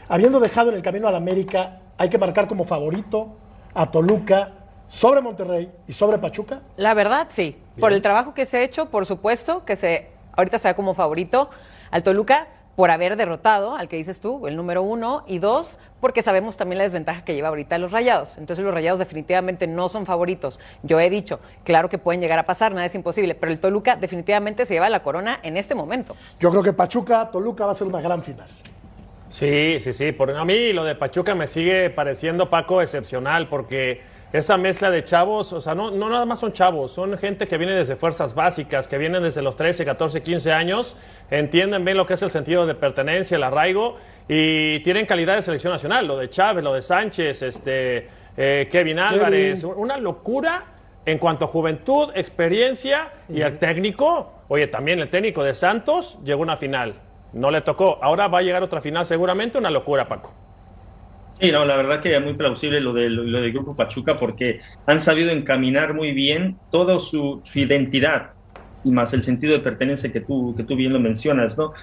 habiendo 0.07 0.39
dejado 0.39 0.69
en 0.69 0.77
el 0.77 0.81
camino 0.81 1.07
al 1.07 1.15
América, 1.15 1.81
hay 1.97 2.09
que 2.09 2.17
marcar 2.17 2.47
como 2.47 2.63
favorito 2.63 3.35
a 3.73 3.91
Toluca 3.91 4.53
sobre 4.87 5.21
Monterrey 5.21 5.71
y 5.85 5.93
sobre 5.93 6.17
Pachuca. 6.17 6.61
La 6.77 6.93
verdad, 6.93 7.27
sí. 7.29 7.57
Por 7.79 7.93
el 7.93 8.01
trabajo 8.01 8.33
que 8.33 8.45
se 8.45 8.57
ha 8.57 8.61
hecho, 8.63 8.87
por 8.87 9.05
supuesto, 9.05 9.63
que 9.65 9.75
se 9.75 10.07
ahorita 10.35 10.57
se 10.57 10.69
da 10.69 10.73
como 10.73 10.93
favorito 10.93 11.49
al 11.91 12.03
Toluca 12.03 12.47
por 12.79 12.91
haber 12.91 13.17
derrotado 13.17 13.75
al 13.75 13.89
que 13.89 13.97
dices 13.97 14.21
tú, 14.21 14.47
el 14.47 14.55
número 14.55 14.81
uno, 14.81 15.25
y 15.27 15.39
dos, 15.39 15.77
porque 15.99 16.23
sabemos 16.23 16.55
también 16.55 16.77
la 16.77 16.85
desventaja 16.85 17.25
que 17.25 17.35
lleva 17.35 17.49
ahorita 17.49 17.77
los 17.77 17.91
rayados. 17.91 18.37
Entonces 18.37 18.63
los 18.63 18.73
rayados 18.73 18.99
definitivamente 18.99 19.67
no 19.67 19.89
son 19.89 20.05
favoritos. 20.05 20.61
Yo 20.81 20.97
he 20.97 21.09
dicho, 21.09 21.41
claro 21.65 21.89
que 21.89 21.97
pueden 21.97 22.21
llegar 22.21 22.39
a 22.39 22.45
pasar, 22.45 22.71
nada 22.71 22.85
es 22.85 22.95
imposible, 22.95 23.35
pero 23.35 23.51
el 23.51 23.59
Toluca 23.59 23.97
definitivamente 23.97 24.65
se 24.65 24.75
lleva 24.75 24.89
la 24.89 25.03
corona 25.03 25.41
en 25.43 25.57
este 25.57 25.75
momento. 25.75 26.15
Yo 26.39 26.51
creo 26.51 26.63
que 26.63 26.71
Pachuca, 26.71 27.29
Toluca 27.29 27.65
va 27.65 27.73
a 27.73 27.75
ser 27.75 27.85
una 27.85 27.99
gran 27.99 28.23
final. 28.23 28.47
Sí, 29.27 29.77
sí, 29.81 29.91
sí. 29.91 30.13
Por, 30.13 30.33
a 30.33 30.45
mí 30.45 30.71
lo 30.71 30.85
de 30.85 30.95
Pachuca 30.95 31.35
me 31.35 31.47
sigue 31.47 31.89
pareciendo, 31.89 32.49
Paco, 32.49 32.81
excepcional, 32.81 33.49
porque 33.49 34.01
esa 34.31 34.57
mezcla 34.57 34.91
de 34.91 35.03
chavos, 35.03 35.53
o 35.53 35.61
sea, 35.61 35.73
no, 35.73 35.89
no 35.89 36.09
nada 36.09 36.25
más 36.25 36.39
son 36.39 36.53
chavos, 36.53 36.91
son 36.91 37.17
gente 37.17 37.47
que 37.47 37.57
viene 37.57 37.73
desde 37.73 37.95
fuerzas 37.95 38.35
básicas, 38.35 38.87
que 38.87 38.97
vienen 38.97 39.23
desde 39.23 39.41
los 39.41 39.55
13, 39.55 39.85
14, 39.85 40.21
15 40.21 40.51
años, 40.51 40.95
entienden 41.31 41.83
bien 41.83 41.97
lo 41.97 42.05
que 42.05 42.13
es 42.13 42.21
el 42.21 42.29
sentido 42.29 42.67
de 42.67 42.75
pertenencia, 42.75 43.37
el 43.37 43.43
arraigo, 43.43 43.97
y 44.27 44.79
tienen 44.81 45.07
calidad 45.07 45.35
de 45.35 45.41
selección 45.41 45.73
nacional, 45.73 46.05
lo 46.05 46.17
de 46.17 46.29
Chávez, 46.29 46.63
lo 46.63 46.73
de 46.73 46.83
Sánchez, 46.83 47.41
este, 47.41 48.07
eh, 48.37 48.67
Kevin 48.71 48.99
Álvarez, 48.99 49.63
una 49.63 49.97
locura 49.97 50.65
en 51.05 51.17
cuanto 51.17 51.45
a 51.45 51.47
juventud, 51.47 52.11
experiencia 52.13 53.11
y 53.27 53.41
el 53.41 53.57
técnico. 53.57 54.43
Oye, 54.47 54.67
también 54.67 54.99
el 54.99 55.09
técnico 55.09 55.43
de 55.43 55.55
Santos 55.55 56.19
llegó 56.23 56.41
a 56.41 56.43
una 56.43 56.57
final, 56.57 56.95
no 57.33 57.49
le 57.49 57.61
tocó, 57.61 57.97
ahora 58.01 58.27
va 58.27 58.39
a 58.39 58.41
llegar 58.43 58.61
otra 58.61 58.79
final 58.79 59.07
seguramente, 59.07 59.57
una 59.57 59.71
locura, 59.71 60.07
Paco. 60.07 60.33
Sí, 61.39 61.53
no, 61.53 61.63
la 61.63 61.77
verdad 61.77 62.01
que 62.01 62.13
es 62.13 62.21
muy 62.21 62.33
plausible 62.33 62.81
lo, 62.81 62.91
de, 62.91 63.09
lo, 63.09 63.39
del 63.39 63.53
Grupo 63.53 63.73
Pachuca 63.73 64.17
porque 64.17 64.59
han 64.85 64.99
sabido 64.99 65.29
encaminar 65.29 65.93
muy 65.93 66.11
bien 66.11 66.57
toda 66.69 66.97
su, 66.97 67.41
identidad 67.55 68.31
y 68.83 68.91
más 68.91 69.13
el 69.13 69.23
sentido 69.23 69.53
de 69.53 69.59
pertenencia 69.59 70.11
que 70.11 70.19
tú, 70.19 70.53
que 70.57 70.63
tú 70.63 70.75
bien 70.75 70.91
lo 70.91 70.99
mencionas, 70.99 71.57
¿no? 71.57 71.73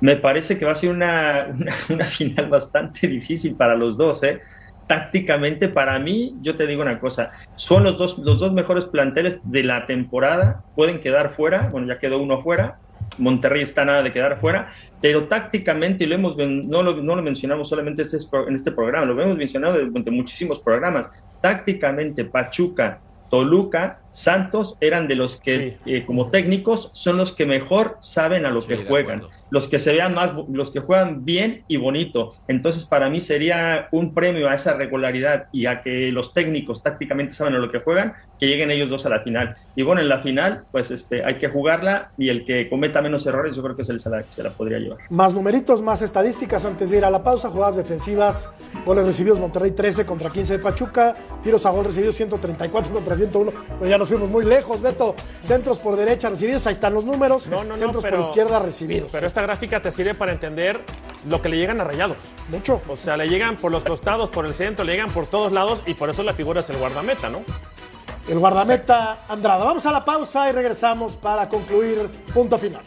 Me 0.00 0.16
parece 0.16 0.58
que 0.58 0.64
va 0.64 0.72
a 0.72 0.76
ser 0.76 0.90
una, 0.90 1.46
una, 1.54 1.74
una 1.90 2.04
final 2.06 2.48
bastante 2.48 3.06
difícil 3.08 3.54
para 3.54 3.74
los 3.74 3.98
dos, 3.98 4.22
¿eh? 4.22 4.40
Tácticamente, 4.86 5.68
para 5.68 5.98
mí, 5.98 6.34
yo 6.40 6.56
te 6.56 6.66
digo 6.66 6.82
una 6.82 6.98
cosa, 6.98 7.32
son 7.56 7.84
los 7.84 7.98
dos, 7.98 8.18
los 8.18 8.38
dos 8.38 8.52
mejores 8.52 8.86
planteles 8.86 9.40
de 9.44 9.62
la 9.62 9.86
temporada, 9.86 10.64
pueden 10.74 11.00
quedar 11.00 11.34
fuera, 11.34 11.68
bueno, 11.70 11.86
ya 11.86 11.98
quedó 11.98 12.18
uno 12.18 12.42
fuera, 12.42 12.78
Monterrey 13.18 13.62
está 13.62 13.84
nada 13.84 14.02
de 14.02 14.12
quedar 14.12 14.38
fuera, 14.40 14.68
pero 15.00 15.24
tácticamente, 15.24 16.04
y 16.04 16.06
lo 16.06 16.14
hemos, 16.14 16.36
no, 16.36 16.82
lo, 16.82 16.96
no 17.02 17.16
lo 17.16 17.22
mencionamos 17.22 17.68
solamente 17.68 18.02
en 18.02 18.54
este 18.54 18.72
programa, 18.72 19.06
lo 19.06 19.20
hemos 19.20 19.36
mencionado 19.36 19.78
durante 19.78 20.10
muchísimos 20.10 20.60
programas, 20.60 21.10
tácticamente 21.40 22.24
Pachuca, 22.24 23.00
Toluca, 23.30 24.01
Santos 24.12 24.76
eran 24.80 25.08
de 25.08 25.16
los 25.16 25.36
que 25.36 25.78
sí. 25.84 25.90
eh, 25.90 26.04
como 26.06 26.30
técnicos 26.30 26.90
son 26.92 27.16
los 27.16 27.32
que 27.32 27.46
mejor 27.46 27.96
saben 28.00 28.46
a 28.46 28.50
lo 28.50 28.60
sí, 28.60 28.68
que 28.68 28.76
juegan, 28.76 29.22
los 29.50 29.68
que 29.68 29.78
se 29.78 29.92
vean 29.92 30.14
más, 30.14 30.32
los 30.50 30.70
que 30.70 30.80
juegan 30.80 31.24
bien 31.24 31.64
y 31.66 31.78
bonito. 31.78 32.34
Entonces 32.46 32.84
para 32.84 33.08
mí 33.10 33.20
sería 33.20 33.88
un 33.90 34.14
premio 34.14 34.48
a 34.48 34.54
esa 34.54 34.74
regularidad 34.74 35.46
y 35.52 35.66
a 35.66 35.82
que 35.82 36.12
los 36.12 36.32
técnicos 36.32 36.82
tácticamente 36.82 37.32
saben 37.32 37.54
a 37.54 37.58
lo 37.58 37.70
que 37.70 37.80
juegan, 37.80 38.12
que 38.38 38.46
lleguen 38.46 38.70
ellos 38.70 38.90
dos 38.90 39.06
a 39.06 39.08
la 39.08 39.20
final. 39.20 39.56
Y 39.74 39.82
bueno, 39.82 40.02
en 40.02 40.08
la 40.08 40.18
final 40.18 40.64
pues 40.70 40.90
este, 40.90 41.22
hay 41.26 41.34
que 41.34 41.48
jugarla 41.48 42.12
y 42.18 42.28
el 42.28 42.44
que 42.44 42.68
cometa 42.68 43.00
menos 43.00 43.26
errores 43.26 43.56
yo 43.56 43.62
creo 43.62 43.76
que 43.76 43.84
se, 43.84 43.94
la, 43.94 44.22
se 44.22 44.42
la 44.42 44.50
podría 44.50 44.78
llevar. 44.78 44.98
Más 45.10 45.32
numeritos, 45.34 45.80
más 45.80 46.02
estadísticas 46.02 46.64
antes 46.64 46.90
de 46.90 46.98
ir 46.98 47.04
a 47.04 47.10
la 47.10 47.22
pausa, 47.22 47.48
jugadas 47.48 47.76
defensivas, 47.76 48.50
goles 48.84 49.06
recibidos 49.06 49.40
Monterrey 49.40 49.70
13 49.70 50.04
contra 50.04 50.30
15 50.30 50.58
de 50.58 50.58
Pachuca, 50.58 51.16
tiros 51.42 51.64
a 51.66 51.70
gol 51.70 51.86
recibidos 51.86 52.14
134 52.16 52.92
contra 52.92 53.16
101, 53.16 53.52
pero 53.78 53.90
ya 53.90 53.98
nos 54.02 54.08
fuimos 54.08 54.28
muy 54.28 54.44
lejos, 54.44 54.80
Beto. 54.82 55.14
Centros 55.42 55.78
por 55.78 55.94
derecha 55.94 56.28
recibidos, 56.28 56.66
ahí 56.66 56.72
están 56.72 56.92
los 56.92 57.04
números. 57.04 57.46
No, 57.46 57.62
no, 57.62 57.76
Centros 57.76 58.02
no, 58.02 58.02
pero, 58.02 58.16
por 58.16 58.26
izquierda 58.26 58.58
recibidos. 58.58 59.10
Pero 59.12 59.26
esta 59.26 59.42
gráfica 59.42 59.80
te 59.80 59.92
sirve 59.92 60.14
para 60.14 60.32
entender 60.32 60.80
lo 61.28 61.40
que 61.40 61.48
le 61.48 61.56
llegan 61.56 61.80
a 61.80 61.84
Rayados. 61.84 62.16
Mucho. 62.48 62.82
O 62.88 62.96
sea, 62.96 63.16
le 63.16 63.28
llegan 63.28 63.56
por 63.56 63.70
los 63.70 63.84
costados, 63.84 64.28
por 64.28 64.44
el 64.44 64.54
centro, 64.54 64.84
le 64.84 64.92
llegan 64.92 65.10
por 65.10 65.26
todos 65.26 65.52
lados 65.52 65.82
y 65.86 65.94
por 65.94 66.10
eso 66.10 66.24
la 66.24 66.34
figura 66.34 66.60
es 66.60 66.70
el 66.70 66.78
guardameta, 66.78 67.30
¿no? 67.30 67.42
El 68.28 68.40
guardameta 68.40 69.24
Andrada. 69.28 69.64
Vamos 69.64 69.86
a 69.86 69.92
la 69.92 70.04
pausa 70.04 70.48
y 70.48 70.52
regresamos 70.52 71.14
para 71.16 71.48
concluir 71.48 72.08
punto 72.34 72.58
final. 72.58 72.82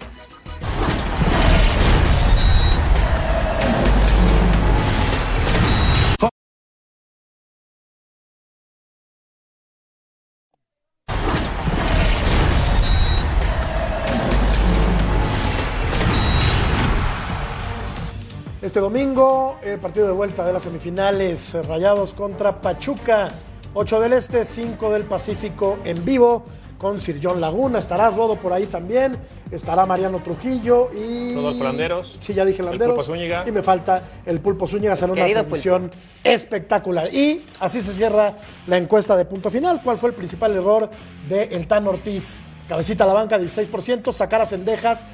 Este 18.75 18.83
domingo, 18.83 19.57
el 19.63 19.79
partido 19.79 20.05
de 20.05 20.11
vuelta 20.11 20.45
de 20.45 20.51
las 20.51 20.63
semifinales, 20.63 21.53
Rayados 21.65 22.13
contra 22.13 22.59
Pachuca. 22.59 23.29
8 23.73 24.01
del 24.01 24.11
Este, 24.11 24.43
5 24.43 24.91
del 24.91 25.03
Pacífico 25.03 25.77
en 25.85 26.03
vivo 26.03 26.43
con 26.77 26.99
Sir 26.99 27.21
John 27.23 27.39
Laguna. 27.39 27.79
Estará 27.79 28.09
Rodo 28.09 28.35
por 28.35 28.51
ahí 28.51 28.65
también. 28.65 29.15
Estará 29.49 29.85
Mariano 29.85 30.19
Trujillo 30.19 30.89
y. 30.93 31.33
Todos 31.33 31.55
Landeros. 31.55 32.17
Sí, 32.19 32.33
ya 32.33 32.43
dije 32.43 32.63
Landeros. 32.63 32.95
El 32.95 32.95
Pulpo 32.97 33.13
Zúñiga. 33.13 33.45
Y 33.47 33.51
me 33.53 33.61
falta 33.61 34.03
el 34.25 34.41
Pulpo 34.41 34.67
Zúñiga. 34.67 34.97
Será 34.97 35.13
una 35.13 35.25
transmisión 35.25 35.89
espectacular. 36.21 37.13
Y 37.13 37.45
así 37.61 37.79
se 37.79 37.93
cierra 37.93 38.33
la 38.67 38.75
encuesta 38.75 39.15
de 39.15 39.23
punto 39.23 39.49
final. 39.49 39.81
¿Cuál 39.85 39.97
fue 39.97 40.09
el 40.09 40.15
principal 40.17 40.53
error 40.53 40.89
de 41.29 41.43
El 41.43 41.65
Tan 41.67 41.87
Ortiz? 41.87 42.41
Cabecita 42.67 43.05
a 43.05 43.07
la 43.07 43.13
banca, 43.13 43.39
16%. 43.39 44.11
Sacar 44.11 44.41
a 44.41 44.45
Cendejas, 44.45 45.05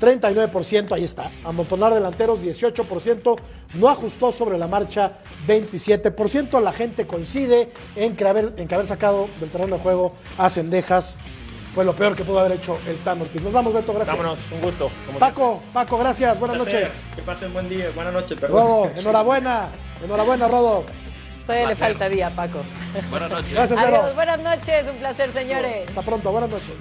39%, 0.00 0.92
ahí 0.92 1.04
está. 1.04 1.30
Amontonar 1.44 1.94
delanteros, 1.94 2.44
18%. 2.44 3.36
No 3.74 3.88
ajustó 3.88 4.32
sobre 4.32 4.58
la 4.58 4.66
marcha, 4.66 5.12
27%. 5.46 6.60
La 6.60 6.72
gente 6.72 7.06
coincide 7.06 7.70
en 7.96 8.16
que 8.16 8.26
haber, 8.26 8.54
en 8.56 8.68
que 8.68 8.74
haber 8.74 8.86
sacado 8.86 9.28
del 9.40 9.50
terreno 9.50 9.76
de 9.76 9.82
juego 9.82 10.12
a 10.36 10.48
Cendejas 10.50 11.16
fue 11.74 11.84
lo 11.84 11.92
peor 11.92 12.16
que 12.16 12.24
pudo 12.24 12.40
haber 12.40 12.52
hecho 12.58 12.78
el 12.86 12.98
Tan 13.04 13.20
Ortiz. 13.20 13.40
Nos 13.42 13.52
vamos, 13.52 13.72
Beto, 13.72 13.92
gracias. 13.92 14.16
Vámonos, 14.16 14.38
un 14.50 14.60
gusto. 14.60 14.90
Paco, 15.18 15.62
Paco, 15.72 15.98
gracias, 15.98 16.38
buenas 16.40 16.58
noches. 16.58 16.92
Que 17.14 17.22
pasen 17.22 17.52
buen 17.52 17.68
día, 17.68 17.90
buenas 17.94 18.12
noches. 18.12 18.38
Perdón. 18.38 18.58
Rodo, 18.58 18.90
enhorabuena, 18.96 19.68
enhorabuena, 20.02 20.48
Rodo. 20.48 20.84
Todavía 21.46 21.68
le 21.68 21.76
falta 21.76 22.08
día, 22.08 22.34
Paco. 22.34 22.60
Buenas 23.10 23.30
noches. 23.30 23.52
Gracias, 23.52 23.78
Adiós, 23.78 24.14
buenas 24.14 24.40
noches, 24.40 24.88
un 24.90 24.96
placer, 24.98 25.32
señores. 25.32 25.88
Hasta 25.88 26.02
pronto, 26.02 26.32
buenas 26.32 26.50
noches. 26.50 26.74